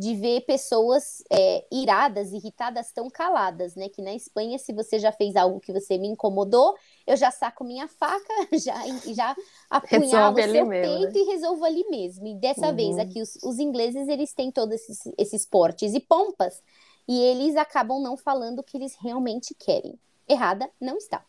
de 0.00 0.14
ver 0.14 0.40
pessoas 0.46 1.22
é, 1.30 1.66
iradas, 1.70 2.32
irritadas, 2.32 2.90
tão 2.90 3.10
caladas, 3.10 3.74
né? 3.74 3.86
Que 3.90 4.00
na 4.00 4.14
Espanha, 4.14 4.58
se 4.58 4.72
você 4.72 4.98
já 4.98 5.12
fez 5.12 5.36
algo 5.36 5.60
que 5.60 5.74
você 5.74 5.98
me 5.98 6.08
incomodou, 6.08 6.74
eu 7.06 7.18
já 7.18 7.30
saco 7.30 7.62
minha 7.62 7.86
faca, 7.86 8.32
já, 8.64 8.82
já 9.12 9.36
apunhalo 9.68 10.38
o 10.38 10.42
seu 10.42 10.64
mesmo, 10.64 10.70
peito 10.70 11.12
né? 11.12 11.20
e 11.20 11.24
resolvo 11.24 11.66
ali 11.66 11.84
mesmo. 11.90 12.26
E 12.26 12.34
dessa 12.34 12.68
uhum. 12.68 12.76
vez 12.76 12.98
aqui, 12.98 13.20
os, 13.20 13.36
os, 13.44 13.58
ingleses, 13.58 14.08
eles 14.08 14.32
têm 14.32 14.50
todos 14.50 14.76
esses, 14.76 15.00
esses 15.18 15.44
portes 15.44 15.92
e 15.92 16.00
pompas, 16.00 16.62
e 17.06 17.20
eles 17.20 17.54
acabam 17.54 18.00
não 18.00 18.16
falando 18.16 18.60
o 18.60 18.64
que 18.64 18.78
eles 18.78 18.96
realmente 18.98 19.54
querem. 19.54 20.00
Errada 20.26 20.66
não 20.80 20.96
está. 20.96 21.22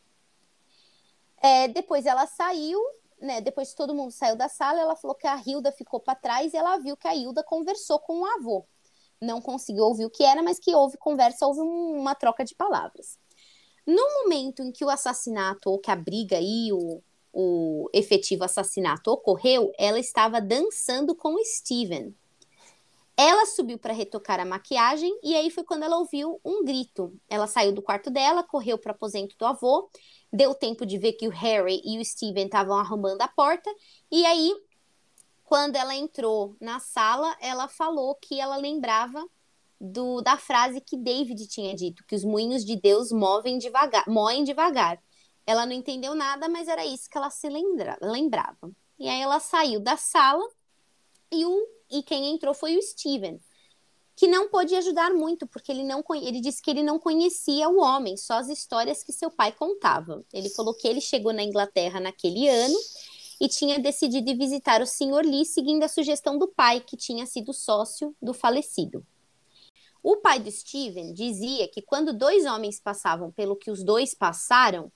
É, 1.43 1.67
depois 1.67 2.05
ela 2.05 2.25
saiu, 2.25 2.79
né, 3.21 3.39
depois 3.39 3.69
que 3.69 3.75
todo 3.75 3.93
mundo 3.93 4.11
saiu 4.11 4.35
da 4.35 4.49
sala, 4.49 4.79
ela 4.81 4.95
falou 4.95 5.15
que 5.15 5.27
a 5.27 5.41
Hilda 5.45 5.71
ficou 5.71 5.99
para 5.99 6.15
trás 6.15 6.53
e 6.53 6.57
ela 6.57 6.77
viu 6.77 6.97
que 6.97 7.07
a 7.07 7.15
Hilda 7.15 7.43
conversou 7.43 7.99
com 7.99 8.21
o 8.21 8.25
avô. 8.25 8.65
Não 9.21 9.39
conseguiu 9.39 9.83
ouvir 9.83 10.05
o 10.05 10.09
que 10.09 10.23
era, 10.23 10.41
mas 10.41 10.59
que 10.59 10.73
houve 10.73 10.97
conversa, 10.97 11.45
houve 11.45 11.61
um, 11.61 11.99
uma 11.99 12.15
troca 12.15 12.43
de 12.43 12.55
palavras. 12.55 13.19
No 13.85 14.01
momento 14.23 14.63
em 14.63 14.71
que 14.71 14.83
o 14.83 14.89
assassinato, 14.89 15.69
ou 15.69 15.79
que 15.79 15.91
a 15.91 15.95
briga 15.95 16.39
e 16.41 16.73
o, 16.73 17.01
o 17.31 17.89
efetivo 17.93 18.43
assassinato 18.43 19.11
ocorreu, 19.11 19.71
ela 19.77 19.99
estava 19.99 20.41
dançando 20.41 21.15
com 21.15 21.35
Steven. 21.43 22.15
Ela 23.23 23.45
subiu 23.45 23.77
para 23.77 23.93
retocar 23.93 24.39
a 24.39 24.45
maquiagem 24.45 25.15
e 25.21 25.35
aí 25.35 25.51
foi 25.51 25.63
quando 25.63 25.83
ela 25.83 25.97
ouviu 25.97 26.41
um 26.43 26.65
grito. 26.65 27.13
Ela 27.29 27.45
saiu 27.45 27.71
do 27.71 27.79
quarto 27.79 28.09
dela, 28.09 28.41
correu 28.41 28.79
para 28.79 28.93
o 28.93 28.95
aposento 28.95 29.35
do 29.37 29.45
avô 29.45 29.91
Deu 30.33 30.55
tempo 30.55 30.87
de 30.87 30.97
ver 30.97 31.13
que 31.13 31.27
o 31.27 31.31
Harry 31.31 31.83
e 31.85 31.99
o 31.99 32.03
Steven 32.03 32.45
estavam 32.45 32.75
arrumando 32.77 33.21
a 33.21 33.27
porta. 33.27 33.69
E 34.09 34.25
aí, 34.25 34.55
quando 35.43 35.75
ela 35.75 35.93
entrou 35.93 36.57
na 36.59 36.79
sala, 36.79 37.37
ela 37.39 37.67
falou 37.67 38.15
que 38.15 38.39
ela 38.39 38.55
lembrava 38.55 39.23
do, 39.79 40.19
da 40.21 40.35
frase 40.35 40.81
que 40.81 40.97
David 40.97 41.47
tinha 41.47 41.75
dito, 41.75 42.03
que 42.07 42.15
os 42.15 42.23
moinhos 42.23 42.65
de 42.65 42.75
Deus 42.75 43.11
movem 43.11 43.59
devagar, 43.59 44.03
moem 44.07 44.43
devagar. 44.43 44.99
Ela 45.45 45.67
não 45.67 45.73
entendeu 45.73 46.15
nada, 46.15 46.49
mas 46.49 46.67
era 46.67 46.83
isso 46.83 47.07
que 47.07 47.17
ela 47.19 47.29
se 47.29 47.47
lembra, 47.47 47.99
lembrava. 48.01 48.71
E 48.97 49.07
aí 49.07 49.21
ela 49.21 49.39
saiu 49.39 49.79
da 49.79 49.95
sala 49.95 50.43
e, 51.31 51.45
o, 51.45 51.67
e 51.89 52.03
quem 52.03 52.33
entrou 52.33 52.53
foi 52.53 52.77
o 52.77 52.81
Steven 52.81 53.39
que 54.21 54.27
não 54.27 54.49
pôde 54.49 54.75
ajudar 54.75 55.11
muito, 55.11 55.47
porque 55.47 55.71
ele 55.71 55.83
não 55.83 56.03
ele 56.13 56.39
disse 56.41 56.61
que 56.61 56.69
ele 56.69 56.83
não 56.83 56.99
conhecia 56.99 57.67
o 57.67 57.79
homem, 57.79 58.15
só 58.15 58.35
as 58.35 58.49
histórias 58.49 59.01
que 59.01 59.11
seu 59.11 59.31
pai 59.31 59.51
contava. 59.51 60.23
Ele 60.31 60.47
falou 60.49 60.75
que 60.75 60.87
ele 60.87 61.01
chegou 61.01 61.33
na 61.33 61.41
Inglaterra 61.41 61.99
naquele 61.99 62.47
ano 62.47 62.77
e 63.39 63.47
tinha 63.47 63.79
decidido 63.79 64.37
visitar 64.37 64.79
o 64.79 64.85
Sr. 64.85 65.25
Lee 65.25 65.43
seguindo 65.43 65.81
a 65.81 65.87
sugestão 65.87 66.37
do 66.37 66.47
pai, 66.47 66.81
que 66.81 66.95
tinha 66.95 67.25
sido 67.25 67.51
sócio 67.51 68.15
do 68.21 68.31
falecido. 68.31 69.03
O 70.03 70.17
pai 70.17 70.39
do 70.39 70.51
Steven 70.51 71.13
dizia 71.13 71.67
que 71.67 71.81
quando 71.81 72.13
dois 72.13 72.45
homens 72.45 72.79
passavam 72.79 73.31
pelo 73.31 73.55
que 73.55 73.71
os 73.71 73.83
dois 73.83 74.13
passaram, 74.13 74.91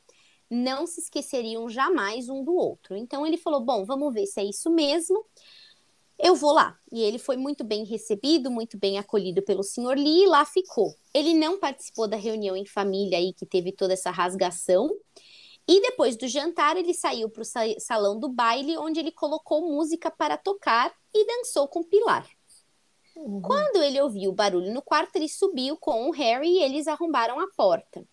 não 0.47 0.85
se 0.85 1.01
esqueceriam 1.01 1.67
jamais 1.67 2.29
um 2.29 2.43
do 2.43 2.53
outro. 2.53 2.95
Então 2.95 3.25
ele 3.25 3.37
falou: 3.37 3.61
Bom, 3.61 3.83
vamos 3.83 4.13
ver 4.13 4.27
se 4.27 4.39
é 4.39 4.43
isso 4.43 4.69
mesmo 4.69 5.25
eu 6.17 6.36
vou 6.36 6.54
lá. 6.54 6.78
E 6.91 7.01
ele 7.01 7.17
foi 7.17 7.38
muito 7.38 7.63
bem 7.63 7.84
recebido, 7.84 8.49
muito 8.49 8.78
bem 8.78 8.97
acolhido 8.97 9.41
pelo 9.41 9.63
senhor 9.63 9.97
Lee 9.97 10.23
e 10.23 10.28
lá 10.28 10.45
ficou. 10.45 10.95
Ele 11.13 11.34
não 11.34 11.60
participou 11.60 12.08
da 12.08 12.17
reunião 12.17 12.56
em 12.56 12.65
família 12.65 13.17
aí 13.17 13.34
que 13.34 13.45
teve 13.45 13.71
toda 13.71 13.93
essa 13.93 14.12
rasgação. 14.12 14.89
E 15.67 15.82
depois 15.82 16.15
do 16.15 16.28
jantar, 16.28 16.78
ele 16.78 16.93
saiu 16.93 17.30
para 17.30 17.41
o 17.41 17.80
salão 17.80 18.19
do 18.19 18.30
baile, 18.30 18.78
onde 18.78 18.99
ele 18.99 19.12
colocou 19.12 19.62
música 19.62 20.12
para 20.12 20.38
tocar 20.38 20.93
e 21.13 21.25
dançou 21.25 21.67
com 21.67 21.84
Pilar. 21.84 22.28
Uhum. 23.15 23.41
Quando 23.41 23.82
ele 23.82 23.99
ouviu 23.99 24.32
o 24.32 24.36
barulho 24.36 24.73
no 24.73 24.82
quarto, 24.82 25.15
ele 25.15 25.28
subiu 25.28 25.75
com 25.78 26.08
o 26.08 26.12
Harry 26.12 26.49
e 26.49 26.63
eles 26.63 26.88
arrombaram 26.88 27.39
a 27.39 27.47
porta. 27.56 28.06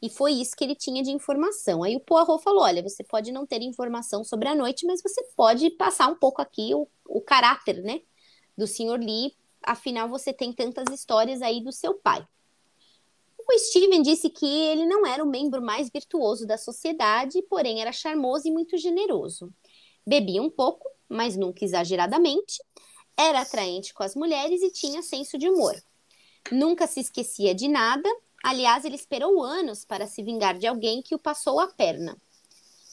E 0.00 0.10
foi 0.10 0.32
isso 0.32 0.54
que 0.54 0.62
ele 0.62 0.74
tinha 0.74 1.02
de 1.02 1.10
informação. 1.10 1.82
Aí 1.82 1.96
o 1.96 2.00
Poirot 2.00 2.42
falou: 2.42 2.62
olha, 2.62 2.82
você 2.82 3.02
pode 3.02 3.32
não 3.32 3.46
ter 3.46 3.62
informação 3.62 4.22
sobre 4.22 4.48
a 4.48 4.54
noite, 4.54 4.86
mas 4.86 5.02
você 5.02 5.22
pode 5.34 5.70
passar 5.70 6.08
um 6.08 6.14
pouco 6.14 6.42
aqui 6.42 6.74
o, 6.74 6.86
o 7.06 7.20
caráter, 7.20 7.82
né? 7.82 8.02
Do 8.56 8.66
senhor 8.66 9.00
Lee. 9.00 9.34
Afinal, 9.62 10.08
você 10.08 10.32
tem 10.32 10.52
tantas 10.52 10.92
histórias 10.92 11.42
aí 11.42 11.62
do 11.62 11.72
seu 11.72 11.94
pai. 11.94 12.26
O 13.38 13.58
Steven 13.58 14.02
disse 14.02 14.28
que 14.28 14.46
ele 14.46 14.84
não 14.86 15.06
era 15.06 15.22
o 15.22 15.28
membro 15.28 15.62
mais 15.62 15.88
virtuoso 15.88 16.46
da 16.46 16.58
sociedade, 16.58 17.40
porém 17.42 17.80
era 17.80 17.92
charmoso 17.92 18.46
e 18.48 18.50
muito 18.50 18.76
generoso. 18.76 19.52
Bebia 20.06 20.42
um 20.42 20.50
pouco, 20.50 20.88
mas 21.08 21.36
nunca 21.36 21.64
exageradamente. 21.64 22.62
Era 23.16 23.40
atraente 23.40 23.94
com 23.94 24.02
as 24.02 24.14
mulheres 24.14 24.62
e 24.62 24.70
tinha 24.70 25.02
senso 25.02 25.38
de 25.38 25.48
humor. 25.48 25.74
Nunca 26.50 26.86
se 26.86 27.00
esquecia 27.00 27.54
de 27.54 27.66
nada 27.66 28.08
Aliás, 28.46 28.84
ele 28.84 28.94
esperou 28.94 29.42
anos 29.42 29.84
para 29.84 30.06
se 30.06 30.22
vingar 30.22 30.56
de 30.56 30.68
alguém 30.68 31.02
que 31.02 31.16
o 31.16 31.18
passou 31.18 31.58
a 31.58 31.66
perna. 31.66 32.16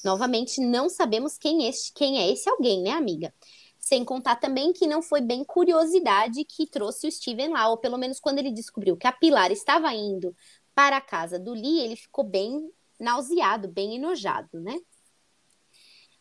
Novamente, 0.04 0.60
não 0.60 0.90
sabemos 0.90 1.38
quem, 1.38 1.68
este, 1.68 1.94
quem 1.94 2.18
é 2.18 2.28
esse 2.32 2.50
alguém, 2.50 2.82
né, 2.82 2.90
amiga? 2.90 3.32
Sem 3.78 4.04
contar 4.04 4.38
também 4.38 4.74
que 4.74 4.88
não 4.88 5.00
foi 5.00 5.22
bem 5.22 5.44
curiosidade 5.44 6.44
que 6.44 6.66
trouxe 6.66 7.06
o 7.06 7.12
Steven 7.12 7.50
lá, 7.50 7.70
ou 7.70 7.78
pelo 7.78 8.00
menos 8.00 8.20
quando 8.20 8.40
ele 8.40 8.50
descobriu 8.52 8.98
que 8.98 9.06
a 9.06 9.12
Pilar 9.12 9.52
estava 9.52 9.94
indo 9.94 10.36
para 10.74 10.98
a 10.98 11.02
casa 11.02 11.38
do 11.38 11.54
Lee, 11.54 11.82
ele 11.82 11.96
ficou 11.98 12.24
bem 12.24 12.72
nauseado, 13.00 13.68
bem 13.68 13.98
enojado, 13.98 14.60
né? 14.60 14.76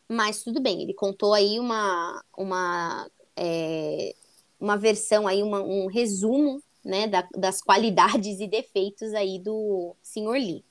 Mas 0.06 0.42
tudo 0.42 0.60
bem, 0.60 0.82
ele 0.82 0.92
contou 0.92 1.32
aí 1.32 1.58
uma, 1.58 2.22
uma, 2.36 3.10
é, 3.34 4.14
uma 4.60 4.76
versão, 4.76 5.26
aí 5.26 5.42
uma, 5.42 5.62
um 5.62 5.86
resumo 5.86 6.62
né, 6.84 7.06
da, 7.06 7.26
das 7.36 7.60
qualidades 7.60 8.40
e 8.40 8.46
defeitos 8.46 9.14
aí 9.14 9.38
do 9.38 9.94
Sr. 10.02 10.32
Lee. 10.32 10.64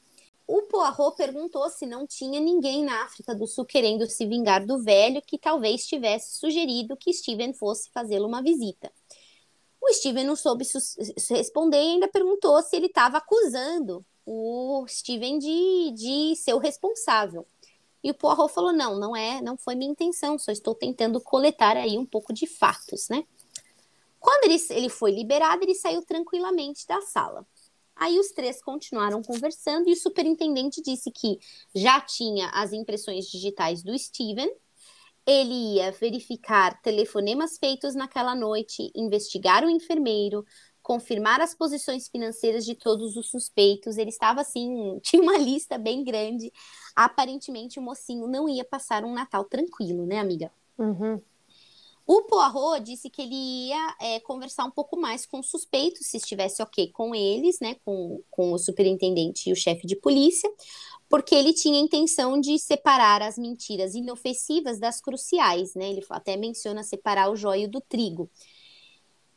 O 0.47 0.63
Poirot 0.63 1.15
perguntou 1.15 1.69
se 1.69 1.85
não 1.85 2.05
tinha 2.05 2.39
ninguém 2.39 2.83
na 2.83 3.05
África 3.05 3.33
do 3.33 3.47
Sul 3.47 3.65
querendo 3.65 4.05
se 4.09 4.25
vingar 4.25 4.65
do 4.65 4.83
velho 4.83 5.21
que 5.21 5.37
talvez 5.37 5.85
tivesse 5.85 6.37
sugerido 6.37 6.97
que 6.97 7.13
Steven 7.13 7.53
fosse 7.53 7.89
fazê-lo 7.91 8.27
uma 8.27 8.43
visita. 8.43 8.91
O 9.81 9.93
Steven 9.93 10.25
não 10.25 10.35
soube 10.35 10.65
responder 11.29 11.77
e 11.77 11.93
ainda 11.93 12.07
perguntou 12.07 12.61
se 12.61 12.75
ele 12.75 12.87
estava 12.87 13.17
acusando 13.17 14.05
o 14.25 14.85
Steven 14.87 15.39
de, 15.39 15.91
de 15.95 16.35
ser 16.35 16.53
o 16.53 16.59
responsável. 16.59 17.47
E 18.03 18.11
o 18.11 18.13
Poirot 18.13 18.53
falou: 18.53 18.73
não, 18.73 18.99
não 18.99 19.15
é, 19.15 19.41
não 19.41 19.57
foi 19.57 19.75
minha 19.75 19.91
intenção, 19.91 20.37
só 20.37 20.51
estou 20.51 20.75
tentando 20.75 21.21
coletar 21.21 21.77
aí 21.77 21.97
um 21.97 22.05
pouco 22.05 22.33
de 22.33 22.45
fatos, 22.45 23.07
né? 23.09 23.23
Quando 24.21 24.45
ele, 24.45 24.61
ele 24.69 24.87
foi 24.87 25.11
liberado, 25.11 25.63
ele 25.63 25.73
saiu 25.73 26.05
tranquilamente 26.05 26.85
da 26.87 27.01
sala. 27.01 27.45
Aí 27.95 28.19
os 28.19 28.31
três 28.31 28.61
continuaram 28.61 29.21
conversando 29.21 29.89
e 29.89 29.93
o 29.93 29.97
superintendente 29.97 30.81
disse 30.81 31.11
que 31.11 31.39
já 31.73 31.99
tinha 31.99 32.49
as 32.53 32.71
impressões 32.71 33.25
digitais 33.25 33.83
do 33.83 33.97
Steven, 33.97 34.49
ele 35.25 35.75
ia 35.75 35.91
verificar 35.91 36.79
telefonemas 36.81 37.57
feitos 37.57 37.95
naquela 37.95 38.35
noite, 38.35 38.91
investigar 38.95 39.63
o 39.63 39.69
enfermeiro, 39.69 40.45
confirmar 40.83 41.41
as 41.41 41.55
posições 41.55 42.07
financeiras 42.07 42.63
de 42.63 42.75
todos 42.75 43.15
os 43.15 43.29
suspeitos. 43.29 43.97
Ele 43.97 44.09
estava 44.09 44.41
assim, 44.41 44.99
tinha 45.01 45.21
uma 45.21 45.37
lista 45.37 45.79
bem 45.79 46.03
grande. 46.03 46.51
Aparentemente, 46.95 47.79
o 47.79 47.81
mocinho 47.81 48.27
não 48.27 48.47
ia 48.47 48.63
passar 48.63 49.03
um 49.03 49.13
Natal 49.13 49.45
tranquilo, 49.45 50.05
né, 50.05 50.19
amiga? 50.19 50.51
Uhum. 50.77 51.21
O 52.05 52.23
Poirot 52.23 52.81
disse 52.83 53.09
que 53.09 53.21
ele 53.21 53.35
ia 53.35 53.95
é, 54.01 54.19
conversar 54.21 54.65
um 54.65 54.71
pouco 54.71 54.99
mais 54.99 55.25
com 55.25 55.39
os 55.39 55.49
suspeitos, 55.49 56.07
se 56.07 56.17
estivesse 56.17 56.61
ok 56.61 56.91
com 56.91 57.13
eles, 57.13 57.59
né, 57.59 57.75
com, 57.85 58.21
com 58.29 58.51
o 58.51 58.57
superintendente 58.57 59.49
e 59.49 59.53
o 59.53 59.55
chefe 59.55 59.85
de 59.85 59.95
polícia, 59.95 60.51
porque 61.07 61.35
ele 61.35 61.53
tinha 61.53 61.77
a 61.77 61.83
intenção 61.83 62.39
de 62.39 62.57
separar 62.57 63.21
as 63.21 63.37
mentiras 63.37 63.93
inofensivas 63.93 64.79
das 64.79 65.01
cruciais, 65.01 65.75
né? 65.75 65.89
Ele 65.89 66.05
até 66.09 66.37
menciona 66.37 66.83
separar 66.83 67.29
o 67.29 67.35
joio 67.35 67.69
do 67.69 67.81
trigo. 67.81 68.29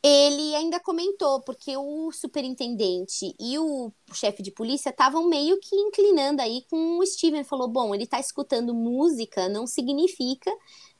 Ele 0.01 0.55
ainda 0.55 0.79
comentou, 0.79 1.41
porque 1.41 1.75
o 1.75 2.11
superintendente 2.11 3.35
e 3.39 3.57
o 3.57 3.91
chefe 4.13 4.43
de 4.43 4.51
polícia 4.51 4.91
estavam 4.91 5.27
meio 5.27 5.59
que 5.59 5.75
inclinando 5.75 6.43
aí 6.43 6.63
com 6.69 6.99
o 6.99 7.05
Steven. 7.05 7.43
Falou: 7.43 7.67
bom, 7.67 7.93
ele 7.93 8.03
está 8.03 8.19
escutando 8.19 8.73
música, 8.73 9.49
não 9.49 9.65
significa, 9.65 10.51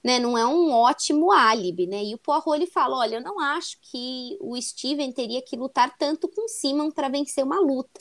né? 0.05 0.19
Não 0.19 0.37
é 0.37 0.45
um 0.45 0.71
ótimo 0.71 1.31
álibi, 1.31 1.87
né? 1.87 2.03
E 2.03 2.13
o 2.13 2.19
Poirot 2.19 2.51
ele 2.51 2.67
fala: 2.67 2.95
olha, 2.95 3.15
eu 3.15 3.23
não 3.23 3.39
acho 3.39 3.79
que 3.81 4.37
o 4.39 4.55
Steven 4.61 5.11
teria 5.11 5.41
que 5.41 5.57
lutar 5.57 5.97
tanto 5.97 6.27
com 6.27 6.47
Simon 6.47 6.91
para 6.91 7.09
vencer 7.09 7.43
uma 7.43 7.59
luta. 7.59 7.99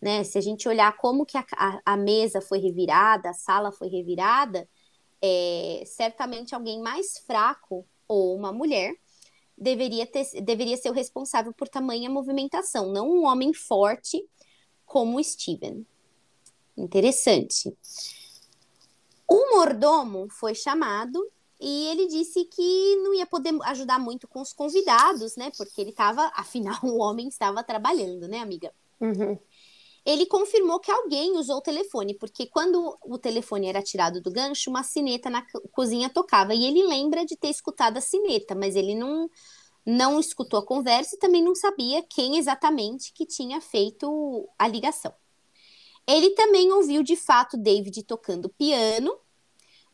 Né? 0.00 0.24
Se 0.24 0.38
a 0.38 0.40
gente 0.40 0.68
olhar 0.68 0.96
como 0.96 1.24
que 1.24 1.38
a, 1.38 1.46
a, 1.52 1.80
a 1.84 1.96
mesa 1.96 2.40
foi 2.40 2.58
revirada, 2.58 3.30
a 3.30 3.32
sala 3.32 3.70
foi 3.70 3.86
revirada, 3.86 4.68
é, 5.22 5.84
certamente 5.86 6.52
alguém 6.52 6.80
mais 6.80 7.18
fraco 7.18 7.86
ou 8.08 8.34
uma 8.34 8.52
mulher 8.52 8.92
deveria, 9.56 10.06
ter, 10.06 10.26
deveria 10.42 10.76
ser 10.76 10.90
o 10.90 10.94
responsável 10.94 11.52
por 11.52 11.68
tamanha 11.68 12.10
movimentação, 12.10 12.90
não 12.90 13.08
um 13.08 13.24
homem 13.24 13.54
forte 13.54 14.28
como 14.84 15.16
o 15.16 15.22
Steven. 15.22 15.86
Interessante. 16.76 17.72
O 19.30 19.54
mordomo 19.54 20.26
foi 20.28 20.56
chamado 20.56 21.24
e 21.60 21.86
ele 21.86 22.08
disse 22.08 22.44
que 22.46 22.96
não 22.96 23.14
ia 23.14 23.24
poder 23.24 23.54
ajudar 23.66 24.00
muito 24.00 24.26
com 24.26 24.40
os 24.40 24.52
convidados, 24.52 25.36
né? 25.36 25.52
Porque 25.56 25.80
ele 25.80 25.90
estava, 25.90 26.28
afinal, 26.34 26.80
o 26.82 26.98
homem 26.98 27.28
estava 27.28 27.62
trabalhando, 27.62 28.26
né, 28.26 28.40
amiga? 28.40 28.74
Uhum. 29.00 29.38
Ele 30.04 30.26
confirmou 30.26 30.80
que 30.80 30.90
alguém 30.90 31.36
usou 31.36 31.58
o 31.58 31.62
telefone, 31.62 32.14
porque 32.14 32.46
quando 32.46 32.98
o 33.04 33.18
telefone 33.18 33.68
era 33.68 33.82
tirado 33.82 34.20
do 34.20 34.32
gancho, 34.32 34.68
uma 34.68 34.82
sineta 34.82 35.30
na 35.30 35.46
cozinha 35.70 36.10
tocava. 36.10 36.52
E 36.52 36.64
ele 36.64 36.82
lembra 36.82 37.24
de 37.24 37.36
ter 37.36 37.50
escutado 37.50 37.98
a 37.98 38.00
sineta, 38.00 38.56
mas 38.56 38.74
ele 38.74 38.96
não, 38.96 39.30
não 39.86 40.18
escutou 40.18 40.58
a 40.58 40.66
conversa 40.66 41.14
e 41.14 41.18
também 41.18 41.44
não 41.44 41.54
sabia 41.54 42.02
quem 42.02 42.36
exatamente 42.36 43.12
que 43.12 43.24
tinha 43.24 43.60
feito 43.60 44.48
a 44.58 44.66
ligação. 44.66 45.14
Ele 46.06 46.30
também 46.30 46.72
ouviu 46.72 47.02
de 47.02 47.16
fato 47.16 47.56
David 47.56 48.02
tocando 48.04 48.48
piano, 48.48 49.16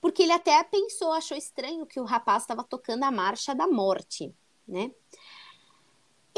porque 0.00 0.22
ele 0.22 0.32
até 0.32 0.62
pensou, 0.64 1.12
achou 1.12 1.36
estranho 1.36 1.86
que 1.86 2.00
o 2.00 2.04
rapaz 2.04 2.42
estava 2.42 2.62
tocando 2.62 3.04
a 3.04 3.11
marcha 3.11 3.54
da 3.54 3.66
morte, 3.66 4.34
né? 4.66 4.90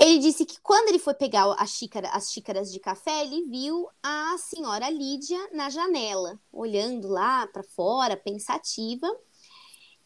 Ele 0.01 0.19
disse 0.19 0.47
que 0.47 0.61
quando 0.61 0.91
ele 0.91 0.99
foi 0.99 1.13
pegar 1.13 1.53
a 1.59 1.67
xícara, 1.67 2.09
as 2.11 2.31
xícaras 2.31 2.73
de 2.73 2.79
café, 2.79 3.25
ele 3.25 3.43
viu 3.47 3.89
a 4.01 4.39
senhora 4.39 4.89
Lídia 4.89 5.39
na 5.53 5.69
janela, 5.71 6.39
olhando 6.53 7.09
lá 7.09 7.49
para 7.49 7.65
fora, 7.65 8.17
pensativa. 8.17 9.09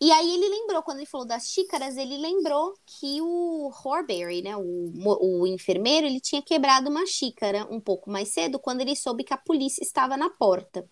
E 0.05 0.11
aí 0.11 0.35
ele 0.35 0.49
lembrou, 0.49 0.83
quando 0.83 0.99
ele 0.99 1.07
falou 1.07 1.25
das 1.25 1.49
xícaras, 1.49 1.97
ele 1.97 2.17
lembrou 2.17 2.75
que 2.85 3.21
o 3.21 3.71
Horbury, 3.71 4.43
né, 4.43 4.57
o, 4.57 4.91
o 4.97 5.47
enfermeiro, 5.47 6.05
ele 6.05 6.19
tinha 6.19 6.43
quebrado 6.43 6.91
uma 6.91 7.07
xícara 7.07 7.69
um 7.71 7.79
pouco 7.79 8.11
mais 8.11 8.31
cedo, 8.31 8.59
quando 8.59 8.81
ele 8.81 8.97
soube 8.97 9.23
que 9.23 9.33
a 9.33 9.37
polícia 9.37 9.81
estava 9.81 10.17
na 10.17 10.29
porta. 10.29 10.85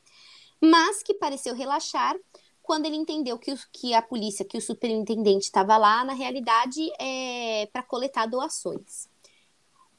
Mas 0.60 1.02
que 1.02 1.12
pareceu 1.14 1.56
relaxar 1.56 2.14
quando 2.62 2.86
ele 2.86 2.94
entendeu 2.94 3.36
que, 3.36 3.52
que 3.72 3.94
a 3.94 4.00
polícia, 4.00 4.44
que 4.44 4.56
o 4.56 4.62
superintendente 4.62 5.46
estava 5.46 5.76
lá, 5.76 6.04
na 6.04 6.12
realidade, 6.12 6.80
é 7.00 7.66
para 7.72 7.82
coletar 7.82 8.26
doações. 8.26 9.08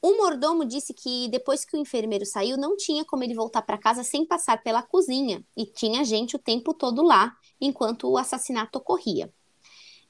O 0.02 0.16
mordomo 0.16 0.64
disse 0.64 0.92
que 0.92 1.28
depois 1.28 1.64
que 1.64 1.76
o 1.76 1.80
enfermeiro 1.80 2.26
saiu, 2.26 2.56
não 2.56 2.76
tinha 2.76 3.04
como 3.04 3.22
ele 3.22 3.34
voltar 3.34 3.62
para 3.62 3.78
casa 3.78 4.02
sem 4.02 4.26
passar 4.26 4.60
pela 4.60 4.82
cozinha, 4.82 5.46
e 5.56 5.64
tinha 5.64 6.04
gente 6.04 6.34
o 6.34 6.40
tempo 6.40 6.74
todo 6.74 7.02
lá, 7.02 7.36
enquanto 7.60 8.10
o 8.10 8.18
assassinato 8.18 8.78
ocorria. 8.78 9.32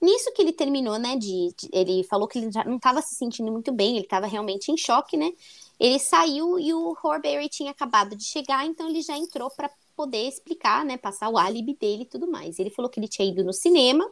Nisso 0.01 0.33
que 0.33 0.41
ele 0.41 0.53
terminou, 0.53 0.99
né, 0.99 1.17
de, 1.17 1.55
de 1.57 1.69
ele 1.73 2.03
falou 2.05 2.27
que 2.27 2.39
ele 2.39 2.51
não 2.67 2.77
estava 2.77 3.03
se 3.03 3.15
sentindo 3.15 3.53
muito 3.53 3.71
bem, 3.71 3.97
ele 3.97 4.05
estava 4.05 4.27
realmente 4.27 4.73
em 4.73 4.77
choque, 4.77 5.17
né? 5.17 5.31
Ele 5.79 5.99
saiu 5.99 6.59
e 6.59 6.73
o 6.73 6.97
Horbury 7.05 7.49
tinha 7.51 7.71
acabado 7.71 8.17
de 8.17 8.25
chegar, 8.25 8.67
então 8.67 8.89
ele 8.89 9.03
já 9.03 9.17
entrou 9.17 9.51
para 9.51 9.71
poder 9.95 10.27
explicar, 10.27 10.85
né, 10.85 10.97
passar 10.97 11.29
o 11.29 11.37
álibi 11.37 11.75
dele 11.75 12.03
e 12.03 12.07
tudo 12.07 12.27
mais. 12.27 12.59
Ele 12.59 12.71
falou 12.71 12.91
que 12.91 12.99
ele 12.99 13.09
tinha 13.09 13.29
ido 13.29 13.45
no 13.45 13.53
cinema 13.53 14.11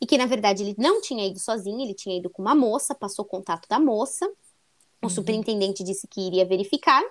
e 0.00 0.06
que 0.06 0.16
na 0.16 0.24
verdade 0.24 0.62
ele 0.62 0.74
não 0.78 1.02
tinha 1.02 1.26
ido 1.26 1.38
sozinho, 1.38 1.82
ele 1.82 1.94
tinha 1.94 2.16
ido 2.16 2.30
com 2.30 2.40
uma 2.40 2.54
moça, 2.54 2.94
passou 2.94 3.24
o 3.24 3.28
contato 3.28 3.68
da 3.68 3.78
moça. 3.78 4.30
O 5.02 5.06
uhum. 5.06 5.10
superintendente 5.10 5.82
disse 5.82 6.06
que 6.06 6.20
iria 6.20 6.44
verificar. 6.44 7.02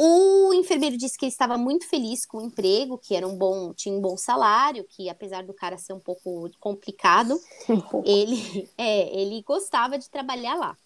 O 0.00 0.54
enfermeiro 0.54 0.96
disse 0.96 1.18
que 1.18 1.24
ele 1.24 1.32
estava 1.32 1.58
muito 1.58 1.88
feliz 1.88 2.24
com 2.24 2.38
o 2.38 2.42
emprego, 2.42 2.96
que 2.96 3.16
era 3.16 3.26
um 3.26 3.36
bom, 3.36 3.74
tinha 3.74 3.92
um 3.92 4.00
bom 4.00 4.16
salário, 4.16 4.84
que 4.84 5.08
apesar 5.08 5.42
do 5.42 5.52
cara 5.52 5.76
ser 5.76 5.92
um 5.92 5.98
pouco 5.98 6.48
complicado, 6.60 7.36
um 7.68 7.80
pouco. 7.80 8.08
ele, 8.08 8.70
é, 8.78 9.20
ele 9.20 9.42
gostava 9.42 9.98
de 9.98 10.08
trabalhar 10.08 10.54
lá. 10.54 10.78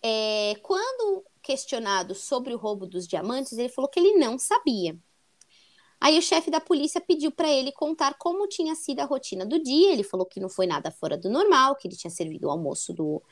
É, 0.00 0.54
quando 0.62 1.24
questionado 1.42 2.14
sobre 2.14 2.54
o 2.54 2.58
roubo 2.58 2.86
dos 2.86 3.08
diamantes, 3.08 3.58
ele 3.58 3.68
falou 3.68 3.90
que 3.90 3.98
ele 3.98 4.12
não 4.12 4.38
sabia. 4.38 4.96
Aí 6.00 6.16
o 6.16 6.22
chefe 6.22 6.50
da 6.50 6.60
polícia 6.60 7.00
pediu 7.00 7.32
para 7.32 7.48
ele 7.50 7.72
contar 7.72 8.14
como 8.14 8.46
tinha 8.46 8.74
sido 8.74 9.00
a 9.00 9.04
rotina 9.04 9.44
do 9.44 9.62
dia. 9.62 9.92
Ele 9.92 10.02
falou 10.02 10.24
que 10.24 10.40
não 10.40 10.48
foi 10.48 10.66
nada 10.66 10.90
fora 10.90 11.18
do 11.18 11.28
normal, 11.28 11.74
que 11.74 11.88
ele 11.88 11.96
tinha 11.96 12.10
servido 12.10 12.46
o 12.46 12.50
almoço 12.50 12.94
do, 12.94 13.22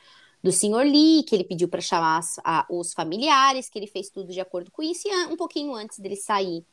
do 0.43 0.51
senhor 0.51 0.85
Lee, 0.85 1.23
que 1.23 1.35
ele 1.35 1.43
pediu 1.43 1.67
para 1.67 1.81
chamar 1.81 2.17
as, 2.17 2.39
a, 2.43 2.65
os 2.69 2.93
familiares, 2.93 3.69
que 3.69 3.77
ele 3.77 3.87
fez 3.87 4.09
tudo 4.09 4.31
de 4.31 4.39
acordo 4.39 4.71
com 4.71 4.81
isso. 4.81 5.07
E 5.07 5.25
um 5.25 5.35
pouquinho 5.35 5.73
antes 5.73 5.99
dele 5.99 6.15
sair 6.15 6.65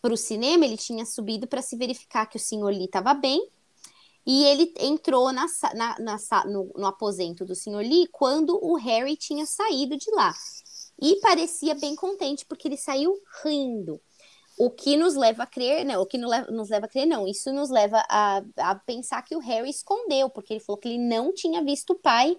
para 0.00 0.14
o 0.14 0.16
cinema, 0.16 0.64
ele 0.64 0.76
tinha 0.76 1.04
subido 1.04 1.46
para 1.46 1.62
se 1.62 1.76
verificar 1.76 2.26
que 2.26 2.36
o 2.36 2.40
senhor 2.40 2.72
Lee 2.72 2.84
estava 2.84 3.14
bem 3.14 3.48
e 4.26 4.44
ele 4.44 4.72
entrou 4.80 5.32
na, 5.32 5.46
na, 5.74 5.98
na, 5.98 6.44
no, 6.46 6.72
no 6.76 6.86
aposento 6.86 7.44
do 7.44 7.54
Sr. 7.54 7.78
Lee 7.78 8.08
quando 8.10 8.58
o 8.62 8.74
Harry 8.76 9.16
tinha 9.16 9.44
saído 9.44 9.96
de 9.96 10.10
lá. 10.12 10.32
E 11.00 11.16
parecia 11.20 11.74
bem 11.74 11.94
contente, 11.94 12.46
porque 12.46 12.68
ele 12.68 12.76
saiu 12.76 13.20
rindo. 13.44 14.00
O 14.56 14.70
que 14.70 14.96
nos 14.96 15.16
leva 15.16 15.42
a 15.42 15.46
crer, 15.46 15.84
não, 15.84 16.00
o 16.00 16.06
que 16.06 16.16
nos 16.16 16.70
leva 16.70 16.86
a 16.86 16.88
crer, 16.88 17.06
não, 17.06 17.26
isso 17.26 17.52
nos 17.52 17.70
leva 17.70 18.02
a, 18.08 18.42
a 18.58 18.74
pensar 18.76 19.20
que 19.22 19.34
o 19.34 19.40
Harry 19.40 19.68
escondeu, 19.68 20.30
porque 20.30 20.54
ele 20.54 20.60
falou 20.60 20.78
que 20.78 20.88
ele 20.88 20.98
não 20.98 21.34
tinha 21.34 21.62
visto 21.62 21.90
o 21.90 21.98
pai, 21.98 22.38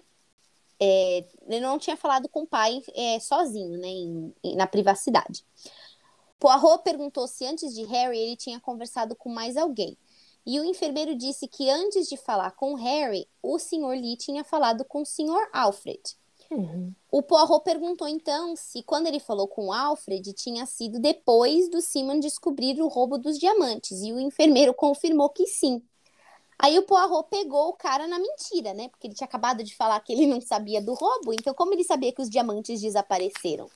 é, 0.80 1.24
ele 1.48 1.60
não 1.60 1.78
tinha 1.78 1.96
falado 1.96 2.28
com 2.28 2.42
o 2.42 2.46
pai 2.46 2.82
é, 2.94 3.18
sozinho, 3.18 3.78
né, 3.78 3.88
em, 3.88 4.34
em, 4.42 4.56
na 4.56 4.66
privacidade. 4.66 5.44
Poirot 6.38 6.82
perguntou 6.84 7.26
se 7.26 7.46
antes 7.46 7.74
de 7.74 7.84
Harry 7.84 8.18
ele 8.18 8.36
tinha 8.36 8.60
conversado 8.60 9.16
com 9.16 9.30
mais 9.30 9.56
alguém. 9.56 9.96
E 10.44 10.60
o 10.60 10.64
enfermeiro 10.64 11.16
disse 11.16 11.48
que 11.48 11.68
antes 11.68 12.08
de 12.08 12.16
falar 12.16 12.52
com 12.52 12.74
Harry, 12.74 13.26
o 13.42 13.58
Sr. 13.58 13.98
Lee 14.00 14.16
tinha 14.16 14.44
falado 14.44 14.84
com 14.84 15.02
o 15.02 15.06
Sr. 15.06 15.48
Alfred. 15.52 16.00
Uhum. 16.50 16.94
O 17.10 17.22
Poirot 17.22 17.64
perguntou 17.64 18.06
então 18.06 18.54
se, 18.54 18.82
quando 18.82 19.08
ele 19.08 19.18
falou 19.18 19.48
com 19.48 19.66
o 19.66 19.72
Alfred, 19.72 20.32
tinha 20.32 20.64
sido 20.64 21.00
depois 21.00 21.68
do 21.68 21.80
Simon 21.80 22.20
descobrir 22.20 22.80
o 22.80 22.86
roubo 22.86 23.18
dos 23.18 23.38
diamantes. 23.38 24.02
E 24.02 24.12
o 24.12 24.20
enfermeiro 24.20 24.72
confirmou 24.72 25.28
que 25.30 25.46
sim. 25.46 25.82
Aí 26.58 26.78
o 26.78 26.82
Poirot 26.82 27.28
pegou 27.30 27.68
o 27.68 27.72
cara 27.74 28.06
na 28.06 28.18
mentira, 28.18 28.72
né? 28.72 28.88
Porque 28.88 29.06
ele 29.06 29.14
tinha 29.14 29.26
acabado 29.26 29.62
de 29.62 29.74
falar 29.76 30.00
que 30.00 30.12
ele 30.12 30.26
não 30.26 30.40
sabia 30.40 30.80
do 30.80 30.94
roubo. 30.94 31.32
Então, 31.32 31.52
como 31.54 31.74
ele 31.74 31.84
sabia 31.84 32.12
que 32.12 32.22
os 32.22 32.30
diamantes 32.30 32.80
desapareceram? 32.80 33.68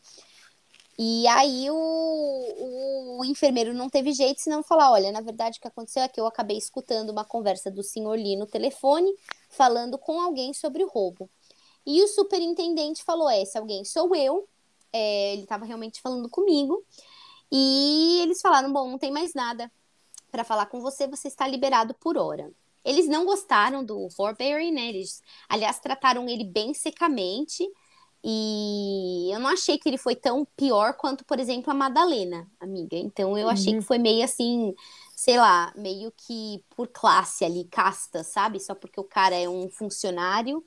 E 0.99 1.27
aí 1.29 1.71
o, 1.71 3.17
o, 3.19 3.25
enfermeiro 3.25 3.73
não 3.73 3.89
teve 3.89 4.13
jeito 4.13 4.41
senão 4.41 4.63
falar, 4.63 4.93
olha, 4.93 5.11
na 5.11 5.23
verdade 5.23 5.59
o 5.59 5.61
que 5.63 5.69
aconteceu 5.69 6.03
é 6.03 6.09
que 6.09 6.21
eu 6.21 6.27
acabei 6.27 6.59
escutando 6.59 7.09
uma 7.09 7.25
conversa 7.25 7.71
do 7.71 7.83
senhor 7.83 8.19
Lee 8.19 8.37
no 8.37 8.47
telefone, 8.47 9.11
falando 9.49 9.97
com 9.97 10.21
alguém 10.21 10.53
sobre 10.53 10.85
o 10.85 10.89
roubo. 10.89 11.31
E 11.87 12.03
o 12.03 12.09
superintendente 12.09 13.03
falou, 13.03 13.31
é, 13.31 13.41
esse 13.41 13.57
alguém 13.57 13.83
sou 13.83 14.15
eu, 14.15 14.47
é, 14.93 15.33
ele 15.33 15.43
estava 15.43 15.65
realmente 15.65 16.01
falando 16.01 16.29
comigo, 16.29 16.85
E 17.53 18.21
eles 18.23 18.41
falaram: 18.41 18.73
bom, 18.73 18.91
não 18.91 18.99
tem 18.99 19.11
mais 19.13 19.35
nada 19.35 19.71
para 20.31 20.45
falar 20.45 20.67
com 20.67 20.81
você, 20.81 21.07
você 21.09 21.29
está 21.29 21.47
liberado 21.47 21.95
por 21.95 22.17
hora. 22.17 22.53
Eles 22.85 23.07
não 23.09 23.25
gostaram 23.25 23.85
do 23.85 24.09
Horbury, 24.19 24.71
né? 24.71 24.89
Eles, 24.89 25.23
aliás, 25.49 25.79
trataram 25.81 26.29
ele 26.29 26.45
bem 26.45 26.75
secamente. 26.75 27.65
E 28.23 29.31
eu 29.33 29.41
não 29.41 29.49
achei 29.51 29.79
que 29.79 29.89
ele 29.89 29.97
foi 29.97 30.15
tão 30.15 30.45
pior 30.57 30.95
quanto, 30.97 31.25
por 31.25 31.41
exemplo, 31.41 31.71
a 31.71 31.75
Madalena, 31.75 32.47
amiga. 32.61 32.97
Então 32.97 33.37
eu 33.39 33.49
achei 33.49 33.73
Uhum. 33.73 33.75
que 33.75 33.85
foi 33.85 33.99
meio 33.99 34.23
assim, 34.25 34.75
sei 35.17 35.39
lá, 35.39 35.73
meio 35.77 36.13
que 36.17 36.63
por 36.77 36.89
classe 36.89 37.45
ali, 37.47 37.65
casta, 37.65 38.23
sabe? 38.23 38.61
Só 38.61 38.75
porque 38.75 39.01
o 39.01 39.05
cara 39.05 39.35
é 39.37 39.49
um 39.49 39.71
funcionário 39.71 40.63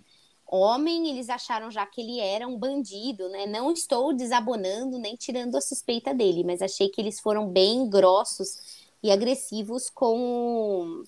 homem, 0.47 1.09
eles 1.09 1.29
acharam 1.29 1.71
já 1.71 1.85
que 1.85 2.01
ele 2.01 2.19
era 2.19 2.47
um 2.47 2.57
bandido, 2.57 3.27
né? 3.29 3.45
Não 3.47 3.71
estou 3.71 4.13
desabonando 4.13 4.99
nem 4.99 5.15
tirando 5.15 5.55
a 5.55 5.61
suspeita 5.61 6.13
dele, 6.13 6.43
mas 6.43 6.61
achei 6.61 6.89
que 6.89 7.01
eles 7.01 7.19
foram 7.19 7.47
bem 7.49 7.89
grossos 7.89 8.57
e 9.01 9.11
agressivos 9.11 9.89
com 9.89 11.03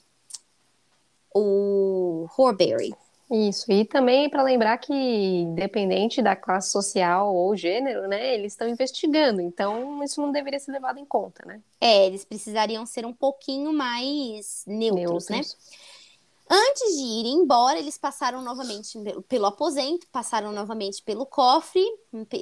o 1.35 2.27
Horbury. 2.37 2.93
Isso, 3.29 3.71
e 3.71 3.83
também 3.83 4.29
para 4.29 4.43
lembrar 4.43 4.77
que, 4.77 4.93
independente 4.93 6.21
da 6.21 6.35
classe 6.35 6.71
social 6.71 7.33
ou 7.35 7.55
gênero, 7.55 8.07
né, 8.07 8.35
eles 8.35 8.53
estão 8.53 8.67
investigando, 8.67 9.41
então 9.41 10.03
isso 10.03 10.21
não 10.21 10.31
deveria 10.31 10.59
ser 10.59 10.71
levado 10.71 10.99
em 10.99 11.05
conta, 11.05 11.43
né? 11.43 11.59
É, 11.81 12.05
eles 12.05 12.23
precisariam 12.23 12.85
ser 12.85 13.03
um 13.03 13.13
pouquinho 13.13 13.73
mais 13.73 14.63
neutros, 14.67 15.27
né? 15.29 15.41
Antes 16.47 16.95
de 16.95 17.03
ir 17.03 17.25
embora, 17.25 17.79
eles 17.79 17.97
passaram 17.97 18.43
novamente 18.43 18.99
pelo 19.27 19.47
aposento, 19.47 20.05
passaram 20.11 20.51
novamente 20.51 21.01
pelo 21.01 21.25
cofre, 21.25 21.83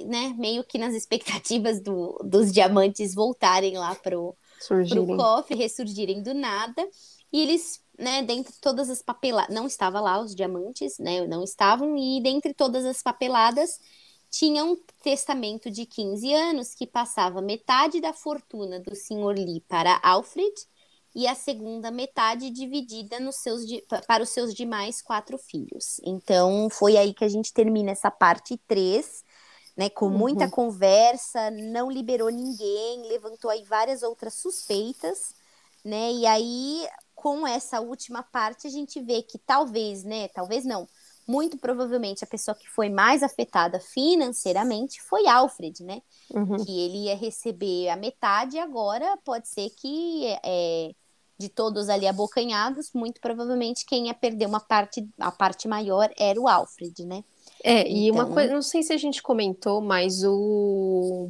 né? 0.06 0.36
Meio 0.38 0.66
que 0.66 0.78
nas 0.78 0.94
expectativas 0.94 1.80
do, 1.80 2.20
dos 2.26 2.52
diamantes 2.52 3.16
voltarem 3.16 3.78
lá 3.78 3.96
pro, 3.96 4.36
pro 4.68 5.08
cofre, 5.16 5.56
ressurgirem 5.56 6.22
do 6.22 6.34
nada. 6.34 6.86
E 7.32 7.42
eles, 7.42 7.82
né, 7.98 8.24
dentre 8.24 8.54
todas 8.62 8.90
as 8.90 9.02
papeladas, 9.02 9.54
não 9.54 9.68
estava 9.68 10.00
lá 10.02 10.20
os 10.22 10.36
diamantes, 10.36 10.98
né? 11.00 11.26
Não 11.28 11.44
estavam, 11.44 11.96
e 11.98 12.22
dentre 12.22 12.54
todas 12.54 12.86
as 12.86 13.02
papeladas 13.02 13.80
tinha 14.30 14.64
um 14.66 14.76
testamento 15.04 15.70
de 15.70 15.86
15 15.86 16.34
anos 16.34 16.74
que 16.74 16.88
passava 16.88 17.42
metade 17.42 18.02
da 18.02 18.14
fortuna 18.14 18.80
do 18.80 18.96
Sr. 18.96 19.36
Lee 19.38 19.62
para 19.68 20.00
Alfred 20.04 20.52
e 21.16 21.28
a 21.28 21.36
segunda 21.36 21.92
metade 21.92 22.50
dividida 22.50 23.20
nos 23.20 23.36
seus, 23.38 23.62
para 24.08 24.24
os 24.24 24.30
seus 24.30 24.54
demais 24.54 25.02
quatro 25.02 25.38
filhos. 25.38 26.00
Então, 26.04 26.68
foi 26.72 26.98
aí 26.98 27.14
que 27.14 27.24
a 27.24 27.30
gente 27.30 27.54
termina 27.54 27.92
essa 27.92 28.10
parte 28.10 28.58
3, 28.68 29.24
né, 29.78 29.90
com 29.90 30.10
muita 30.10 30.46
Uhum. 30.46 30.52
conversa, 30.52 31.52
não 31.52 31.92
liberou 31.92 32.30
ninguém, 32.30 33.08
levantou 33.08 33.52
aí 33.52 33.64
várias 33.64 34.02
outras 34.04 34.34
suspeitas, 34.36 35.36
né, 35.84 36.12
e 36.14 36.26
aí, 36.26 36.88
com 37.24 37.48
essa 37.48 37.80
última 37.80 38.22
parte, 38.22 38.68
a 38.68 38.70
gente 38.70 39.00
vê 39.02 39.22
que 39.24 39.38
talvez, 39.38 40.04
né, 40.04 40.28
talvez 40.28 40.66
não, 40.66 40.86
muito 41.26 41.58
provavelmente 41.58 42.22
a 42.22 42.28
pessoa 42.28 42.54
que 42.54 42.70
foi 42.70 42.90
mais 42.90 43.24
afetada 43.24 43.80
financeiramente 43.80 45.02
foi 45.02 45.26
Alfred, 45.26 45.82
né, 45.84 46.02
Uhum. 46.34 46.58
que 46.58 46.72
ele 46.82 47.06
ia 47.06 47.16
receber 47.16 47.88
a 47.88 47.96
metade, 47.96 48.60
agora 48.60 49.18
pode 49.24 49.48
ser 49.48 49.70
que 49.70 50.26
é, 50.44 50.92
de 51.38 51.48
todos 51.48 51.88
ali 51.88 52.06
abocanhados, 52.08 52.92
muito 52.94 53.22
provavelmente 53.22 53.86
quem 53.86 54.08
ia 54.08 54.14
perder 54.14 54.46
uma 54.48 54.60
parte, 54.60 55.08
a 55.18 55.32
parte 55.32 55.66
maior 55.66 56.12
era 56.18 56.40
o 56.40 56.48
Alfred, 56.48 57.06
né? 57.06 57.24
É, 57.64 57.90
e 57.90 58.12
uma 58.12 58.24
Então- 58.24 58.34
coisa, 58.34 58.54
não 58.54 58.62
sei 58.62 58.84
se 58.84 58.92
a 58.92 58.98
gente 58.98 59.22
comentou, 59.24 59.80
mas 59.80 60.24
o 60.26 61.30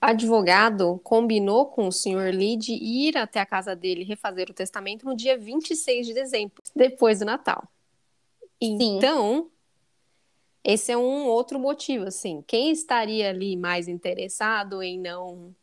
advogado 0.00 1.00
combinou 1.02 1.66
com 1.66 1.88
o 1.88 1.92
Sr. 1.92 2.32
Lee 2.32 2.56
de 2.56 2.72
ir 2.72 3.16
até 3.16 3.40
a 3.40 3.46
casa 3.46 3.74
dele 3.74 4.04
refazer 4.04 4.48
o 4.50 4.54
testamento 4.54 5.04
no 5.04 5.16
dia 5.16 5.36
26 5.36 6.06
de 6.06 6.14
dezembro, 6.14 6.62
depois 6.74 7.18
do 7.18 7.24
Natal. 7.24 7.68
Então, 8.60 9.50
esse 10.62 10.92
é 10.92 10.96
um 10.96 11.26
outro 11.26 11.58
motivo, 11.58 12.04
assim. 12.06 12.42
Quem 12.46 12.70
estaria 12.70 13.30
ali 13.30 13.56
mais 13.56 13.88
interessado 13.88 14.82
em 14.82 14.98
não. 14.98 15.54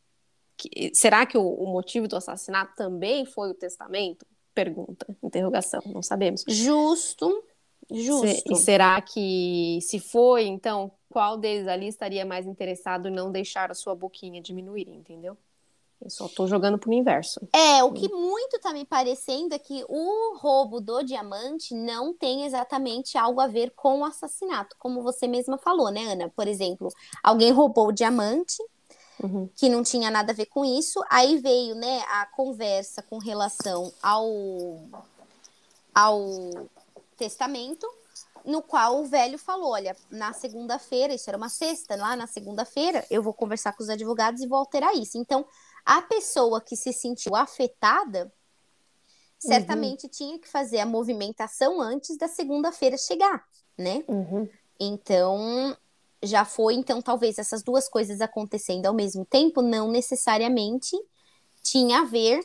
Será 0.94 1.26
que 1.26 1.38
o, 1.38 1.48
o 1.48 1.68
motivo 1.68 2.08
do 2.08 2.16
assassinato 2.16 2.76
também 2.76 3.26
foi 3.26 3.50
o 3.50 3.54
testamento? 3.54 4.26
Pergunta, 4.54 5.06
interrogação, 5.22 5.82
não 5.86 6.02
sabemos. 6.02 6.46
Justo, 6.48 7.44
justo. 7.92 8.54
e 8.54 8.56
será 8.56 9.02
que, 9.02 9.80
se 9.82 10.00
foi, 10.00 10.46
então, 10.46 10.92
qual 11.16 11.38
deles 11.38 11.66
ali 11.66 11.88
estaria 11.88 12.26
mais 12.26 12.46
interessado 12.46 13.08
em 13.08 13.12
não 13.12 13.32
deixar 13.32 13.72
a 13.72 13.74
sua 13.74 13.96
boquinha 13.96 14.42
diminuir, 14.42 14.90
entendeu? 14.90 15.38
Eu 16.02 16.10
só 16.10 16.28
tô 16.28 16.46
jogando 16.46 16.78
pro 16.78 16.92
inverso. 16.92 17.40
É, 17.54 17.82
o 17.86 17.94
que 17.94 18.10
muito 18.10 18.60
tá 18.60 18.74
me 18.74 18.84
parecendo 18.84 19.56
é 19.56 19.58
que 19.58 19.86
o 19.88 20.36
roubo 20.36 20.82
do 20.82 21.02
diamante 21.04 21.74
não 21.74 22.14
tem 22.14 22.44
exatamente 22.44 23.18
algo 23.18 23.40
a 23.40 23.48
ver 23.48 23.72
com 23.78 24.02
o 24.02 24.04
assassinato, 24.04 24.76
como 24.78 25.02
você 25.02 25.26
mesma 25.26 25.58
falou, 25.58 25.90
né, 25.90 26.04
Ana? 26.12 26.30
Por 26.36 26.50
exemplo, 26.50 26.90
alguém 27.24 27.50
roubou 27.50 27.88
o 27.88 27.94
diamante, 27.94 28.62
Uhum. 29.24 29.50
que 29.56 29.70
não 29.70 29.84
tinha 29.84 30.12
nada 30.12 30.34
a 30.34 30.36
ver 30.36 30.48
com 30.48 30.66
isso. 30.66 31.02
Aí 31.10 31.38
veio, 31.38 31.76
né, 31.76 32.02
a 32.10 32.26
conversa 32.26 33.02
com 33.02 33.20
relação 33.20 33.90
ao 34.04 34.28
ao 35.94 36.20
testamento, 37.16 37.88
no 38.46 38.62
qual 38.62 39.02
o 39.02 39.06
velho 39.06 39.38
falou, 39.38 39.72
olha, 39.72 39.96
na 40.10 40.34
segunda-feira, 40.34 41.14
isso 41.14 41.30
era 41.30 41.38
uma 41.38 41.50
sexta, 41.50 41.96
lá 41.96 42.16
na 42.16 42.28
segunda-feira, 42.28 43.06
eu 43.10 43.22
vou 43.24 43.34
conversar 43.34 43.74
com 43.74 43.84
os 43.84 43.90
advogados 43.90 44.42
e 44.42 44.48
vou 44.48 44.58
alterar 44.58 44.96
isso. 44.96 45.18
Então, 45.18 45.46
a 45.86 46.02
pessoa 46.02 46.62
que 46.62 46.76
se 46.76 46.94
sentiu 46.94 47.36
afetada 47.36 48.32
certamente 49.38 50.08
tinha 50.08 50.40
que 50.40 50.48
fazer 50.48 50.80
a 50.80 50.86
movimentação 50.86 51.82
antes 51.82 52.18
da 52.18 52.28
segunda-feira 52.28 52.98
chegar, 52.98 53.46
né? 53.78 54.04
Uhum. 54.08 54.50
Então, 54.80 55.78
já 56.24 56.44
foi, 56.44 56.74
então 56.74 57.02
talvez 57.02 57.38
essas 57.38 57.62
duas 57.62 57.88
coisas 57.88 58.22
acontecendo 58.22 58.86
ao 58.86 58.94
mesmo 58.94 59.26
tempo 59.26 59.62
não 59.62 59.92
necessariamente 59.92 60.96
tinha 61.62 62.02
a 62.02 62.06
ver 62.06 62.40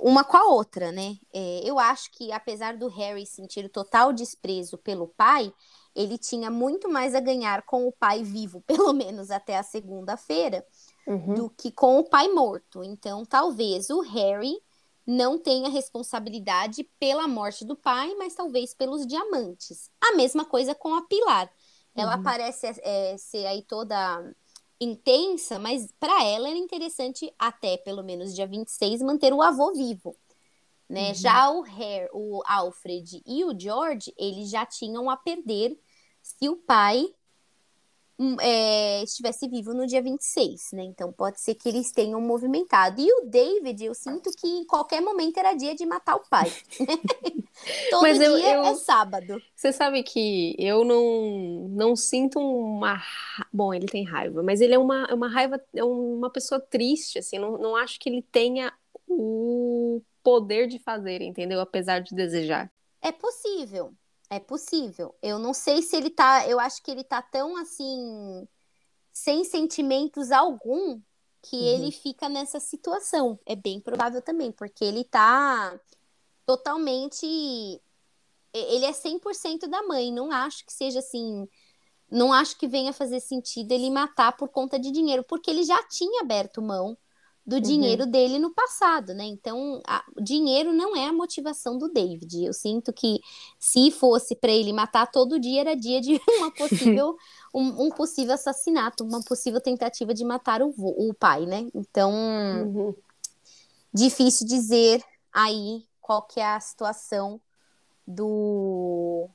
uma 0.00 0.24
com 0.24 0.36
a 0.36 0.44
outra, 0.46 0.92
né? 0.92 1.16
É, 1.32 1.60
eu 1.64 1.78
acho 1.78 2.10
que 2.12 2.32
apesar 2.32 2.76
do 2.76 2.88
Harry 2.88 3.26
sentir 3.26 3.68
total 3.70 4.12
desprezo 4.12 4.78
pelo 4.78 5.08
pai, 5.08 5.52
ele 5.94 6.18
tinha 6.18 6.50
muito 6.50 6.88
mais 6.88 7.14
a 7.14 7.20
ganhar 7.20 7.62
com 7.62 7.86
o 7.86 7.92
pai 7.92 8.22
vivo, 8.22 8.60
pelo 8.66 8.92
menos 8.92 9.30
até 9.30 9.56
a 9.56 9.62
segunda-feira, 9.62 10.64
Uhum. 11.06 11.34
do 11.34 11.50
que 11.50 11.70
com 11.72 11.98
o 11.98 12.04
pai 12.08 12.28
morto. 12.28 12.82
Então, 12.84 13.24
talvez 13.24 13.90
o 13.90 14.00
Harry 14.00 14.54
não 15.06 15.38
tenha 15.38 15.68
responsabilidade 15.68 16.84
pela 16.98 17.28
morte 17.28 17.64
do 17.64 17.76
pai, 17.76 18.14
mas 18.16 18.34
talvez 18.34 18.74
pelos 18.74 19.06
diamantes. 19.06 19.90
A 20.00 20.16
mesma 20.16 20.44
coisa 20.44 20.74
com 20.74 20.94
a 20.94 21.02
Pilar. 21.06 21.50
Ela 21.96 22.18
Uhum. 22.18 22.22
parece 22.22 22.66
é, 22.82 23.16
ser 23.18 23.46
aí 23.46 23.62
toda 23.62 23.96
intensa, 24.80 25.58
mas 25.58 25.90
para 25.98 26.24
ela 26.24 26.48
era 26.48 26.58
interessante 26.58 27.32
até 27.38 27.76
pelo 27.76 28.02
menos 28.02 28.34
dia 28.34 28.46
26 28.46 29.00
manter 29.02 29.32
o 29.32 29.42
avô 29.42 29.72
vivo. 29.72 30.16
Né? 30.88 31.08
Uhum. 31.08 31.14
Já 31.14 31.50
o 31.50 31.62
Harry, 31.62 32.08
o 32.12 32.42
Alfred 32.46 33.22
e 33.26 33.44
o 33.44 33.58
George, 33.58 34.12
eles 34.16 34.50
já 34.50 34.64
tinham 34.64 35.10
a 35.10 35.16
perder 35.16 35.78
se 36.22 36.48
o 36.48 36.56
pai 36.56 37.06
é, 38.40 39.02
estivesse 39.02 39.48
vivo 39.48 39.74
no 39.74 39.86
dia 39.86 40.02
26, 40.02 40.70
né? 40.72 40.82
Então 40.84 41.12
pode 41.12 41.40
ser 41.40 41.54
que 41.54 41.68
eles 41.68 41.92
tenham 41.92 42.20
movimentado. 42.20 43.00
E 43.00 43.12
o 43.12 43.26
David, 43.26 43.84
eu 43.84 43.94
sinto 43.94 44.30
que 44.32 44.46
em 44.46 44.64
qualquer 44.64 45.00
momento 45.02 45.36
era 45.38 45.52
dia 45.54 45.74
de 45.74 45.84
matar 45.84 46.16
o 46.16 46.22
pai. 46.28 46.50
Todo 47.90 48.02
Mas 48.02 48.20
eu- 48.20 48.36
dia 48.36 48.54
eu- 48.54 48.64
é 48.64 48.74
sábado. 48.74 49.42
Você 49.54 49.72
sabe 49.72 50.02
que 50.02 50.54
eu 50.58 50.84
não, 50.84 51.68
não 51.70 51.96
sinto 51.96 52.38
uma. 52.38 53.02
Bom, 53.52 53.72
ele 53.72 53.86
tem 53.86 54.04
raiva, 54.04 54.42
mas 54.42 54.60
ele 54.60 54.74
é 54.74 54.78
uma, 54.78 55.06
é 55.08 55.14
uma 55.14 55.28
raiva, 55.28 55.60
é 55.74 55.82
uma 55.84 56.30
pessoa 56.30 56.60
triste, 56.60 57.18
assim. 57.18 57.38
Não, 57.38 57.58
não 57.58 57.76
acho 57.76 57.98
que 57.98 58.08
ele 58.08 58.22
tenha 58.22 58.72
o 59.08 60.02
poder 60.22 60.66
de 60.66 60.78
fazer, 60.78 61.22
entendeu? 61.22 61.60
Apesar 61.60 62.00
de 62.00 62.14
desejar. 62.14 62.70
É 63.00 63.12
possível. 63.12 63.94
É 64.28 64.40
possível. 64.40 65.14
Eu 65.22 65.38
não 65.38 65.54
sei 65.54 65.82
se 65.82 65.96
ele 65.96 66.10
tá. 66.10 66.46
Eu 66.48 66.58
acho 66.58 66.82
que 66.82 66.90
ele 66.90 67.04
tá 67.04 67.22
tão 67.22 67.56
assim. 67.56 68.46
Sem 69.12 69.44
sentimentos 69.44 70.30
algum. 70.32 71.00
Que 71.42 71.56
Uhum. 71.56 71.62
ele 71.62 71.92
fica 71.92 72.28
nessa 72.28 72.58
situação. 72.58 73.38
É 73.46 73.54
bem 73.54 73.80
provável 73.80 74.20
também, 74.20 74.50
porque 74.50 74.84
ele 74.84 75.04
tá 75.04 75.78
totalmente. 76.44 77.24
Ele 78.52 78.84
é 78.84 78.92
100% 78.92 79.68
da 79.68 79.82
mãe. 79.82 80.12
Não 80.12 80.32
acho 80.32 80.64
que 80.66 80.72
seja 80.72 80.98
assim. 80.98 81.48
Não 82.10 82.32
acho 82.32 82.56
que 82.58 82.66
venha 82.68 82.92
fazer 82.92 83.20
sentido 83.20 83.72
ele 83.72 83.90
matar 83.90 84.36
por 84.36 84.48
conta 84.48 84.78
de 84.78 84.90
dinheiro, 84.90 85.24
porque 85.24 85.50
ele 85.50 85.64
já 85.64 85.82
tinha 85.88 86.22
aberto 86.22 86.62
mão 86.62 86.96
do 87.46 87.60
dinheiro 87.60 88.04
uhum. 88.04 88.10
dele 88.10 88.38
no 88.40 88.50
passado, 88.50 89.14
né? 89.14 89.24
Então, 89.24 89.80
o 90.16 90.20
dinheiro 90.20 90.72
não 90.72 90.96
é 90.96 91.06
a 91.06 91.12
motivação 91.12 91.78
do 91.78 91.88
David. 91.88 92.44
Eu 92.44 92.52
sinto 92.52 92.92
que 92.92 93.20
se 93.56 93.92
fosse 93.92 94.34
para 94.34 94.50
ele 94.50 94.72
matar 94.72 95.06
todo 95.06 95.38
dia, 95.38 95.60
era 95.60 95.76
dia 95.76 96.00
de 96.00 96.20
uma 96.28 96.50
possível, 96.50 97.16
um, 97.54 97.86
um, 97.86 97.90
possível 97.90 98.34
assassinato, 98.34 99.04
uma 99.04 99.22
possível 99.22 99.60
tentativa 99.60 100.12
de 100.12 100.24
matar 100.24 100.60
o, 100.60 100.74
o 100.76 101.14
pai, 101.14 101.46
né? 101.46 101.68
Então, 101.72 102.12
uhum. 102.12 102.94
difícil 103.94 104.44
dizer 104.44 105.04
aí 105.32 105.84
qual 106.00 106.22
que 106.22 106.40
é 106.40 106.54
a 106.54 106.58
situação 106.58 107.40
do 108.04 109.28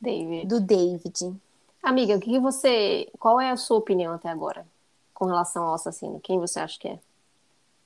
David. 0.00 0.46
Do 0.46 0.58
David. 0.58 1.36
Amiga, 1.82 2.16
o 2.16 2.20
que 2.20 2.38
você, 2.38 3.10
qual 3.18 3.38
é 3.38 3.50
a 3.50 3.56
sua 3.58 3.76
opinião 3.76 4.14
até 4.14 4.30
agora 4.30 4.66
com 5.12 5.26
relação 5.26 5.64
ao 5.64 5.74
assassino? 5.74 6.18
Quem 6.20 6.38
você 6.38 6.60
acha 6.60 6.78
que 6.78 6.88
é? 6.88 6.98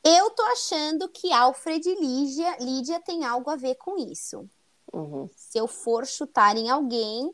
Eu 0.05 0.31
tô 0.31 0.43
achando 0.43 1.09
que 1.09 1.33
Alfred 1.33 1.89
e 1.89 2.01
Lídia, 2.01 2.57
Lídia 2.59 3.01
tem 3.01 3.25
algo 3.25 3.49
a 3.51 3.57
ver 3.57 3.77
com 3.77 3.97
isso. 3.99 4.49
Uhum. 4.93 5.29
Se 5.37 5.59
eu 5.59 5.69
for 5.69 6.07
chutar 6.07 6.57
em 6.57 6.69
alguém, 6.69 7.33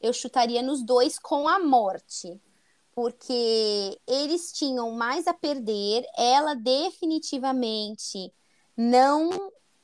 eu 0.00 0.12
chutaria 0.12 0.62
nos 0.62 0.82
dois 0.82 1.18
com 1.18 1.46
a 1.46 1.58
morte. 1.58 2.40
Porque 2.92 4.00
eles 4.06 4.50
tinham 4.52 4.90
mais 4.92 5.26
a 5.26 5.34
perder, 5.34 6.06
ela 6.16 6.54
definitivamente 6.54 8.32
não 8.74 9.30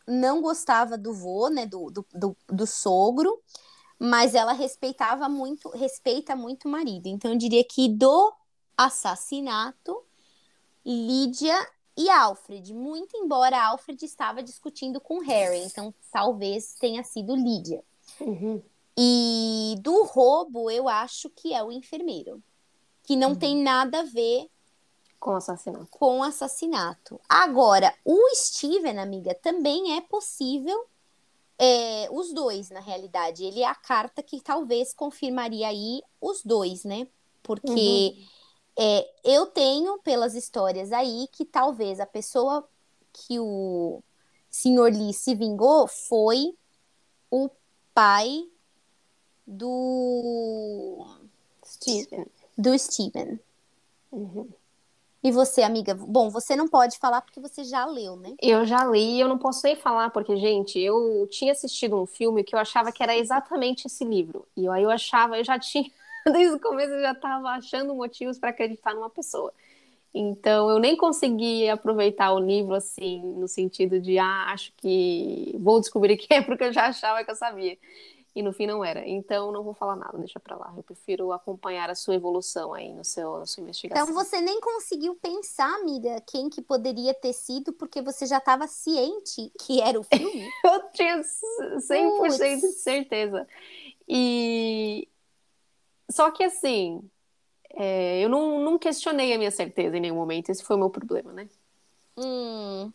não 0.07 0.43
gostava 0.43 0.99
do 0.99 1.15
vô, 1.15 1.49
né, 1.49 1.65
do, 1.65 1.89
do, 1.89 2.05
do, 2.13 2.37
do 2.49 2.67
sogro, 2.67 3.41
mas 3.99 4.35
ela 4.35 4.53
respeitava 4.53 5.29
muito, 5.29 5.69
respeita 5.71 6.35
muito 6.35 6.67
o 6.67 6.71
marido. 6.71 7.07
Então 7.07 7.31
eu 7.31 7.39
diria 7.39 7.63
que 7.63 7.89
do 7.89 8.33
assassinato, 8.77 10.03
Lídia 10.85 11.57
e 11.97 12.09
Alfred, 12.09 12.73
muito 12.75 13.17
embora 13.17 13.63
Alfred 13.63 14.05
estava 14.05 14.43
discutindo 14.43 15.01
com 15.01 15.21
Harry, 15.21 15.59
então 15.65 15.95
talvez 16.11 16.75
tenha 16.75 17.05
sido 17.05 17.35
Lídia. 17.35 17.83
Uhum. 18.21 18.63
E 18.97 19.77
do 19.81 20.05
roubo, 20.05 20.71
eu 20.71 20.89
acho 20.89 21.31
que 21.31 21.55
é 21.55 21.63
o 21.63 21.73
enfermeiro, 21.73 22.43
que 23.03 23.17
não 23.17 23.31
uhum. 23.31 23.39
tem 23.39 23.57
nada 23.57 24.01
a 24.01 24.05
ver 24.05 24.49
com 25.23 25.37
assassinato. 25.37 25.87
Com 25.89 26.21
assassinato. 26.21 27.21
Agora, 27.29 27.95
o 28.05 28.35
Steven, 28.35 28.99
amiga, 28.99 29.33
também 29.35 29.97
é 29.97 30.01
possível 30.01 30.85
é, 31.57 32.09
os 32.11 32.33
dois, 32.33 32.71
na 32.71 32.81
realidade. 32.81 33.45
Ele 33.45 33.61
é 33.61 33.69
a 33.69 33.75
carta 33.75 34.21
que 34.21 34.41
talvez 34.41 34.93
confirmaria 34.93 35.69
aí 35.69 36.03
os 36.21 36.43
dois, 36.43 36.83
né? 36.83 37.07
Porque 37.41 38.17
uhum. 38.17 38.27
É, 38.79 39.09
eu 39.25 39.47
tenho 39.47 39.99
pelas 39.99 40.35
histórias 40.35 40.93
aí 40.93 41.29
que 41.33 41.45
talvez 41.45 42.01
a 42.01 42.07
pessoa 42.07 42.67
que 43.13 43.39
o 43.39 44.03
senhor 44.51 44.91
Lee 44.91 45.13
se 45.13 45.35
vingou 45.35 45.87
foi 45.87 46.55
o 47.31 47.51
pai 47.95 48.49
do 49.47 51.07
Steven. 51.65 52.27
Do 52.57 52.79
Steven. 52.79 53.39
Uhum. 54.11 54.49
E 55.25 55.31
você, 55.31 55.63
amiga? 55.63 55.95
Bom, 55.95 56.29
você 56.31 56.57
não 56.57 56.67
pode 56.67 56.99
falar 56.99 57.21
porque 57.21 57.39
você 57.39 57.63
já 57.63 57.87
leu, 57.87 58.17
né? 58.17 58.35
Eu 58.43 58.65
já 58.67 58.85
li 58.85 59.17
e 59.17 59.21
eu 59.21 59.29
não 59.29 59.39
posso 59.39 59.61
nem 59.65 59.77
falar, 59.77 60.11
porque, 60.11 60.37
gente, 60.37 60.81
eu 60.81 61.29
tinha 61.31 61.53
assistido 61.53 61.97
um 61.97 62.07
filme 62.07 62.43
que 62.43 62.55
eu 62.55 62.59
achava 62.59 62.91
que 62.91 63.03
era 63.03 63.17
exatamente 63.17 63.87
esse 63.87 64.05
livro. 64.05 64.45
E 64.57 64.67
aí 64.69 64.83
eu 64.83 64.91
achava, 64.91 65.39
eu 65.39 65.45
já 65.45 65.59
tinha 65.61 65.89
desde 66.33 66.57
o 66.57 66.61
começo 66.61 66.93
eu 66.93 67.01
já 67.01 67.13
estava 67.13 67.49
achando 67.51 67.95
motivos 67.95 68.39
para 68.39 68.51
acreditar 68.51 68.95
numa 68.95 69.11
pessoa. 69.11 69.53
Então 70.15 70.71
eu 70.71 70.79
nem 70.79 70.97
consegui 70.97 71.69
aproveitar 71.69 72.33
o 72.33 72.39
livro 72.39 72.75
assim, 72.75 73.21
no 73.35 73.49
sentido 73.49 73.99
de, 73.99 74.19
ah, 74.19 74.53
acho 74.53 74.73
que 74.77 75.57
vou 75.59 75.81
descobrir 75.81 76.17
quem 76.19 76.39
é, 76.39 76.43
porque 76.43 76.65
eu 76.65 76.73
já 76.73 76.87
achava 76.87 77.25
que 77.25 77.31
eu 77.31 77.37
sabia. 77.37 77.79
E 78.35 78.43
no 78.43 78.53
fim 78.53 78.67
não 78.67 78.83
era. 78.83 79.07
Então 79.07 79.53
não 79.53 79.63
vou 79.63 79.75
falar 79.75 79.95
nada, 79.95 80.17
deixa 80.17 80.41
para 80.41 80.57
lá. 80.57 80.73
Eu 80.75 80.83
prefiro 80.83 81.33
acompanhar 81.33 81.91
a 81.91 81.95
sua 81.95 82.15
evolução 82.15 82.73
aí 82.73 82.93
no 82.93 83.05
seu, 83.05 83.39
na 83.39 83.45
sua 83.45 83.63
investigação. 83.63 84.05
Então 84.05 84.15
você 84.15 84.41
nem 84.41 84.59
conseguiu 84.59 85.15
pensar, 85.17 85.75
amiga, 85.75 86.19
quem 86.27 86.49
que 86.49 86.63
poderia 86.63 87.13
ter 87.13 87.35
sido, 87.35 87.75
porque 87.75 88.01
você 88.01 88.25
já 88.25 88.39
estava 88.39 88.67
ciente 88.67 89.53
que 89.61 89.83
era 89.83 90.01
o 90.01 90.03
filme? 90.03 90.49
eu 90.65 90.91
tinha 90.93 91.21
100% 91.21 92.19
Puts. 92.19 92.39
de 92.39 92.73
certeza. 92.73 93.47
E, 94.09 95.09
só 96.13 96.31
que 96.31 96.45
assim, 96.45 97.03
é, 97.75 98.21
eu 98.25 98.29
não, 98.29 98.61
não 98.61 98.79
questionei 98.79 99.33
a 99.33 99.39
minha 99.39 99.51
certeza 99.51 99.97
em 99.97 100.01
nenhum 100.01 100.17
momento. 100.17 100.51
Esse 100.51 100.63
foi 100.63 100.77
o 100.77 100.79
meu 100.79 100.91
problema, 100.91 101.33
né? 101.33 101.49
Hum. 102.17 102.93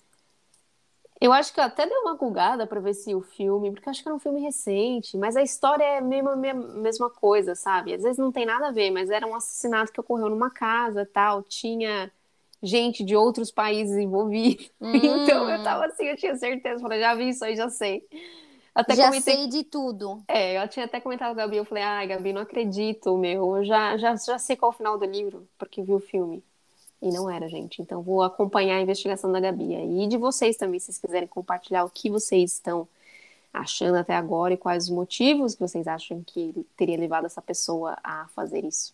Eu 1.20 1.34
acho 1.34 1.52
que 1.52 1.60
eu 1.60 1.64
até 1.64 1.88
dei 1.88 1.98
uma 1.98 2.14
gulgada 2.14 2.68
para 2.68 2.80
ver 2.80 2.94
se 2.94 3.16
o 3.16 3.22
filme, 3.22 3.72
porque 3.72 3.90
acho 3.90 4.04
que 4.04 4.08
era 4.08 4.16
um 4.16 4.20
filme 4.20 4.40
recente, 4.40 5.18
mas 5.18 5.36
a 5.36 5.42
história 5.42 5.84
é 5.84 5.98
a 5.98 6.02
mesma 6.02 7.10
coisa, 7.10 7.56
sabe? 7.56 7.94
Às 7.94 8.04
vezes 8.04 8.20
não 8.20 8.32
tem 8.32 8.46
nada 8.46 8.68
a 8.68 8.72
ver, 8.72 8.92
mas 8.92 9.10
era 9.10 9.26
um 9.26 9.34
assassinato 9.34 9.92
que 9.92 10.00
ocorreu 10.00 10.30
numa 10.30 10.52
casa, 10.52 11.10
tal, 11.12 11.42
tinha 11.42 12.12
gente 12.62 13.04
de 13.04 13.16
outros 13.16 13.50
países 13.50 13.98
envolvidos. 13.98 14.72
Hum. 14.80 14.92
Então 15.28 15.50
eu 15.50 15.64
tava 15.64 15.88
assim, 15.88 16.06
eu 16.06 16.16
tinha 16.16 16.36
certeza, 16.36 16.82
falei, 16.82 17.00
já 17.00 17.16
vi 17.16 17.30
isso 17.30 17.44
aí, 17.44 17.56
já 17.56 17.68
sei. 17.68 18.08
Até 18.78 18.96
já 18.96 19.06
comentei... 19.06 19.36
sei 19.36 19.48
de 19.48 19.64
tudo. 19.64 20.24
É, 20.28 20.64
eu 20.64 20.68
tinha 20.68 20.86
até 20.86 21.02
comentado 21.02 21.34
com 21.34 21.42
a 21.42 21.44
Gabi, 21.46 21.58
eu 21.58 21.66
falei, 21.66 21.84
ai, 21.84 22.06
Gabi, 22.06 22.32
não 22.32 22.44
acredito, 22.44 23.18
meu, 23.18 23.58
eu 23.58 23.66
já, 23.66 23.98
já, 23.98 24.16
já 24.16 24.38
sei 24.38 24.56
qual 24.56 24.72
é 24.72 24.76
o 24.76 24.78
final 24.78 24.98
do 25.00 25.06
livro, 25.06 25.48
porque 25.58 25.82
vi 25.82 25.94
o 25.94 26.00
filme. 26.00 26.44
E 27.02 27.10
não 27.12 27.28
era, 27.30 27.48
gente. 27.48 27.82
Então 27.82 28.04
vou 28.04 28.22
acompanhar 28.22 28.78
a 28.78 28.82
investigação 28.82 29.32
da 29.32 29.40
Gabi. 29.40 29.74
E 29.74 30.08
de 30.08 30.16
vocês 30.18 30.58
também, 30.58 30.80
se 30.80 30.88
vocês 30.88 31.00
quiserem 31.00 31.28
compartilhar 31.28 31.86
o 31.86 31.90
que 31.90 32.10
vocês 32.10 32.54
estão 32.54 32.88
achando 33.52 33.98
até 33.98 34.16
agora 34.16 34.54
e 34.54 34.58
quais 34.58 34.84
os 34.84 34.90
motivos 34.92 35.56
que 35.56 35.62
vocês 35.62 35.88
acham 35.88 36.24
que 36.24 36.54
teria 36.76 36.98
levado 36.98 37.26
essa 37.26 37.42
pessoa 37.42 37.98
a 38.04 38.28
fazer 38.30 38.64
isso. 38.64 38.94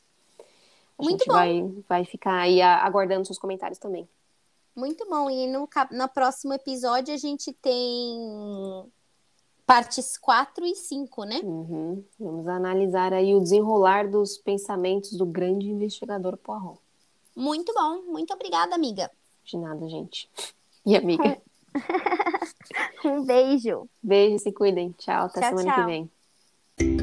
A 0.97 1.03
Muito 1.03 1.19
gente 1.19 1.27
bom. 1.27 1.33
vai, 1.33 1.73
vai 1.89 2.05
ficar 2.05 2.39
aí 2.39 2.61
aguardando 2.61 3.25
seus 3.25 3.39
comentários 3.39 3.79
também. 3.79 4.07
Muito 4.75 5.05
bom. 5.09 5.29
E 5.29 5.47
no, 5.47 5.67
no 5.91 6.09
próximo 6.09 6.53
episódio 6.53 7.13
a 7.13 7.17
gente 7.17 7.51
tem 7.51 8.85
partes 9.65 10.17
4 10.17 10.65
e 10.65 10.75
5, 10.75 11.23
né? 11.23 11.41
Uhum. 11.43 12.03
Vamos 12.19 12.47
analisar 12.47 13.13
aí 13.13 13.33
o 13.35 13.39
desenrolar 13.39 14.09
dos 14.09 14.37
pensamentos 14.37 15.13
do 15.13 15.25
grande 15.25 15.69
investigador 15.69 16.37
Poirot. 16.37 16.79
Muito 17.35 17.73
bom, 17.73 18.03
muito 18.11 18.33
obrigada, 18.33 18.75
amiga. 18.75 19.09
De 19.43 19.57
nada, 19.57 19.87
gente. 19.87 20.29
E 20.85 20.95
amiga? 20.95 21.41
um 23.03 23.23
beijo. 23.23 23.87
Beijo, 24.01 24.39
se 24.39 24.51
cuidem. 24.51 24.93
Tchau, 24.97 25.25
até 25.25 25.41
tchau, 25.41 25.49
semana 25.49 25.73
tchau. 25.73 25.85
que 25.85 25.85
vem. 25.85 27.02